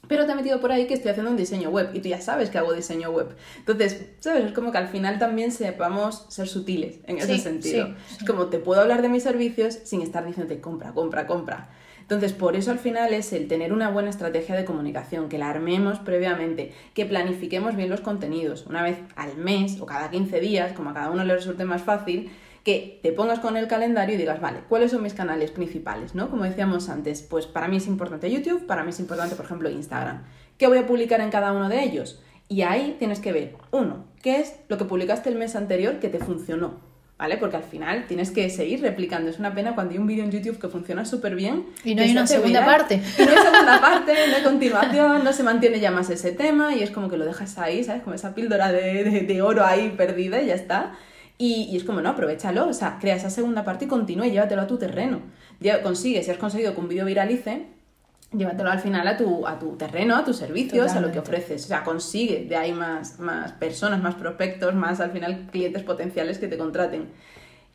pero 0.07 0.25
te 0.25 0.31
he 0.31 0.35
metido 0.35 0.59
por 0.59 0.71
ahí 0.71 0.87
que 0.87 0.93
estoy 0.93 1.11
haciendo 1.11 1.31
un 1.31 1.37
diseño 1.37 1.69
web 1.69 1.89
y 1.93 1.99
tú 1.99 2.09
ya 2.09 2.21
sabes 2.21 2.49
que 2.49 2.57
hago 2.57 2.73
diseño 2.73 3.09
web. 3.11 3.35
Entonces, 3.57 4.07
¿sabes? 4.19 4.45
Es 4.45 4.51
como 4.51 4.71
que 4.71 4.77
al 4.77 4.87
final 4.87 5.19
también 5.19 5.51
sepamos 5.51 6.25
ser 6.29 6.47
sutiles 6.47 6.99
en 7.05 7.17
ese 7.17 7.37
sentido. 7.37 7.95
Es 8.19 8.25
como 8.25 8.47
te 8.47 8.59
puedo 8.59 8.81
hablar 8.81 9.01
de 9.01 9.09
mis 9.09 9.23
servicios 9.23 9.79
sin 9.83 10.01
estar 10.01 10.25
diciéndote 10.25 10.61
compra, 10.61 10.93
compra, 10.93 11.27
compra. 11.27 11.69
Entonces, 12.05 12.33
por 12.33 12.55
eso 12.55 12.69
al 12.69 12.77
final 12.77 13.15
es 13.15 13.33
el 13.33 13.47
tener 13.47 13.73
una 13.73 13.89
buena 13.89 14.11
estrategia 14.11 14.55
de 14.55 14.63
comunicación, 14.63 15.27
que 15.27 15.39
la 15.39 15.49
armemos 15.49 15.97
previamente, 15.97 16.71
que 16.93 17.07
planifiquemos 17.07 17.75
bien 17.75 17.89
los 17.89 18.01
contenidos, 18.01 18.67
una 18.67 18.83
vez 18.83 18.99
al 19.15 19.35
mes 19.37 19.81
o 19.81 19.87
cada 19.87 20.11
15 20.11 20.39
días, 20.39 20.73
como 20.73 20.91
a 20.91 20.93
cada 20.93 21.09
uno 21.09 21.23
le 21.23 21.33
resulte 21.33 21.65
más 21.65 21.81
fácil, 21.81 22.29
que 22.65 22.99
te 23.03 23.11
pongas 23.11 23.39
con 23.39 23.57
el 23.57 23.67
calendario 23.67 24.15
y 24.15 24.17
digas, 24.17 24.41
vale, 24.41 24.61
¿cuáles 24.67 24.89
son 24.89 25.03
mis 25.03 25.13
canales 25.13 25.51
principales? 25.51 26.15
¿no? 26.15 26.31
Como 26.31 26.45
decíamos 26.45 26.89
antes, 26.89 27.21
pues 27.21 27.45
para 27.45 27.67
mí 27.67 27.77
es 27.77 27.85
importante 27.85 28.29
YouTube, 28.29 28.65
para 28.65 28.83
mí 28.83 28.89
es 28.89 28.99
importante, 28.99 29.35
por 29.35 29.45
ejemplo, 29.45 29.69
Instagram. 29.69 30.23
¿Qué 30.57 30.65
voy 30.65 30.79
a 30.79 30.87
publicar 30.87 31.21
en 31.21 31.29
cada 31.29 31.53
uno 31.53 31.69
de 31.69 31.83
ellos? 31.83 32.23
Y 32.49 32.63
ahí 32.63 32.95
tienes 32.97 33.19
que 33.19 33.31
ver, 33.31 33.55
uno, 33.69 34.05
¿qué 34.23 34.39
es 34.39 34.55
lo 34.67 34.79
que 34.79 34.85
publicaste 34.85 35.29
el 35.29 35.35
mes 35.35 35.55
anterior 35.55 35.99
que 35.99 36.09
te 36.09 36.17
funcionó? 36.17 36.79
¿Vale? 37.19 37.37
Porque 37.37 37.55
al 37.55 37.63
final 37.63 38.07
tienes 38.07 38.31
que 38.31 38.49
seguir 38.49 38.81
replicando. 38.81 39.29
Es 39.29 39.39
una 39.39 39.55
pena 39.55 39.73
cuando 39.73 39.93
hay 39.93 39.99
un 39.99 40.07
vídeo 40.07 40.25
en 40.25 40.31
YouTube 40.31 40.59
que 40.59 40.67
funciona 40.67 41.05
súper 41.05 41.33
bien. 41.35 41.67
Y 41.85 41.95
no 41.95 42.01
hay 42.01 42.11
una 42.11 42.27
segunda 42.27 42.65
parte. 42.65 42.95
Y 42.95 43.21
no 43.23 43.29
hay 43.29 43.37
segunda 43.37 43.79
parte, 43.81 44.13
no 44.27 44.35
hay 44.35 44.43
continuación, 44.43 45.23
no 45.23 45.31
se 45.31 45.43
mantiene 45.43 45.79
ya 45.79 45.91
más 45.91 46.09
ese 46.09 46.31
tema 46.31 46.75
y 46.75 46.83
es 46.83 46.89
como 46.89 47.09
que 47.09 47.15
lo 47.15 47.25
dejas 47.25 47.57
ahí, 47.57 47.83
¿sabes? 47.83 48.01
Como 48.01 48.15
esa 48.15 48.35
píldora 48.35 48.71
de, 48.71 49.21
de 49.21 49.41
oro 49.41 49.63
ahí 49.63 49.93
perdida 49.95 50.41
y 50.41 50.47
ya 50.47 50.55
está. 50.55 50.97
Y, 51.37 51.75
es 51.75 51.83
como, 51.83 52.01
no, 52.01 52.09
aprovechalo, 52.09 52.67
o 52.67 52.73
sea, 52.73 52.97
crea 52.99 53.15
esa 53.15 53.29
segunda 53.29 53.63
parte 53.63 53.85
y 53.85 53.87
continúa 53.87 54.27
y 54.27 54.31
llévatelo 54.31 54.61
a 54.61 54.67
tu 54.67 54.77
terreno. 54.77 55.19
Ya 55.59 55.81
consigue, 55.81 56.23
si 56.23 56.31
has 56.31 56.37
conseguido 56.37 56.73
que 56.73 56.79
un 56.79 56.87
vídeo 56.87 57.05
viralice, 57.05 57.67
llévatelo 58.31 58.71
al 58.71 58.79
final 58.79 59.07
a 59.07 59.17
tu, 59.17 59.45
a 59.45 59.59
tu 59.59 59.75
terreno, 59.75 60.15
a 60.15 60.23
tus 60.23 60.37
servicios, 60.37 60.93
a 60.93 61.01
lo 61.01 61.11
que 61.11 61.19
ofreces. 61.19 61.65
O 61.65 61.67
sea, 61.67 61.83
consigue 61.83 62.45
de 62.45 62.55
ahí 62.55 62.71
más, 62.71 63.19
más 63.19 63.51
personas, 63.53 64.01
más 64.01 64.15
prospectos, 64.15 64.73
más 64.75 64.99
al 65.01 65.11
final 65.11 65.47
clientes 65.51 65.83
potenciales 65.83 66.39
que 66.39 66.47
te 66.47 66.57
contraten. 66.57 67.09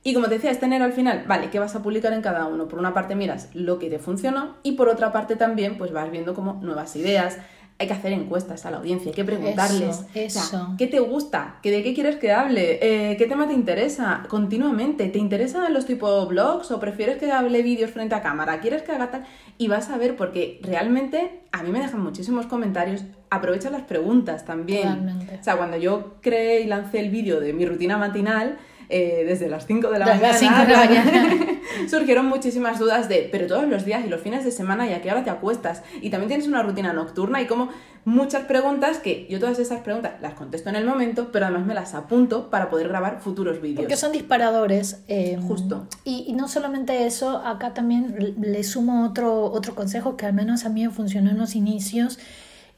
Y 0.02 0.14
como 0.14 0.28
te 0.28 0.36
decía, 0.36 0.50
es 0.50 0.58
tener 0.58 0.82
al 0.82 0.94
final, 0.94 1.24
vale, 1.26 1.50
¿qué 1.50 1.58
vas 1.58 1.76
a 1.76 1.82
publicar 1.82 2.14
en 2.14 2.22
cada 2.22 2.46
uno? 2.46 2.68
Por 2.68 2.78
una 2.78 2.94
parte 2.94 3.14
miras 3.14 3.50
lo 3.52 3.78
que 3.78 3.90
te 3.90 3.98
funcionó 3.98 4.56
y 4.62 4.72
por 4.72 4.88
otra 4.88 5.12
parte 5.12 5.36
también 5.36 5.76
pues 5.76 5.92
vas 5.92 6.10
viendo 6.10 6.32
como 6.32 6.54
nuevas 6.54 6.96
ideas, 6.96 7.36
hay 7.80 7.86
que 7.86 7.94
hacer 7.94 8.12
encuestas 8.12 8.66
a 8.66 8.70
la 8.70 8.76
audiencia, 8.76 9.08
hay 9.08 9.14
que 9.14 9.24
preguntarles, 9.24 10.04
eso, 10.14 10.74
¿qué 10.76 10.86
te 10.86 11.00
gusta? 11.00 11.56
¿Qué, 11.62 11.70
¿De 11.70 11.82
qué 11.82 11.94
quieres 11.94 12.16
que 12.16 12.30
hable? 12.30 12.78
Eh, 12.82 13.16
¿Qué 13.16 13.24
tema 13.26 13.48
te 13.48 13.54
interesa? 13.54 14.22
Continuamente, 14.28 15.08
¿te 15.08 15.18
interesan 15.18 15.72
los 15.72 15.86
tipos 15.86 16.28
blogs 16.28 16.70
o 16.72 16.78
prefieres 16.78 17.16
que 17.16 17.32
hable 17.32 17.62
vídeos 17.62 17.90
frente 17.90 18.14
a 18.14 18.20
cámara? 18.20 18.60
¿Quieres 18.60 18.82
que 18.82 18.92
haga 18.92 19.10
tal? 19.10 19.24
Y 19.56 19.68
vas 19.68 19.88
a 19.88 19.96
ver 19.96 20.14
porque 20.14 20.60
realmente 20.62 21.40
a 21.52 21.62
mí 21.62 21.70
me 21.70 21.80
dejan 21.80 22.02
muchísimos 22.02 22.44
comentarios, 22.44 23.04
aprovecha 23.30 23.70
las 23.70 23.82
preguntas 23.82 24.44
también. 24.44 25.26
O 25.40 25.42
sea, 25.42 25.56
cuando 25.56 25.78
yo 25.78 26.16
creé 26.20 26.60
y 26.60 26.66
lancé 26.66 27.00
el 27.00 27.08
vídeo 27.08 27.40
de 27.40 27.54
mi 27.54 27.64
rutina 27.64 27.96
matinal, 27.96 28.58
eh, 28.90 29.24
desde 29.26 29.48
las 29.48 29.66
5 29.66 29.88
de 29.88 29.98
la 29.98 30.06
mañana. 30.76 31.46
surgieron 31.88 32.26
muchísimas 32.26 32.78
dudas 32.78 33.08
de, 33.08 33.28
pero 33.30 33.46
todos 33.46 33.66
los 33.68 33.84
días 33.84 34.04
y 34.04 34.08
los 34.08 34.20
fines 34.20 34.44
de 34.44 34.50
semana 34.50 34.88
y 34.88 34.92
a 34.92 35.00
qué 35.00 35.10
hora 35.10 35.24
te 35.24 35.30
acuestas. 35.30 35.82
Y 36.00 36.10
también 36.10 36.28
tienes 36.28 36.46
una 36.48 36.62
rutina 36.62 36.92
nocturna 36.92 37.40
y 37.40 37.46
como 37.46 37.70
muchas 38.04 38.44
preguntas 38.44 38.98
que 38.98 39.26
yo 39.30 39.38
todas 39.38 39.58
esas 39.58 39.80
preguntas 39.80 40.14
las 40.20 40.34
contesto 40.34 40.68
en 40.68 40.76
el 40.76 40.84
momento, 40.84 41.30
pero 41.32 41.46
además 41.46 41.66
me 41.66 41.74
las 41.74 41.94
apunto 41.94 42.50
para 42.50 42.70
poder 42.70 42.88
grabar 42.88 43.20
futuros 43.20 43.60
vídeos. 43.60 43.80
Porque 43.80 43.96
son 43.96 44.12
disparadores. 44.12 45.02
Eh, 45.08 45.38
Justo. 45.46 45.86
Y, 46.04 46.24
y, 46.26 46.32
no 46.32 46.48
solamente 46.48 47.06
eso, 47.06 47.38
acá 47.38 47.74
también 47.74 48.34
le 48.40 48.64
sumo 48.64 49.06
otro, 49.06 49.44
otro 49.44 49.74
consejo 49.74 50.16
que 50.16 50.26
al 50.26 50.32
menos 50.32 50.64
a 50.64 50.68
mí 50.68 50.86
me 50.86 50.92
funcionó 50.92 51.30
en 51.30 51.38
los 51.38 51.54
inicios, 51.54 52.18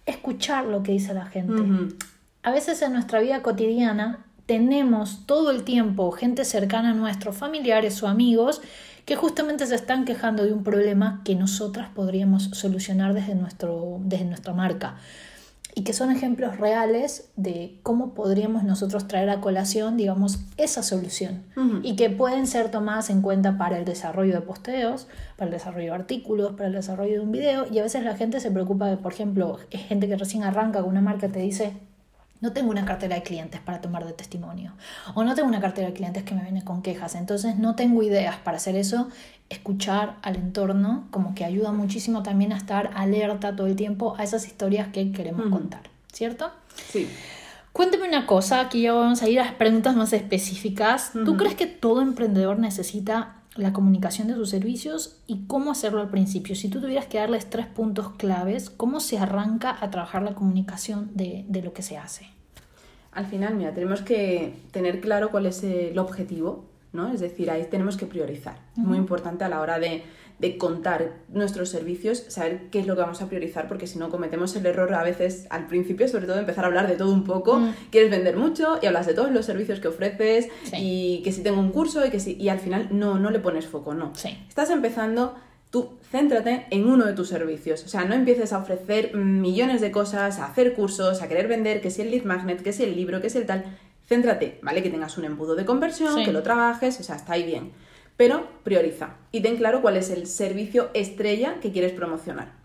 escuchar 0.06 0.66
lo 0.66 0.82
que 0.82 0.92
dice 0.92 1.14
la 1.14 1.26
gente. 1.26 1.62
A 2.42 2.50
veces 2.50 2.82
en 2.82 2.92
nuestra 2.92 3.20
vida 3.20 3.42
cotidiana 3.42 4.26
tenemos 4.46 5.26
todo 5.26 5.50
el 5.50 5.64
tiempo 5.64 6.10
gente 6.12 6.44
cercana 6.44 6.90
a 6.90 6.94
nuestros 6.94 7.36
familiares 7.36 8.02
o 8.02 8.08
amigos 8.08 8.60
que 9.04 9.16
justamente 9.16 9.66
se 9.66 9.74
están 9.74 10.04
quejando 10.04 10.44
de 10.44 10.52
un 10.52 10.62
problema 10.62 11.22
que 11.24 11.34
nosotras 11.34 11.88
podríamos 11.88 12.44
solucionar 12.52 13.14
desde, 13.14 13.34
nuestro, 13.34 13.98
desde 14.04 14.24
nuestra 14.26 14.52
marca. 14.52 14.96
Y 15.74 15.84
que 15.84 15.94
son 15.94 16.10
ejemplos 16.10 16.58
reales 16.58 17.30
de 17.36 17.80
cómo 17.82 18.12
podríamos 18.12 18.62
nosotros 18.62 19.08
traer 19.08 19.30
a 19.30 19.40
colación, 19.40 19.96
digamos, 19.96 20.40
esa 20.58 20.82
solución. 20.82 21.44
Y 21.82 21.96
que 21.96 22.10
pueden 22.10 22.46
ser 22.46 22.70
tomadas 22.70 23.08
en 23.08 23.22
cuenta 23.22 23.56
para 23.56 23.78
el 23.78 23.86
desarrollo 23.86 24.34
de 24.34 24.42
posteos, 24.42 25.08
para 25.36 25.46
el 25.46 25.52
desarrollo 25.52 25.92
de 25.92 25.98
artículos, 25.98 26.52
para 26.52 26.66
el 26.66 26.74
desarrollo 26.74 27.14
de 27.14 27.20
un 27.20 27.32
video. 27.32 27.66
Y 27.72 27.78
a 27.78 27.82
veces 27.84 28.04
la 28.04 28.14
gente 28.16 28.38
se 28.38 28.50
preocupa 28.50 28.86
de, 28.86 28.98
por 28.98 29.14
ejemplo, 29.14 29.58
gente 29.70 30.08
que 30.08 30.16
recién 30.16 30.44
arranca 30.44 30.80
con 30.82 30.90
una 30.90 31.00
marca 31.00 31.28
te 31.28 31.38
dice, 31.38 31.72
no 32.42 32.52
tengo 32.52 32.70
una 32.70 32.84
cartera 32.84 33.14
de 33.14 33.22
clientes 33.22 33.60
para 33.60 33.80
tomar 33.80 34.04
de 34.04 34.12
testimonio 34.12 34.72
o 35.14 35.24
no 35.24 35.34
tengo 35.34 35.48
una 35.48 35.60
cartera 35.60 35.88
de 35.88 35.94
clientes 35.94 36.24
que 36.24 36.34
me 36.34 36.42
viene 36.42 36.62
con 36.62 36.82
quejas, 36.82 37.14
entonces 37.14 37.56
no 37.56 37.74
tengo 37.74 38.02
ideas 38.02 38.36
para 38.36 38.58
hacer 38.58 38.76
eso, 38.76 39.08
escuchar 39.48 40.16
al 40.22 40.36
entorno 40.36 41.06
como 41.10 41.34
que 41.34 41.44
ayuda 41.44 41.72
muchísimo 41.72 42.22
también 42.22 42.52
a 42.52 42.56
estar 42.56 42.90
alerta 42.94 43.56
todo 43.56 43.66
el 43.66 43.76
tiempo 43.76 44.14
a 44.18 44.24
esas 44.24 44.46
historias 44.46 44.88
que 44.88 45.12
queremos 45.12 45.46
contar, 45.50 45.82
¿cierto? 46.12 46.50
Sí. 46.90 47.08
Cuénteme 47.72 48.06
una 48.06 48.26
cosa, 48.26 48.60
aquí 48.60 48.82
ya 48.82 48.92
vamos 48.92 49.22
a 49.22 49.28
ir 49.28 49.40
a 49.40 49.44
las 49.44 49.54
preguntas 49.54 49.96
más 49.96 50.12
específicas. 50.12 51.12
¿Tú 51.24 51.38
crees 51.38 51.54
que 51.54 51.66
todo 51.66 52.02
emprendedor 52.02 52.58
necesita 52.58 53.36
la 53.54 53.72
comunicación 53.72 54.28
de 54.28 54.34
sus 54.34 54.50
servicios 54.50 55.16
y 55.26 55.46
cómo 55.46 55.70
hacerlo 55.70 56.02
al 56.02 56.10
principio? 56.10 56.54
Si 56.54 56.68
tú 56.68 56.82
tuvieras 56.82 57.06
que 57.06 57.18
darles 57.18 57.48
tres 57.48 57.66
puntos 57.66 58.10
claves, 58.18 58.68
¿cómo 58.68 59.00
se 59.00 59.18
arranca 59.18 59.74
a 59.80 59.90
trabajar 59.90 60.22
la 60.22 60.34
comunicación 60.34 61.12
de, 61.14 61.46
de 61.48 61.62
lo 61.62 61.72
que 61.72 61.82
se 61.82 61.96
hace? 61.96 62.26
Al 63.12 63.26
final, 63.26 63.54
mira, 63.54 63.72
tenemos 63.72 64.02
que 64.02 64.54
tener 64.70 65.00
claro 65.00 65.30
cuál 65.30 65.46
es 65.46 65.62
el 65.62 65.98
objetivo, 65.98 66.64
¿no? 66.92 67.12
Es 67.12 67.20
decir, 67.20 67.50
ahí 67.50 67.66
tenemos 67.70 67.96
que 67.96 68.06
priorizar. 68.06 68.56
Muy 68.76 68.98
importante 68.98 69.44
a 69.44 69.48
la 69.48 69.60
hora 69.60 69.78
de 69.78 70.02
de 70.42 70.58
contar 70.58 71.12
nuestros 71.28 71.68
servicios, 71.68 72.24
saber 72.28 72.68
qué 72.72 72.80
es 72.80 72.86
lo 72.88 72.96
que 72.96 73.02
vamos 73.02 73.22
a 73.22 73.28
priorizar, 73.28 73.68
porque 73.68 73.86
si 73.86 73.96
no 73.96 74.10
cometemos 74.10 74.54
el 74.56 74.66
error 74.66 74.92
a 74.92 75.04
veces 75.04 75.46
al 75.50 75.68
principio, 75.68 76.08
sobre 76.08 76.26
todo, 76.26 76.36
empezar 76.36 76.64
a 76.64 76.66
hablar 76.66 76.88
de 76.88 76.96
todo 76.96 77.12
un 77.12 77.22
poco. 77.22 77.58
Mm. 77.58 77.74
Quieres 77.90 78.10
vender 78.10 78.36
mucho 78.36 78.80
y 78.82 78.86
hablas 78.86 79.06
de 79.06 79.14
todos 79.14 79.30
los 79.30 79.46
servicios 79.46 79.78
que 79.78 79.86
ofreces 79.86 80.48
y 80.76 81.22
que 81.22 81.30
si 81.30 81.42
tengo 81.42 81.60
un 81.60 81.70
curso 81.70 82.04
y 82.04 82.10
que 82.10 82.18
si. 82.18 82.34
Y 82.34 82.48
al 82.48 82.58
final 82.58 82.88
no, 82.90 83.20
no 83.20 83.30
le 83.30 83.38
pones 83.38 83.66
foco, 83.68 83.94
no. 83.94 84.12
Estás 84.48 84.70
empezando. 84.70 85.36
Tú 85.72 85.98
céntrate 86.12 86.66
en 86.70 86.86
uno 86.86 87.04
de 87.06 87.14
tus 87.14 87.28
servicios, 87.28 87.82
o 87.84 87.88
sea, 87.88 88.04
no 88.04 88.14
empieces 88.14 88.52
a 88.52 88.58
ofrecer 88.58 89.16
millones 89.16 89.80
de 89.80 89.90
cosas, 89.90 90.38
a 90.38 90.46
hacer 90.46 90.74
cursos, 90.74 91.20
a 91.20 91.28
querer 91.28 91.48
vender, 91.48 91.80
que 91.80 91.90
si 91.90 92.02
el 92.02 92.12
lead 92.12 92.22
magnet, 92.22 92.62
que 92.62 92.72
si 92.72 92.84
el 92.84 92.94
libro, 92.94 93.20
que 93.20 93.30
si 93.30 93.38
el 93.38 93.46
tal, 93.46 93.64
céntrate, 94.06 94.60
¿vale? 94.62 94.84
Que 94.84 94.90
tengas 94.90 95.18
un 95.18 95.24
embudo 95.24 95.56
de 95.56 95.64
conversión, 95.64 96.24
que 96.24 96.32
lo 96.32 96.44
trabajes, 96.44 97.00
o 97.00 97.02
sea, 97.02 97.16
está 97.16 97.32
ahí 97.32 97.42
bien 97.42 97.72
pero 98.16 98.46
prioriza 98.62 99.16
y 99.32 99.40
ten 99.40 99.56
claro 99.56 99.82
cuál 99.82 99.96
es 99.96 100.10
el 100.10 100.26
servicio 100.26 100.90
estrella 100.94 101.56
que 101.60 101.72
quieres 101.72 101.92
promocionar. 101.92 102.61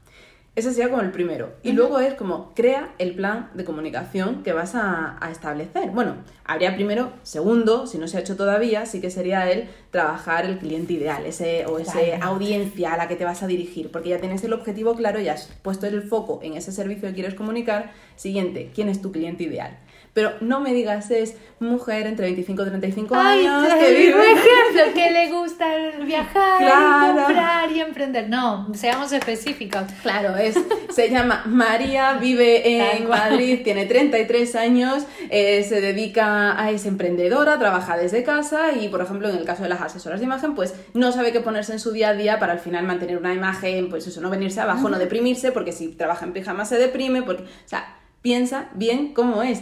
Ese 0.57 0.73
sería 0.73 0.89
como 0.89 1.03
el 1.03 1.11
primero. 1.11 1.53
Y 1.61 1.73
luego 1.73 1.99
es 1.99 2.15
como 2.15 2.55
crea 2.55 2.95
el 2.97 3.13
plan 3.13 3.51
de 3.53 3.63
comunicación 3.63 4.41
que 4.41 4.53
vas 4.53 4.73
a, 4.73 5.19
establecer. 5.29 5.91
Bueno, 5.91 6.15
habría 6.45 6.73
primero, 6.73 7.11
segundo, 7.21 7.85
si 7.85 7.99
no 7.99 8.07
se 8.07 8.17
ha 8.17 8.21
hecho 8.21 8.35
todavía, 8.35 8.87
sí 8.87 8.99
que 8.99 9.11
sería 9.11 9.51
el 9.51 9.69
trabajar 9.91 10.45
el 10.45 10.57
cliente 10.57 10.93
ideal, 10.93 11.27
ese 11.27 11.67
o 11.67 11.77
esa 11.77 11.99
audiencia 12.23 12.93
a 12.93 12.97
la 12.97 13.07
que 13.07 13.15
te 13.15 13.23
vas 13.23 13.43
a 13.43 13.47
dirigir, 13.47 13.91
porque 13.91 14.09
ya 14.09 14.19
tienes 14.19 14.43
el 14.43 14.53
objetivo 14.53 14.95
claro, 14.95 15.19
ya 15.19 15.33
has 15.33 15.45
puesto 15.61 15.85
el 15.85 16.01
foco 16.01 16.39
en 16.41 16.57
ese 16.57 16.71
servicio 16.71 17.07
que 17.07 17.13
quieres 17.13 17.35
comunicar. 17.35 17.91
Siguiente, 18.15 18.71
¿quién 18.73 18.89
es 18.89 18.99
tu 18.99 19.11
cliente 19.11 19.43
ideal? 19.43 19.77
Pero 20.17 20.33
no 20.41 20.59
me 20.61 20.73
digas 20.73 21.11
es 21.11 21.35
mujer 21.59 22.07
entre 22.07 22.25
25 22.25 22.63
y 22.63 22.65
35 22.65 23.13
años 23.13 23.71
que 23.71 23.93
vive... 23.93 24.31
ejemplo, 24.31 24.93
que 24.95 25.11
le 25.11 25.31
gusta 25.31 25.67
viajar 26.03 26.63
y 26.63 27.15
comprar 27.15 27.71
y 27.71 27.81
emprender. 27.81 28.27
No, 28.27 28.67
seamos 28.73 29.11
específicos. 29.11 29.83
Claro, 30.01 30.35
es, 30.35 30.55
se 30.89 31.11
llama 31.11 31.43
María, 31.45 32.13
vive 32.13 32.97
en 32.97 33.07
Madrid, 33.07 33.61
tiene 33.63 33.85
33 33.85 34.55
años, 34.55 35.05
eh, 35.29 35.63
se 35.63 35.81
dedica 35.81 36.59
a 36.59 36.71
es 36.71 36.87
emprendedora, 36.87 37.59
trabaja 37.59 37.95
desde 37.95 38.23
casa 38.23 38.71
y, 38.71 38.87
por 38.89 39.01
ejemplo, 39.01 39.29
en 39.29 39.37
el 39.37 39.45
caso 39.45 39.61
de 39.61 39.69
las 39.69 39.81
asesoras 39.81 40.19
de 40.19 40.25
imagen, 40.25 40.55
pues 40.55 40.73
no 40.95 41.11
sabe 41.11 41.31
qué 41.31 41.41
ponerse 41.41 41.73
en 41.73 41.79
su 41.79 41.91
día 41.91 42.09
a 42.09 42.13
día 42.15 42.39
para 42.39 42.53
al 42.53 42.59
final 42.59 42.87
mantener 42.87 43.17
una 43.17 43.35
imagen, 43.35 43.91
pues 43.91 44.07
eso, 44.07 44.19
no 44.19 44.31
venirse 44.31 44.61
abajo, 44.61 44.89
no 44.89 44.97
deprimirse, 44.97 45.51
porque 45.51 45.73
si 45.73 45.89
trabaja 45.89 46.25
en 46.25 46.33
pijama 46.33 46.65
se 46.65 46.79
deprime, 46.79 47.21
porque, 47.21 47.43
o 47.43 47.67
sea, 47.67 47.99
piensa 48.23 48.69
bien 48.73 49.13
cómo 49.13 49.43
es. 49.43 49.61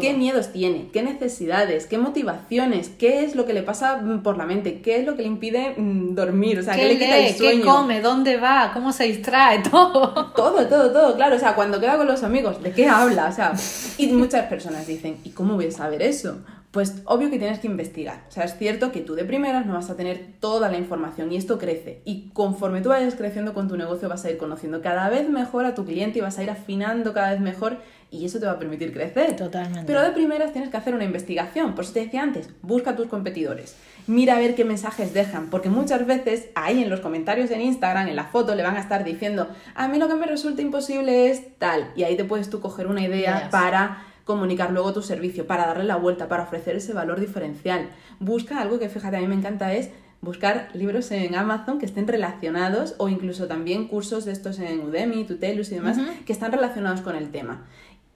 ¿Qué 0.00 0.14
miedos 0.14 0.48
tiene? 0.52 0.88
¿Qué 0.92 1.02
necesidades? 1.02 1.86
¿Qué 1.86 1.96
motivaciones? 1.96 2.90
¿Qué 2.98 3.24
es 3.24 3.36
lo 3.36 3.46
que 3.46 3.52
le 3.52 3.62
pasa 3.62 3.98
mm, 3.98 4.22
por 4.22 4.36
la 4.36 4.44
mente? 4.44 4.80
¿Qué 4.80 4.96
es 4.98 5.06
lo 5.06 5.14
que 5.14 5.22
le 5.22 5.28
impide 5.28 5.74
mm, 5.76 6.14
dormir? 6.14 6.58
O 6.58 6.62
sea, 6.64 6.74
¿qué, 6.74 6.88
le 6.88 6.98
quita 6.98 7.16
el 7.16 7.34
sueño? 7.34 7.62
¿Qué 7.62 7.68
come? 7.68 8.00
¿Dónde 8.00 8.36
va? 8.36 8.72
¿Cómo 8.74 8.92
se 8.92 9.04
distrae? 9.04 9.62
Todo. 9.70 10.32
Todo, 10.32 10.66
todo, 10.66 10.90
todo. 10.90 11.14
Claro, 11.14 11.36
o 11.36 11.38
sea, 11.38 11.54
cuando 11.54 11.78
queda 11.78 11.96
con 11.96 12.06
los 12.08 12.24
amigos, 12.24 12.60
¿de 12.62 12.72
qué 12.72 12.88
habla? 12.88 13.28
O 13.28 13.32
sea, 13.32 13.54
y 13.96 14.08
muchas 14.08 14.46
personas 14.46 14.86
dicen, 14.88 15.18
¿y 15.22 15.30
cómo 15.30 15.54
voy 15.54 15.66
a 15.66 15.70
saber 15.70 16.02
eso? 16.02 16.38
Pues 16.76 17.00
obvio 17.06 17.30
que 17.30 17.38
tienes 17.38 17.58
que 17.58 17.68
investigar. 17.68 18.24
O 18.28 18.30
sea, 18.30 18.44
es 18.44 18.58
cierto 18.58 18.92
que 18.92 19.00
tú 19.00 19.14
de 19.14 19.24
primeras 19.24 19.64
no 19.64 19.72
vas 19.72 19.88
a 19.88 19.96
tener 19.96 20.26
toda 20.40 20.68
la 20.68 20.76
información 20.76 21.32
y 21.32 21.36
esto 21.38 21.56
crece. 21.56 22.02
Y 22.04 22.28
conforme 22.34 22.82
tú 22.82 22.90
vayas 22.90 23.14
creciendo 23.14 23.54
con 23.54 23.66
tu 23.66 23.78
negocio 23.78 24.10
vas 24.10 24.26
a 24.26 24.30
ir 24.30 24.36
conociendo 24.36 24.82
cada 24.82 25.08
vez 25.08 25.26
mejor 25.26 25.64
a 25.64 25.74
tu 25.74 25.86
cliente 25.86 26.18
y 26.18 26.20
vas 26.20 26.38
a 26.38 26.42
ir 26.42 26.50
afinando 26.50 27.14
cada 27.14 27.30
vez 27.30 27.40
mejor 27.40 27.78
y 28.10 28.26
eso 28.26 28.38
te 28.40 28.44
va 28.44 28.52
a 28.52 28.58
permitir 28.58 28.92
crecer. 28.92 29.36
Totalmente. 29.36 29.84
Pero 29.86 30.02
de 30.02 30.10
primeras 30.10 30.52
tienes 30.52 30.68
que 30.68 30.76
hacer 30.76 30.94
una 30.94 31.04
investigación. 31.04 31.74
Por 31.74 31.84
eso 31.84 31.94
te 31.94 32.00
decía 32.00 32.22
antes, 32.22 32.50
busca 32.60 32.90
a 32.90 32.96
tus 32.96 33.06
competidores. 33.06 33.74
Mira 34.06 34.36
a 34.36 34.38
ver 34.38 34.54
qué 34.54 34.66
mensajes 34.66 35.14
dejan, 35.14 35.48
porque 35.48 35.70
muchas 35.70 36.06
veces 36.06 36.50
ahí 36.56 36.82
en 36.82 36.90
los 36.90 37.00
comentarios 37.00 37.50
en 37.52 37.62
Instagram, 37.62 38.08
en 38.08 38.16
la 38.16 38.24
foto, 38.24 38.54
le 38.54 38.62
van 38.62 38.76
a 38.76 38.80
estar 38.80 39.02
diciendo, 39.02 39.48
a 39.74 39.88
mí 39.88 39.98
lo 39.98 40.08
que 40.08 40.14
me 40.14 40.26
resulta 40.26 40.60
imposible 40.60 41.30
es 41.30 41.56
tal. 41.56 41.90
Y 41.96 42.02
ahí 42.02 42.18
te 42.18 42.24
puedes 42.24 42.50
tú 42.50 42.60
coger 42.60 42.86
una 42.86 43.00
idea 43.00 43.48
para 43.50 44.02
comunicar 44.26 44.72
luego 44.72 44.92
tu 44.92 45.02
servicio, 45.02 45.46
para 45.46 45.66
darle 45.66 45.84
la 45.84 45.96
vuelta, 45.96 46.28
para 46.28 46.42
ofrecer 46.42 46.76
ese 46.76 46.92
valor 46.92 47.20
diferencial. 47.20 47.88
Busca 48.18 48.60
algo 48.60 48.78
que, 48.78 48.90
fíjate, 48.90 49.16
a 49.16 49.20
mí 49.20 49.28
me 49.28 49.36
encanta 49.36 49.72
es 49.72 49.90
buscar 50.20 50.68
libros 50.74 51.12
en 51.12 51.36
Amazon 51.36 51.78
que 51.78 51.86
estén 51.86 52.08
relacionados 52.08 52.96
o 52.98 53.08
incluso 53.08 53.46
también 53.46 53.86
cursos 53.86 54.24
de 54.24 54.32
estos 54.32 54.58
en 54.58 54.80
Udemy, 54.80 55.24
Tutelus 55.24 55.70
y 55.70 55.76
demás 55.76 55.98
que 56.26 56.32
están 56.32 56.50
relacionados 56.50 57.02
con 57.02 57.14
el 57.14 57.30
tema. 57.30 57.66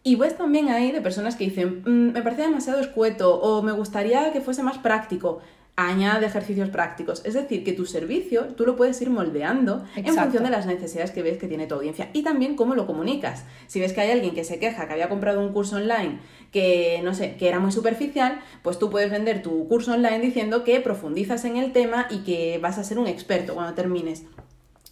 Y 0.02 0.16
ves 0.16 0.36
también 0.36 0.70
ahí 0.70 0.90
de 0.90 1.00
personas 1.00 1.36
que 1.36 1.44
dicen, 1.44 1.82
mm, 1.86 2.12
me 2.12 2.22
parece 2.22 2.42
demasiado 2.42 2.80
escueto 2.80 3.38
o 3.40 3.62
me 3.62 3.72
gustaría 3.72 4.32
que 4.32 4.40
fuese 4.40 4.62
más 4.64 4.78
práctico 4.78 5.40
añade 5.88 6.26
ejercicios 6.26 6.68
prácticos. 6.68 7.22
Es 7.24 7.34
decir, 7.34 7.64
que 7.64 7.72
tu 7.72 7.86
servicio 7.86 8.46
tú 8.56 8.66
lo 8.66 8.76
puedes 8.76 9.00
ir 9.00 9.10
moldeando 9.10 9.84
en 9.96 10.14
función 10.14 10.44
de 10.44 10.50
las 10.50 10.66
necesidades 10.66 11.10
que 11.10 11.22
ves 11.22 11.38
que 11.38 11.48
tiene 11.48 11.66
tu 11.66 11.74
audiencia 11.76 12.10
y 12.12 12.22
también 12.22 12.56
cómo 12.56 12.74
lo 12.74 12.86
comunicas. 12.86 13.44
Si 13.66 13.80
ves 13.80 13.92
que 13.92 14.00
hay 14.00 14.10
alguien 14.10 14.34
que 14.34 14.44
se 14.44 14.58
queja 14.58 14.86
que 14.86 14.92
había 14.92 15.08
comprado 15.08 15.40
un 15.40 15.52
curso 15.52 15.76
online 15.76 16.18
que 16.52 17.00
no 17.04 17.14
sé, 17.14 17.36
que 17.36 17.48
era 17.48 17.60
muy 17.60 17.72
superficial, 17.72 18.40
pues 18.62 18.78
tú 18.78 18.90
puedes 18.90 19.10
vender 19.10 19.42
tu 19.42 19.68
curso 19.68 19.92
online 19.92 20.18
diciendo 20.20 20.64
que 20.64 20.80
profundizas 20.80 21.44
en 21.44 21.56
el 21.56 21.72
tema 21.72 22.06
y 22.10 22.18
que 22.24 22.58
vas 22.60 22.78
a 22.78 22.84
ser 22.84 22.98
un 22.98 23.06
experto 23.06 23.54
cuando 23.54 23.74
termines. 23.74 24.24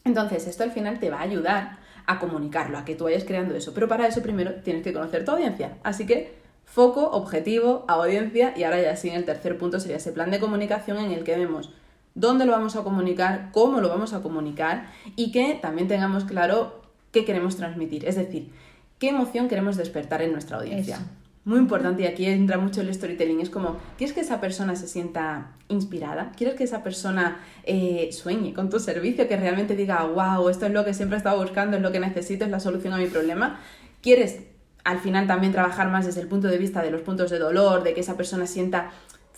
Entonces, 0.04 0.46
esto 0.46 0.62
al 0.62 0.70
final 0.70 1.00
te 1.00 1.10
va 1.10 1.18
a 1.18 1.22
ayudar 1.22 1.78
a 2.06 2.18
comunicarlo, 2.18 2.78
a 2.78 2.84
que 2.84 2.94
tú 2.94 3.04
vayas 3.04 3.24
creando 3.24 3.54
eso. 3.54 3.74
Pero 3.74 3.88
para 3.88 4.06
eso 4.06 4.22
primero 4.22 4.54
tienes 4.62 4.82
que 4.82 4.92
conocer 4.92 5.24
tu 5.24 5.32
audiencia. 5.32 5.76
Así 5.82 6.06
que 6.06 6.38
foco, 6.70 7.10
objetivo, 7.10 7.84
audiencia 7.88 8.54
y 8.56 8.64
ahora 8.64 8.80
ya 8.80 8.96
sí, 8.96 9.08
el 9.08 9.24
tercer 9.24 9.58
punto 9.58 9.80
sería 9.80 9.96
ese 9.96 10.12
plan 10.12 10.30
de 10.30 10.38
comunicación 10.38 10.98
en 10.98 11.12
el 11.12 11.24
que 11.24 11.36
vemos 11.36 11.70
dónde 12.14 12.46
lo 12.46 12.52
vamos 12.52 12.76
a 12.76 12.82
comunicar, 12.82 13.50
cómo 13.52 13.80
lo 13.80 13.88
vamos 13.88 14.12
a 14.12 14.20
comunicar 14.20 14.90
y 15.16 15.30
que 15.30 15.58
también 15.60 15.88
tengamos 15.88 16.24
claro 16.24 16.82
qué 17.12 17.24
queremos 17.24 17.56
transmitir, 17.56 18.04
es 18.04 18.16
decir, 18.16 18.50
qué 18.98 19.10
emoción 19.10 19.48
queremos 19.48 19.76
despertar 19.76 20.22
en 20.22 20.32
nuestra 20.32 20.58
audiencia. 20.58 20.98
Muy 21.44 21.58
importante 21.58 22.02
y 22.02 22.06
aquí 22.06 22.26
entra 22.26 22.58
mucho 22.58 22.82
el 22.82 22.92
storytelling, 22.92 23.40
es 23.40 23.48
como, 23.48 23.78
¿quieres 23.96 24.14
que 24.14 24.20
esa 24.20 24.40
persona 24.40 24.76
se 24.76 24.86
sienta 24.88 25.52
inspirada? 25.68 26.32
¿Quieres 26.36 26.56
que 26.56 26.64
esa 26.64 26.82
persona 26.82 27.40
eh, 27.64 28.10
sueñe 28.12 28.52
con 28.52 28.68
tu 28.68 28.80
servicio, 28.80 29.28
que 29.28 29.36
realmente 29.36 29.74
diga, 29.74 30.04
wow, 30.04 30.48
esto 30.50 30.66
es 30.66 30.72
lo 30.72 30.84
que 30.84 30.92
siempre 30.92 31.16
he 31.16 31.18
estado 31.18 31.40
buscando, 31.40 31.76
es 31.76 31.82
lo 31.82 31.92
que 31.92 32.00
necesito, 32.00 32.44
es 32.44 32.50
la 32.50 32.60
solución 32.60 32.92
a 32.92 32.98
mi 32.98 33.06
problema? 33.06 33.60
¿Quieres 34.02 34.40
al 34.84 35.00
final 35.00 35.26
también 35.26 35.52
trabajar 35.52 35.90
más 35.90 36.06
desde 36.06 36.20
el 36.20 36.28
punto 36.28 36.48
de 36.48 36.58
vista 36.58 36.82
de 36.82 36.90
los 36.90 37.02
puntos 37.02 37.30
de 37.30 37.38
dolor, 37.38 37.82
de 37.82 37.94
que 37.94 38.00
esa 38.00 38.16
persona 38.16 38.46
sienta 38.46 38.90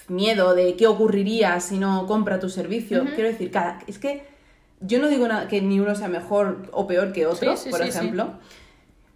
miedo, 0.09 0.55
de 0.55 0.77
qué 0.77 0.87
ocurriría 0.87 1.59
si 1.61 1.79
no 1.79 2.07
compra 2.07 2.39
tu 2.39 2.49
servicio. 2.49 3.05
Quiero 3.15 3.29
decir, 3.29 3.51
cada, 3.51 3.79
es 3.87 3.99
que 3.99 4.27
yo 4.81 4.99
no 4.99 5.09
digo 5.09 5.29
que 5.49 5.61
ni 5.61 5.81
uno 5.81 5.95
sea 5.95 6.09
mejor 6.09 6.69
o 6.73 6.87
peor 6.87 7.13
que 7.13 7.27
otro, 7.27 7.55
por 7.71 7.83
ejemplo. 7.83 8.35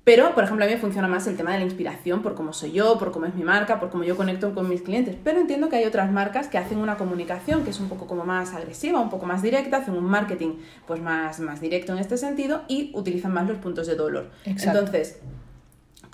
Pero, 0.05 0.35
por 0.35 0.45
ejemplo, 0.45 0.67
a 0.67 0.69
mí 0.69 0.75
me 0.75 0.79
funciona 0.79 1.09
más 1.09 1.27
el 1.27 1.35
tema 1.35 1.53
de 1.53 1.61
la 1.61 1.65
inspiración 1.65 2.21
por 2.21 2.35
cómo 2.35 2.53
soy 2.53 2.73
yo, 2.73 2.99
por 2.99 3.11
cómo 3.11 3.25
es 3.25 3.35
mi 3.35 3.43
marca, 3.43 3.81
por 3.81 3.89
cómo 3.89 4.05
yo 4.05 4.19
conecto 4.19 4.55
con 4.55 4.69
mis 4.69 4.83
clientes. 4.83 5.17
Pero 5.25 5.41
entiendo 5.41 5.71
que 5.71 5.77
hay 5.77 5.87
otras 5.87 6.13
marcas 6.13 6.49
que 6.49 6.59
hacen 6.59 6.77
una 6.77 6.99
comunicación 6.99 7.65
que 7.65 7.71
es 7.71 7.81
un 7.81 7.89
poco 7.89 8.07
como 8.07 8.27
más 8.27 8.53
agresiva, 8.53 9.01
un 9.01 9.09
poco 9.09 9.25
más 9.25 9.41
directa, 9.41 9.79
hacen 9.79 9.97
un 9.97 10.05
marketing 10.05 10.57
pues 10.87 11.01
más, 11.01 11.41
más 11.41 11.63
directo 11.63 11.95
en 11.95 12.01
este 12.01 12.19
sentido 12.19 12.65
y 12.69 12.91
utilizan 12.93 13.33
más 13.33 13.49
los 13.49 13.57
puntos 13.57 13.87
de 13.87 13.95
dolor. 13.95 14.31
Entonces, 14.45 15.21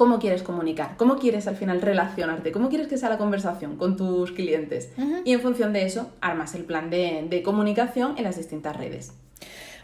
cómo 0.00 0.18
quieres 0.18 0.42
comunicar, 0.42 0.96
cómo 0.96 1.18
quieres 1.18 1.46
al 1.46 1.56
final 1.56 1.82
relacionarte, 1.82 2.52
cómo 2.52 2.70
quieres 2.70 2.88
que 2.88 2.96
sea 2.96 3.10
la 3.10 3.18
conversación 3.18 3.76
con 3.76 3.98
tus 3.98 4.32
clientes. 4.32 4.88
Y 5.26 5.34
en 5.34 5.42
función 5.42 5.74
de 5.74 5.84
eso, 5.84 6.10
armas 6.22 6.54
el 6.54 6.64
plan 6.64 6.88
de, 6.88 7.42
comunicación 7.44 8.14
en 8.16 8.24
las 8.24 8.38
distintas 8.38 8.74
redes. 8.78 9.12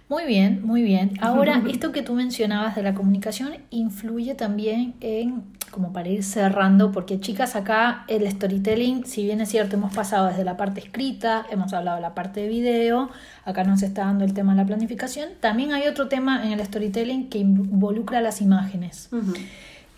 Muy 0.08 0.24
bien, 0.24 0.62
muy 0.64 0.80
bien. 0.80 1.12
Ahora, 1.20 1.62
esto 1.68 1.92
que 1.92 2.00
tú 2.00 2.14
mencionabas 2.14 2.76
de 2.76 2.82
la 2.82 2.94
comunicación 2.94 3.58
influye 3.68 4.34
también 4.34 4.94
en, 5.00 5.42
como 5.70 5.92
para 5.92 6.08
ir 6.08 6.24
cerrando, 6.24 6.92
porque 6.92 7.20
chicas, 7.20 7.54
acá 7.54 8.06
el 8.08 8.26
storytelling, 8.26 9.04
si 9.04 9.22
bien 9.22 9.42
es 9.42 9.50
cierto, 9.50 9.76
hemos 9.76 9.94
pasado 9.94 10.28
desde 10.28 10.44
la 10.44 10.56
parte 10.56 10.80
escrita, 10.80 11.44
hemos 11.50 11.74
hablado 11.74 11.96
de 11.96 12.02
la 12.02 12.14
parte 12.14 12.40
de 12.40 12.48
video, 12.48 13.10
acá 13.44 13.64
nos 13.64 13.82
está 13.82 14.06
dando 14.06 14.24
el 14.24 14.32
tema 14.32 14.54
de 14.54 14.62
la 14.62 14.66
planificación, 14.66 15.28
también 15.40 15.74
hay 15.74 15.86
otro 15.86 16.08
tema 16.08 16.42
en 16.46 16.52
el 16.52 16.64
storytelling 16.64 17.28
que 17.28 17.36
involucra 17.36 18.22
las 18.22 18.40
imágenes. 18.40 19.10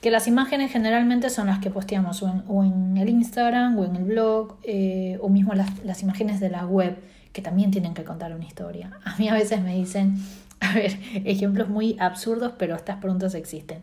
Que 0.00 0.10
las 0.10 0.28
imágenes 0.28 0.70
generalmente 0.70 1.30
son 1.30 1.48
las 1.48 1.58
que 1.58 1.70
posteamos 1.70 2.22
o 2.22 2.28
en, 2.28 2.42
o 2.46 2.64
en 2.64 2.96
el 2.96 3.08
Instagram 3.08 3.78
o 3.78 3.84
en 3.84 3.96
el 3.96 4.04
blog 4.04 4.56
eh, 4.62 5.18
o 5.20 5.28
mismo 5.28 5.54
las, 5.54 5.84
las 5.84 6.02
imágenes 6.02 6.40
de 6.40 6.50
la 6.50 6.66
web 6.66 6.98
que 7.32 7.42
también 7.42 7.70
tienen 7.70 7.94
que 7.94 8.04
contar 8.04 8.34
una 8.34 8.44
historia. 8.44 8.90
A 9.04 9.16
mí 9.16 9.28
a 9.28 9.34
veces 9.34 9.60
me 9.60 9.74
dicen, 9.76 10.16
a 10.60 10.74
ver, 10.74 10.98
ejemplos 11.24 11.68
muy 11.68 11.96
absurdos, 11.98 12.52
pero 12.58 12.76
estas 12.76 12.98
preguntas 12.98 13.34
existen. 13.34 13.80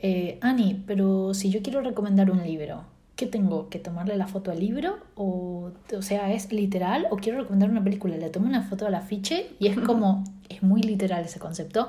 Eh, 0.00 0.38
Ani, 0.42 0.82
pero 0.86 1.34
si 1.34 1.50
yo 1.50 1.62
quiero 1.62 1.80
recomendar 1.80 2.30
un 2.30 2.42
libro, 2.42 2.84
¿qué 3.16 3.26
tengo? 3.26 3.68
¿Que 3.68 3.78
tomarle 3.78 4.16
la 4.16 4.26
foto 4.26 4.50
al 4.50 4.60
libro? 4.60 4.98
O, 5.14 5.70
o 5.96 6.02
sea, 6.02 6.32
¿es 6.32 6.52
literal? 6.52 7.06
¿O 7.10 7.16
quiero 7.16 7.38
recomendar 7.38 7.70
una 7.70 7.82
película? 7.82 8.16
Le 8.16 8.28
tomo 8.28 8.46
una 8.46 8.62
foto 8.62 8.86
al 8.86 8.94
afiche 8.94 9.50
y 9.58 9.68
es 9.68 9.78
como, 9.78 10.24
es 10.48 10.62
muy 10.62 10.82
literal 10.82 11.24
ese 11.24 11.38
concepto. 11.38 11.88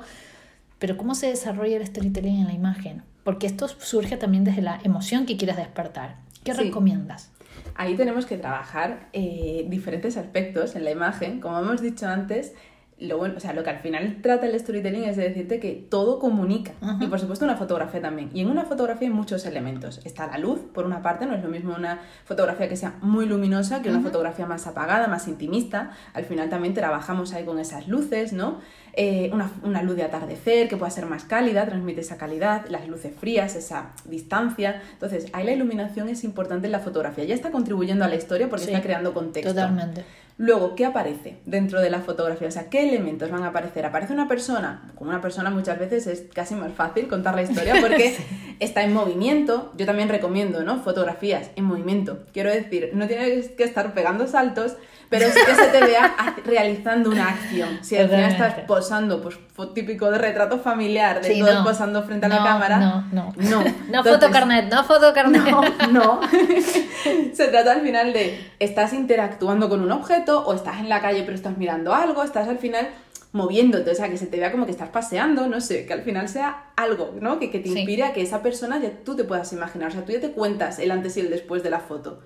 Pero 0.78 0.96
¿cómo 0.96 1.14
se 1.14 1.28
desarrolla 1.28 1.76
el 1.76 1.86
storytelling 1.86 2.40
en 2.40 2.46
la 2.46 2.52
imagen? 2.52 3.02
Porque 3.24 3.46
esto 3.46 3.66
surge 3.68 4.16
también 4.16 4.44
desde 4.44 4.62
la 4.62 4.78
emoción 4.84 5.26
que 5.26 5.36
quieres 5.36 5.56
despertar. 5.56 6.16
¿Qué 6.44 6.52
Sí. 6.54 6.62
recomiendas? 6.64 7.32
Ahí 7.74 7.94
tenemos 7.96 8.26
que 8.26 8.38
trabajar 8.38 9.08
eh, 9.12 9.66
diferentes 9.68 10.16
aspectos 10.16 10.76
en 10.76 10.84
la 10.84 10.90
imagen. 10.90 11.40
Como 11.40 11.58
hemos 11.58 11.80
dicho 11.80 12.06
antes, 12.06 12.54
lo, 12.98 13.18
bueno, 13.18 13.34
o 13.36 13.40
sea, 13.40 13.52
lo 13.52 13.62
que 13.62 13.68
al 13.70 13.80
final 13.80 14.20
trata 14.22 14.46
el 14.46 14.58
storytelling 14.58 15.04
es 15.04 15.16
de 15.16 15.24
decirte 15.28 15.60
que 15.60 15.72
todo 15.90 16.18
comunica. 16.18 16.72
Y 17.00 17.06
por 17.08 17.18
supuesto 17.20 17.44
una 17.44 17.56
fotografía 17.56 18.00
también. 18.00 18.30
Y 18.32 18.40
en 18.40 18.48
una 18.50 18.64
fotografía 18.64 19.08
hay 19.08 19.12
muchos 19.14 19.44
elementos. 19.44 20.00
Está 20.04 20.26
la 20.28 20.38
luz, 20.38 20.60
por 20.72 20.86
una 20.86 21.02
parte, 21.02 21.26
no 21.26 21.34
es 21.34 21.42
lo 21.42 21.50
mismo 21.50 21.74
una 21.74 22.00
fotografía 22.24 22.68
que 22.68 22.76
sea 22.76 22.94
muy 23.02 23.26
luminosa 23.26 23.82
que 23.82 23.90
una 23.90 24.00
fotografía 24.00 24.46
más 24.46 24.66
apagada, 24.66 25.08
más 25.08 25.28
intimista. 25.28 25.90
Al 26.14 26.24
final 26.24 26.48
también 26.48 26.72
trabajamos 26.72 27.34
ahí 27.34 27.44
con 27.44 27.58
esas 27.58 27.86
luces, 27.88 28.32
¿no? 28.32 28.60
Eh, 28.98 29.28
una, 29.30 29.50
una 29.62 29.82
luz 29.82 29.94
de 29.96 30.04
atardecer 30.04 30.68
que 30.68 30.78
pueda 30.78 30.90
ser 30.90 31.04
más 31.04 31.24
cálida, 31.24 31.66
transmite 31.66 32.00
esa 32.00 32.16
calidad, 32.16 32.66
las 32.70 32.88
luces 32.88 33.12
frías, 33.14 33.54
esa 33.54 33.90
distancia. 34.06 34.80
Entonces, 34.94 35.26
ahí 35.34 35.44
la 35.44 35.52
iluminación 35.52 36.08
es 36.08 36.24
importante 36.24 36.66
en 36.66 36.72
la 36.72 36.80
fotografía. 36.80 37.24
Ya 37.24 37.34
está 37.34 37.50
contribuyendo 37.50 38.06
a 38.06 38.08
la 38.08 38.14
historia 38.14 38.48
porque 38.48 38.64
Sí, 38.64 38.70
está 38.70 38.82
creando 38.82 39.12
contexto. 39.12 39.52
Totalmente. 39.52 40.02
Luego, 40.38 40.74
¿qué 40.74 40.84
aparece 40.84 41.38
dentro 41.46 41.80
de 41.80 41.88
la 41.88 42.00
fotografía? 42.00 42.48
O 42.48 42.50
sea, 42.50 42.68
¿qué 42.68 42.86
elementos 42.86 43.30
van 43.30 43.42
a 43.42 43.48
aparecer? 43.48 43.86
¿Aparece 43.86 44.12
una 44.12 44.28
persona? 44.28 44.90
Con 44.94 45.08
una 45.08 45.22
persona 45.22 45.48
muchas 45.50 45.78
veces 45.78 46.06
es 46.06 46.24
casi 46.32 46.54
más 46.54 46.72
fácil 46.72 47.08
contar 47.08 47.34
la 47.34 47.42
historia 47.42 47.74
porque 47.80 48.16
está 48.60 48.82
en 48.82 48.92
movimiento. 48.94 49.72
Yo 49.76 49.86
también 49.86 50.08
recomiendo, 50.10 50.62
¿no? 50.62 50.82
Fotografías 50.82 51.50
en 51.56 51.64
movimiento. 51.64 52.24
Quiero 52.32 52.50
decir, 52.50 52.90
no 52.92 53.06
tienes 53.06 53.48
que 53.48 53.64
estar 53.64 53.94
pegando 53.94 54.26
saltos, 54.26 54.76
pero 55.08 55.26
sí 55.28 55.38
que 55.46 55.54
se 55.54 55.68
te 55.68 55.80
vea 55.84 56.14
realizando 56.44 57.10
una 57.10 57.28
acción. 57.28 57.78
Si 57.82 57.96
al 57.96 58.08
final 58.08 58.30
estás 58.30 58.54
posando, 58.66 59.22
pues 59.22 59.36
típico 59.74 60.10
de 60.10 60.18
retrato 60.18 60.58
familiar, 60.58 61.20
de 61.22 61.32
Sí, 61.34 61.40
todos 61.40 61.54
no. 61.54 61.64
posando 61.64 62.02
frente 62.02 62.26
a 62.26 62.28
la 62.28 62.38
No, 62.40 62.44
cámara. 62.44 62.78
No, 62.78 63.04
no. 63.12 63.32
No. 63.36 63.60
No 63.88 63.98
Entonces- 63.98 64.12
fotocarnet, 64.14 64.72
no 64.72 64.84
fotocarnet. 64.84 65.42
no, 65.50 65.62
no. 65.90 66.20
Se 67.34 67.48
trata 67.48 67.72
al 67.72 67.82
final 67.82 68.12
de 68.12 68.50
estás 68.58 68.92
interactuando 68.92 69.68
con 69.68 69.80
un 69.80 69.92
objeto 69.92 70.44
o 70.46 70.54
estás 70.54 70.80
en 70.80 70.88
la 70.88 71.00
calle 71.00 71.22
pero 71.22 71.34
estás 71.36 71.56
mirando 71.56 71.94
algo, 71.94 72.22
estás 72.22 72.48
al 72.48 72.58
final 72.58 72.88
moviéndote, 73.32 73.90
o 73.90 73.94
sea, 73.94 74.08
que 74.08 74.16
se 74.16 74.26
te 74.26 74.38
vea 74.38 74.50
como 74.50 74.64
que 74.64 74.70
estás 74.72 74.88
paseando, 74.88 75.46
no 75.46 75.60
sé, 75.60 75.84
que 75.84 75.92
al 75.92 76.02
final 76.02 76.26
sea 76.28 76.70
algo, 76.74 77.14
¿no? 77.20 77.38
Que, 77.38 77.50
que 77.50 77.58
te 77.58 77.68
Sí. 77.68 77.76
inspire 77.78 78.04
a 78.04 78.12
que 78.14 78.22
esa 78.22 78.40
persona 78.42 78.78
ya 78.80 78.90
tú 79.04 79.14
te 79.14 79.24
puedas 79.24 79.52
imaginar, 79.52 79.88
o 79.90 79.92
sea, 79.92 80.04
tú 80.06 80.12
ya 80.12 80.20
te 80.20 80.30
cuentas 80.32 80.78
el 80.78 80.90
antes 80.90 81.16
y 81.18 81.20
el 81.20 81.28
después 81.28 81.62
de 81.62 81.68
la 81.70 81.80
foto. 81.80 82.20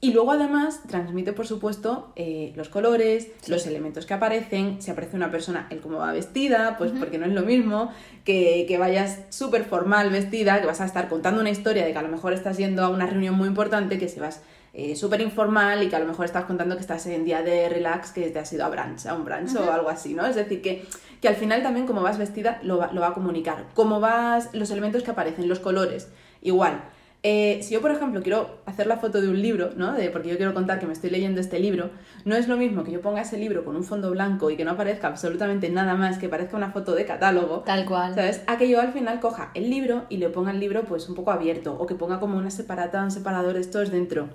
Y 0.00 0.12
luego 0.12 0.30
además 0.30 0.82
transmite, 0.86 1.32
por 1.32 1.48
supuesto, 1.48 2.12
eh, 2.14 2.52
los 2.54 2.68
colores, 2.68 3.28
los 3.48 3.66
elementos 3.66 4.06
que 4.06 4.14
aparecen, 4.14 4.80
si 4.80 4.92
aparece 4.92 5.16
una 5.16 5.28
persona, 5.28 5.66
el 5.70 5.80
cómo 5.80 5.98
va 5.98 6.12
vestida, 6.12 6.76
pues 6.78 6.92
porque 6.96 7.18
no 7.18 7.26
es 7.26 7.32
lo 7.32 7.42
mismo 7.42 7.90
que, 8.24 8.64
que 8.68 8.78
vayas 8.78 9.22
súper 9.30 9.64
formal 9.64 10.10
vestida, 10.10 10.60
que 10.60 10.68
vas 10.68 10.80
a 10.80 10.84
estar 10.84 11.08
contando 11.08 11.40
una 11.40 11.50
historia 11.50 11.84
de 11.84 11.90
que 11.90 11.98
a 11.98 12.02
lo 12.02 12.08
mejor 12.08 12.32
estás 12.32 12.58
yendo 12.58 12.84
a 12.84 12.90
una 12.90 13.06
reunión 13.06 13.34
muy 13.34 13.48
importante, 13.48 13.98
que 13.98 14.08
si 14.08 14.20
vas 14.20 14.40
eh, 14.72 14.94
súper 14.94 15.20
informal 15.20 15.82
y 15.82 15.88
que 15.88 15.96
a 15.96 15.98
lo 15.98 16.06
mejor 16.06 16.26
estás 16.26 16.44
contando 16.44 16.76
que 16.76 16.82
estás 16.82 17.04
en 17.06 17.24
día 17.24 17.42
de 17.42 17.68
relax, 17.68 18.12
que 18.12 18.30
te 18.30 18.38
has 18.38 18.52
ido 18.52 18.64
a 18.64 18.68
brunch, 18.68 19.06
a 19.06 19.14
un 19.14 19.24
brunch 19.24 19.56
o 19.56 19.72
algo 19.72 19.88
así, 19.88 20.14
¿no? 20.14 20.24
Es 20.26 20.36
decir, 20.36 20.62
que, 20.62 20.86
que 21.20 21.26
al 21.26 21.34
final 21.34 21.64
también 21.64 21.88
como 21.88 22.02
vas 22.02 22.18
vestida 22.18 22.60
lo 22.62 22.78
va, 22.78 22.92
lo 22.92 23.00
va 23.00 23.08
a 23.08 23.14
comunicar. 23.14 23.64
Cómo 23.74 23.98
vas, 23.98 24.50
los 24.52 24.70
elementos 24.70 25.02
que 25.02 25.10
aparecen, 25.10 25.48
los 25.48 25.58
colores, 25.58 26.08
igual. 26.40 26.84
Eh, 27.24 27.58
si 27.62 27.74
yo, 27.74 27.80
por 27.80 27.90
ejemplo, 27.90 28.22
quiero 28.22 28.58
hacer 28.64 28.86
la 28.86 28.98
foto 28.98 29.20
de 29.20 29.28
un 29.28 29.42
libro, 29.42 29.70
¿no? 29.76 29.92
De, 29.92 30.08
porque 30.10 30.28
yo 30.28 30.36
quiero 30.36 30.54
contar 30.54 30.78
que 30.78 30.86
me 30.86 30.92
estoy 30.92 31.10
leyendo 31.10 31.40
este 31.40 31.58
libro, 31.58 31.90
no 32.24 32.36
es 32.36 32.46
lo 32.46 32.56
mismo 32.56 32.84
que 32.84 32.92
yo 32.92 33.00
ponga 33.00 33.22
ese 33.22 33.36
libro 33.38 33.64
con 33.64 33.74
un 33.74 33.82
fondo 33.82 34.10
blanco 34.12 34.50
y 34.50 34.56
que 34.56 34.64
no 34.64 34.70
aparezca 34.70 35.08
absolutamente 35.08 35.68
nada 35.68 35.94
más, 35.94 36.18
que 36.18 36.28
parezca 36.28 36.56
una 36.56 36.70
foto 36.70 36.94
de 36.94 37.04
catálogo, 37.06 37.64
Tal 37.66 37.84
cual. 37.86 38.14
¿sabes? 38.14 38.42
A 38.46 38.56
que 38.56 38.68
yo 38.68 38.80
al 38.80 38.92
final 38.92 39.18
coja 39.18 39.50
el 39.54 39.68
libro 39.68 40.04
y 40.08 40.18
le 40.18 40.28
ponga 40.28 40.52
el 40.52 40.60
libro 40.60 40.84
pues 40.84 41.08
un 41.08 41.16
poco 41.16 41.32
abierto, 41.32 41.76
o 41.78 41.86
que 41.86 41.96
ponga 41.96 42.20
como 42.20 42.38
una 42.38 42.50
separata, 42.52 43.02
un 43.02 43.10
separador 43.10 43.56
estos 43.56 43.90
dentro. 43.90 44.28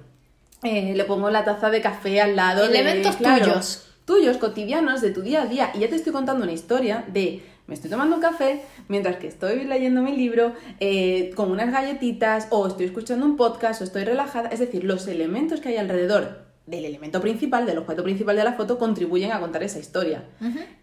Eh, 0.61 0.93
le 0.95 1.03
pongo 1.05 1.29
la 1.29 1.45
taza 1.45 1.69
de 1.69 1.81
café 1.81 2.19
al 2.21 2.35
lado. 2.35 2.63
de- 2.67 2.67
Elementos 2.79 3.15
claro, 3.15 3.45
tuyos. 3.45 3.89
tuyos, 4.05 4.37
cotidianos, 4.37 4.99
de 5.01 5.11
tu 5.11 5.21
día 5.21 5.43
a 5.43 5.45
día. 5.45 5.71
Y 5.73 5.79
ya 5.79 5.89
te 5.89 5.95
estoy 5.95 6.11
contando 6.11 6.43
una 6.43 6.53
historia 6.53 7.05
de 7.13 7.41
me 7.67 7.75
estoy 7.75 7.89
tomando 7.89 8.15
un 8.15 8.21
café 8.21 8.61
mientras 8.87 9.17
que 9.17 9.27
estoy 9.27 9.63
leyendo 9.63 10.01
mi 10.01 10.15
libro 10.15 10.53
eh, 10.79 11.31
con 11.35 11.49
unas 11.49 11.71
galletitas 11.71 12.47
o 12.49 12.67
estoy 12.67 12.87
escuchando 12.87 13.25
un 13.25 13.37
podcast 13.37 13.81
o 13.81 13.83
estoy 13.83 14.03
relajada. 14.03 14.49
Es 14.49 14.59
decir, 14.59 14.83
los 14.83 15.07
elementos 15.07 15.61
que 15.61 15.69
hay 15.69 15.77
alrededor 15.77 16.43
del 16.65 16.85
elemento 16.85 17.21
principal, 17.21 17.65
del 17.65 17.77
objeto 17.77 18.03
principal 18.03 18.35
de 18.35 18.43
la 18.43 18.53
foto, 18.53 18.77
contribuyen 18.77 19.31
a 19.31 19.39
contar 19.39 19.63
esa 19.63 19.79
historia. 19.79 20.25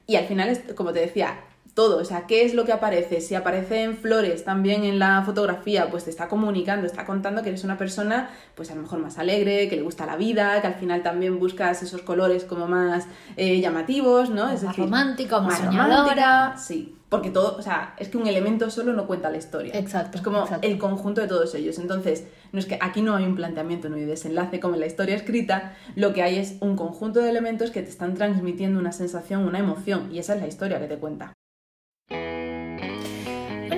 Y 0.07 0.17
al 0.17 0.27
final, 0.27 0.49
es, 0.49 0.61
como 0.75 0.93
te 0.93 1.01
decía, 1.01 1.41
todo, 1.81 1.97
o 1.97 2.05
sea, 2.05 2.27
¿qué 2.27 2.45
es 2.45 2.53
lo 2.53 2.67
que 2.67 2.73
aparece? 2.73 3.23
Si 3.23 3.35
aparecen 3.35 3.97
flores 3.97 4.45
también 4.45 4.85
en 4.85 4.99
la 4.99 5.23
fotografía, 5.25 5.91
pues 5.91 6.05
te 6.05 6.11
está 6.11 6.29
comunicando, 6.29 6.87
está 6.87 7.07
contando 7.07 7.43
que 7.43 7.49
eres 7.49 7.65
una 7.65 7.79
persona, 7.79 8.29
pues 8.55 8.71
a 8.71 8.75
lo 8.75 8.83
mejor 8.83 8.99
más 8.99 9.17
alegre, 9.17 9.67
que 9.71 9.77
le 9.77 9.83
gusta 9.83 10.05
la 10.05 10.17
vida, 10.17 10.61
que 10.61 10.67
al 10.67 10.75
final 10.75 11.03
también 11.03 11.39
buscas 11.39 11.83
esos 11.83 12.03
colores 12.03 12.45
como 12.45 12.69
más 12.69 13.07
eh, 13.39 13.63
llamativos, 13.63 14.29
¿no? 14.29 14.45
Más 14.45 14.77
romántico, 14.77 15.41
más 15.41 15.59
romántica, 15.59 15.87
soñadora. 15.87 16.55
Sí, 16.59 16.99
porque 17.09 17.31
todo, 17.31 17.57
o 17.57 17.63
sea, 17.63 17.95
es 17.97 18.11
que 18.11 18.19
un 18.19 18.27
elemento 18.27 18.69
solo 18.69 18.93
no 18.93 19.07
cuenta 19.07 19.31
la 19.31 19.39
historia. 19.39 19.73
Exacto, 19.75 20.19
Es 20.19 20.23
como 20.23 20.43
exacto. 20.43 20.69
el 20.69 20.77
conjunto 20.77 21.23
de 21.23 21.29
todos 21.29 21.55
ellos. 21.55 21.79
Entonces, 21.79 22.27
no 22.53 22.59
es 22.59 22.67
que 22.67 22.77
aquí 22.79 23.01
no 23.01 23.17
hay 23.17 23.25
un 23.25 23.37
planteamiento, 23.37 23.89
no 23.89 23.97
hay 23.97 24.05
desenlace 24.05 24.61
como 24.61 24.75
en 24.75 24.81
la 24.81 24.87
historia 24.87 25.17
escrita, 25.17 25.75
lo 25.97 26.13
que 26.13 26.23
hay 26.23 26.37
es 26.37 26.57
un 26.61 26.77
conjunto 26.77 27.21
de 27.21 27.31
elementos 27.31 27.71
que 27.71 27.81
te 27.81 27.89
están 27.89 28.13
transmitiendo 28.13 28.79
una 28.79 28.93
sensación, 28.93 29.47
una 29.47 29.61
emoción, 29.61 30.11
y 30.13 30.19
esa 30.19 30.35
es 30.35 30.43
la 30.43 30.47
historia 30.47 30.79
que 30.79 30.89
te 30.89 30.99
cuenta. 30.99 31.33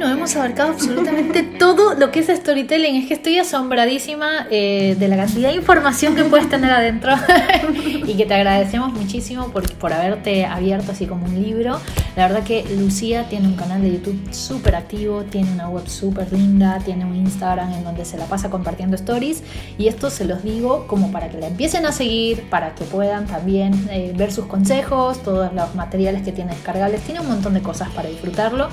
Bueno, 0.02 0.16
hemos 0.16 0.34
abarcado 0.34 0.72
absolutamente 0.72 1.42
todo 1.60 1.94
lo 1.94 2.10
que 2.10 2.18
es 2.18 2.26
storytelling. 2.26 2.96
Es 2.96 3.06
que 3.06 3.14
estoy 3.14 3.38
asombradísima 3.38 4.48
eh, 4.50 4.96
de 4.98 5.06
la 5.06 5.16
cantidad 5.16 5.50
de 5.50 5.54
información 5.54 6.16
que 6.16 6.24
puedes 6.24 6.50
tener 6.50 6.72
adentro 6.72 7.14
y 8.04 8.16
que 8.16 8.26
te 8.26 8.34
agradecemos 8.34 8.92
muchísimo 8.92 9.52
por, 9.52 9.72
por 9.74 9.92
haberte 9.92 10.44
abierto 10.44 10.90
así 10.90 11.06
como 11.06 11.26
un 11.26 11.40
libro. 11.40 11.78
La 12.16 12.26
verdad 12.26 12.42
que 12.42 12.64
Lucía 12.76 13.28
tiene 13.28 13.46
un 13.46 13.54
canal 13.54 13.80
de 13.80 13.92
YouTube 13.92 14.34
súper 14.34 14.74
activo, 14.74 15.22
tiene 15.22 15.52
una 15.52 15.68
web 15.68 15.86
súper 15.86 16.32
linda, 16.32 16.80
tiene 16.84 17.04
un 17.04 17.14
Instagram 17.14 17.72
en 17.72 17.84
donde 17.84 18.04
se 18.04 18.18
la 18.18 18.24
pasa 18.24 18.50
compartiendo 18.50 18.96
stories 18.96 19.44
y 19.78 19.86
esto 19.86 20.10
se 20.10 20.24
los 20.24 20.42
digo 20.42 20.88
como 20.88 21.12
para 21.12 21.28
que 21.28 21.38
la 21.38 21.46
empiecen 21.46 21.86
a 21.86 21.92
seguir, 21.92 22.42
para 22.50 22.74
que 22.74 22.82
puedan 22.82 23.28
también 23.28 23.88
eh, 23.88 24.12
ver 24.16 24.32
sus 24.32 24.46
consejos, 24.46 25.22
todos 25.22 25.54
los 25.54 25.76
materiales 25.76 26.22
que 26.22 26.32
tiene 26.32 26.54
descargables. 26.54 27.02
Tiene 27.02 27.20
un 27.20 27.28
montón 27.28 27.54
de 27.54 27.62
cosas 27.62 27.88
para 27.90 28.08
disfrutarlo. 28.08 28.68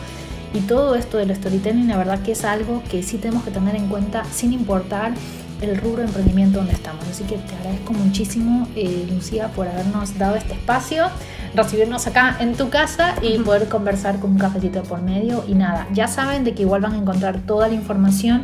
Y 0.54 0.62
todo 0.62 0.96
esto 0.96 1.18
del 1.18 1.36
storytelling, 1.36 1.88
la 1.88 1.98
verdad 1.98 2.20
que 2.22 2.32
es 2.32 2.44
algo 2.44 2.82
que 2.90 3.04
sí 3.04 3.18
tenemos 3.18 3.44
que 3.44 3.52
tener 3.52 3.76
en 3.76 3.88
cuenta 3.88 4.24
sin 4.26 4.52
importar 4.52 5.14
el 5.62 5.78
rubro 5.78 6.02
de 6.02 6.08
emprendimiento 6.08 6.60
donde 6.60 6.74
estamos. 6.74 7.08
Así 7.08 7.24
que 7.24 7.38
te 7.38 7.56
agradezco 7.56 7.94
muchísimo, 7.94 8.68
eh, 8.76 9.08
Lucía, 9.10 9.50
por 9.50 9.68
habernos 9.68 10.18
dado 10.18 10.36
este 10.36 10.54
espacio, 10.54 11.08
recibirnos 11.54 12.08
acá 12.08 12.38
en 12.40 12.56
tu 12.56 12.70
casa 12.70 13.16
y 13.22 13.38
poder 13.40 13.68
conversar 13.68 14.20
con 14.20 14.32
un 14.32 14.38
cafetito 14.38 14.84
por 14.84 15.02
medio. 15.02 15.44
Y 15.48 15.54
nada, 15.54 15.88
ya 15.94 16.08
saben 16.08 16.44
de 16.44 16.54
que 16.54 16.64
igual 16.64 16.82
van 16.82 16.94
a 16.94 16.98
encontrar 16.98 17.40
toda 17.40 17.68
la 17.68 17.76
información 17.76 18.44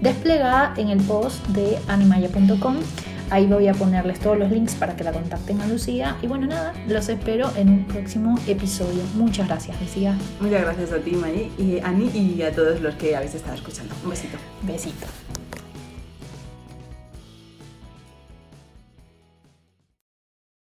desplegada 0.00 0.74
en 0.76 0.90
el 0.90 0.98
post 1.00 1.46
de 1.48 1.78
animaya.com. 1.88 2.76
Ahí 3.30 3.46
voy 3.46 3.68
a 3.68 3.74
ponerles 3.74 4.20
todos 4.20 4.38
los 4.38 4.50
links 4.50 4.74
para 4.74 4.96
que 4.96 5.04
la 5.04 5.12
contacten 5.12 5.60
a 5.60 5.66
Lucía. 5.66 6.16
Y 6.22 6.26
bueno, 6.26 6.46
nada, 6.46 6.72
los 6.86 7.08
espero 7.08 7.50
en 7.56 7.68
un 7.70 7.84
próximo 7.84 8.38
episodio. 8.46 9.02
Muchas 9.14 9.48
gracias, 9.48 9.80
Lucía. 9.80 10.16
Muchas 10.40 10.62
gracias 10.62 10.92
a 10.92 10.98
ti, 10.98 11.12
May, 11.12 11.50
y 11.58 11.80
a 11.80 11.88
Ani 11.88 12.10
y 12.14 12.42
a 12.42 12.52
todos 12.52 12.80
los 12.80 12.94
que 12.94 13.16
habéis 13.16 13.34
estado 13.34 13.54
escuchando. 13.54 13.94
Un 14.04 14.10
besito. 14.10 14.36
Besito. 14.62 15.06